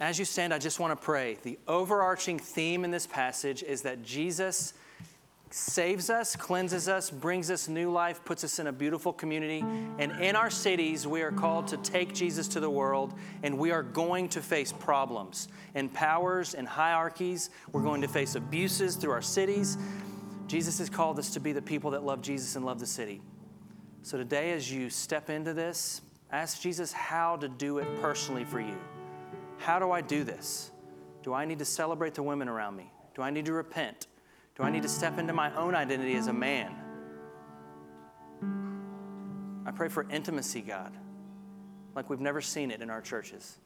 As 0.01 0.19
you 0.19 0.25
stand, 0.25 0.55
I 0.55 0.59
just 0.59 0.81
want 0.81 0.99
to 0.99 1.05
pray. 1.05 1.37
The 1.43 1.59
overarching 1.69 2.39
theme 2.39 2.85
in 2.85 2.91
this 2.91 3.07
passage 3.07 3.63
is 3.63 3.83
that 3.83 4.03
Jesus 4.03 4.73
saves 5.51 6.09
us, 6.09 6.37
cleanses 6.37 6.89
us, 6.89 7.11
brings 7.11 7.51
us 7.51 7.69
new 7.69 7.91
life, 7.91 8.25
puts 8.25 8.43
us 8.43 8.59
in 8.59 8.69
a 8.69 8.73
beautiful 8.73 9.13
community. 9.13 9.63
And 9.99 10.13
in 10.13 10.37
our 10.37 10.49
cities, 10.49 11.07
we 11.07 11.21
are 11.21 11.33
called 11.33 11.69
to 11.69 11.77
take 11.79 12.15
Jesus 12.15 12.49
to 12.49 12.61
the 12.61 12.71
world, 12.71 13.13
and 13.43 13.59
we 13.59 13.73
are 13.73 13.83
going 13.83 14.31
to 14.31 14.41
face 14.41 14.73
problems 14.73 15.49
and 15.75 15.93
powers 15.93 16.55
and 16.55 16.67
hierarchies. 16.67 17.51
We're 17.73 17.83
going 17.83 18.01
to 18.01 18.09
face 18.09 18.37
abuses 18.37 18.97
through 18.97 19.11
our 19.13 19.23
cities. 19.23 19.77
Jesus 20.47 20.79
has 20.79 20.89
called 20.89 21.19
us 21.19 21.31
to 21.35 21.41
be 21.41 21.53
the 21.53 21.63
people 21.63 21.91
that 21.91 22.05
love 22.05 22.23
Jesus 22.23 22.57
and 22.57 22.65
love 22.65 22.81
the 22.81 22.87
city. 22.87 23.21
So 24.03 24.17
today, 24.17 24.53
as 24.53 24.73
you 24.73 24.89
step 24.89 25.29
into 25.29 25.53
this, 25.53 26.01
ask 26.33 26.63
Jesus 26.63 26.91
how 26.91 27.37
to 27.37 27.49
do 27.49 27.79
it 27.79 28.01
personally 28.01 28.45
for 28.45 28.61
you. 28.61 28.79
How 29.61 29.79
do 29.79 29.91
I 29.91 30.01
do 30.01 30.25
this? 30.25 30.71
Do 31.23 31.35
I 31.35 31.45
need 31.45 31.59
to 31.59 31.67
celebrate 31.67 32.15
the 32.15 32.23
women 32.23 32.49
around 32.49 32.77
me? 32.77 32.91
Do 33.15 33.21
I 33.21 33.29
need 33.29 33.45
to 33.45 33.53
repent? 33.53 34.07
Do 34.57 34.63
I 34.63 34.71
need 34.71 34.83
to 34.85 34.89
step 34.89 35.19
into 35.19 35.35
my 35.35 35.55
own 35.55 35.75
identity 35.75 36.15
as 36.15 36.29
a 36.29 36.33
man? 36.33 36.75
I 39.67 39.71
pray 39.71 39.89
for 39.89 40.07
intimacy, 40.11 40.63
God, 40.63 40.97
like 41.95 42.09
we've 42.09 42.21
never 42.21 42.41
seen 42.41 42.71
it 42.71 42.81
in 42.81 42.89
our 42.89 43.03
churches. 43.03 43.59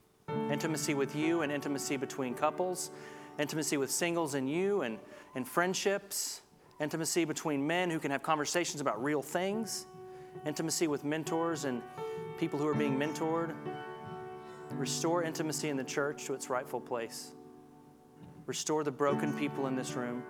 Intimacy 0.51 0.95
with 0.95 1.15
you 1.15 1.43
and 1.43 1.53
intimacy 1.53 1.97
between 1.97 2.35
couples, 2.35 2.91
intimacy 3.39 3.77
with 3.77 3.91
singles 3.91 4.35
and 4.35 4.51
you 4.51 4.83
and, 4.83 4.99
and 5.37 5.47
friendships, 5.47 6.43
intimacy 6.81 7.25
between 7.25 7.65
men 7.65 7.89
who 7.89 8.01
can 8.01 8.11
have 8.11 8.25
conversations 8.25 8.81
about 8.81 9.01
real 9.01 9.23
things, 9.23 9.87
intimacy 10.45 10.89
with 10.89 11.05
mentors 11.05 11.65
and 11.65 11.83
people 12.37 12.59
who 12.59 12.67
are 12.67 12.75
being 12.75 12.99
mentored. 12.99 13.55
Restore 14.77 15.23
intimacy 15.23 15.69
in 15.69 15.77
the 15.77 15.85
church 15.85 16.25
to 16.25 16.35
its 16.35 16.51
rightful 16.51 16.81
place. 16.81 17.33
Restore 18.47 18.85
the 18.85 18.91
broken 18.91 19.33
people 19.33 19.67
in 19.67 19.77
this 19.77 19.95
room. 19.95 20.23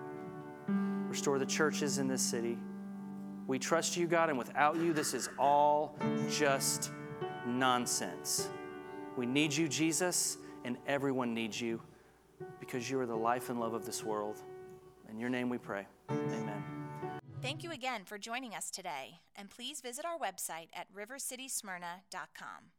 Restore 1.09 1.39
the 1.39 1.45
churches 1.45 1.97
in 1.97 2.07
this 2.07 2.21
city. 2.21 2.57
We 3.47 3.59
trust 3.59 3.97
you, 3.97 4.07
God, 4.07 4.29
and 4.29 4.37
without 4.37 4.77
you, 4.77 4.93
this 4.93 5.13
is 5.13 5.29
all 5.37 5.97
just 6.29 6.91
nonsense. 7.45 8.49
We 9.17 9.25
need 9.25 9.53
you, 9.53 9.67
Jesus, 9.67 10.37
and 10.63 10.77
everyone 10.87 11.33
needs 11.33 11.59
you 11.59 11.81
because 12.59 12.89
you 12.89 12.99
are 12.99 13.05
the 13.05 13.15
life 13.15 13.49
and 13.49 13.59
love 13.59 13.73
of 13.73 13.85
this 13.85 14.03
world. 14.03 14.41
In 15.09 15.19
your 15.19 15.29
name 15.29 15.49
we 15.49 15.57
pray. 15.57 15.85
Amen. 16.09 16.63
Thank 17.41 17.63
you 17.63 17.71
again 17.71 18.01
for 18.05 18.17
joining 18.17 18.55
us 18.55 18.71
today, 18.71 19.19
and 19.35 19.49
please 19.49 19.81
visit 19.81 20.05
our 20.05 20.17
website 20.17 20.69
at 20.73 20.87
rivercitysmyrna.com. 20.93 22.71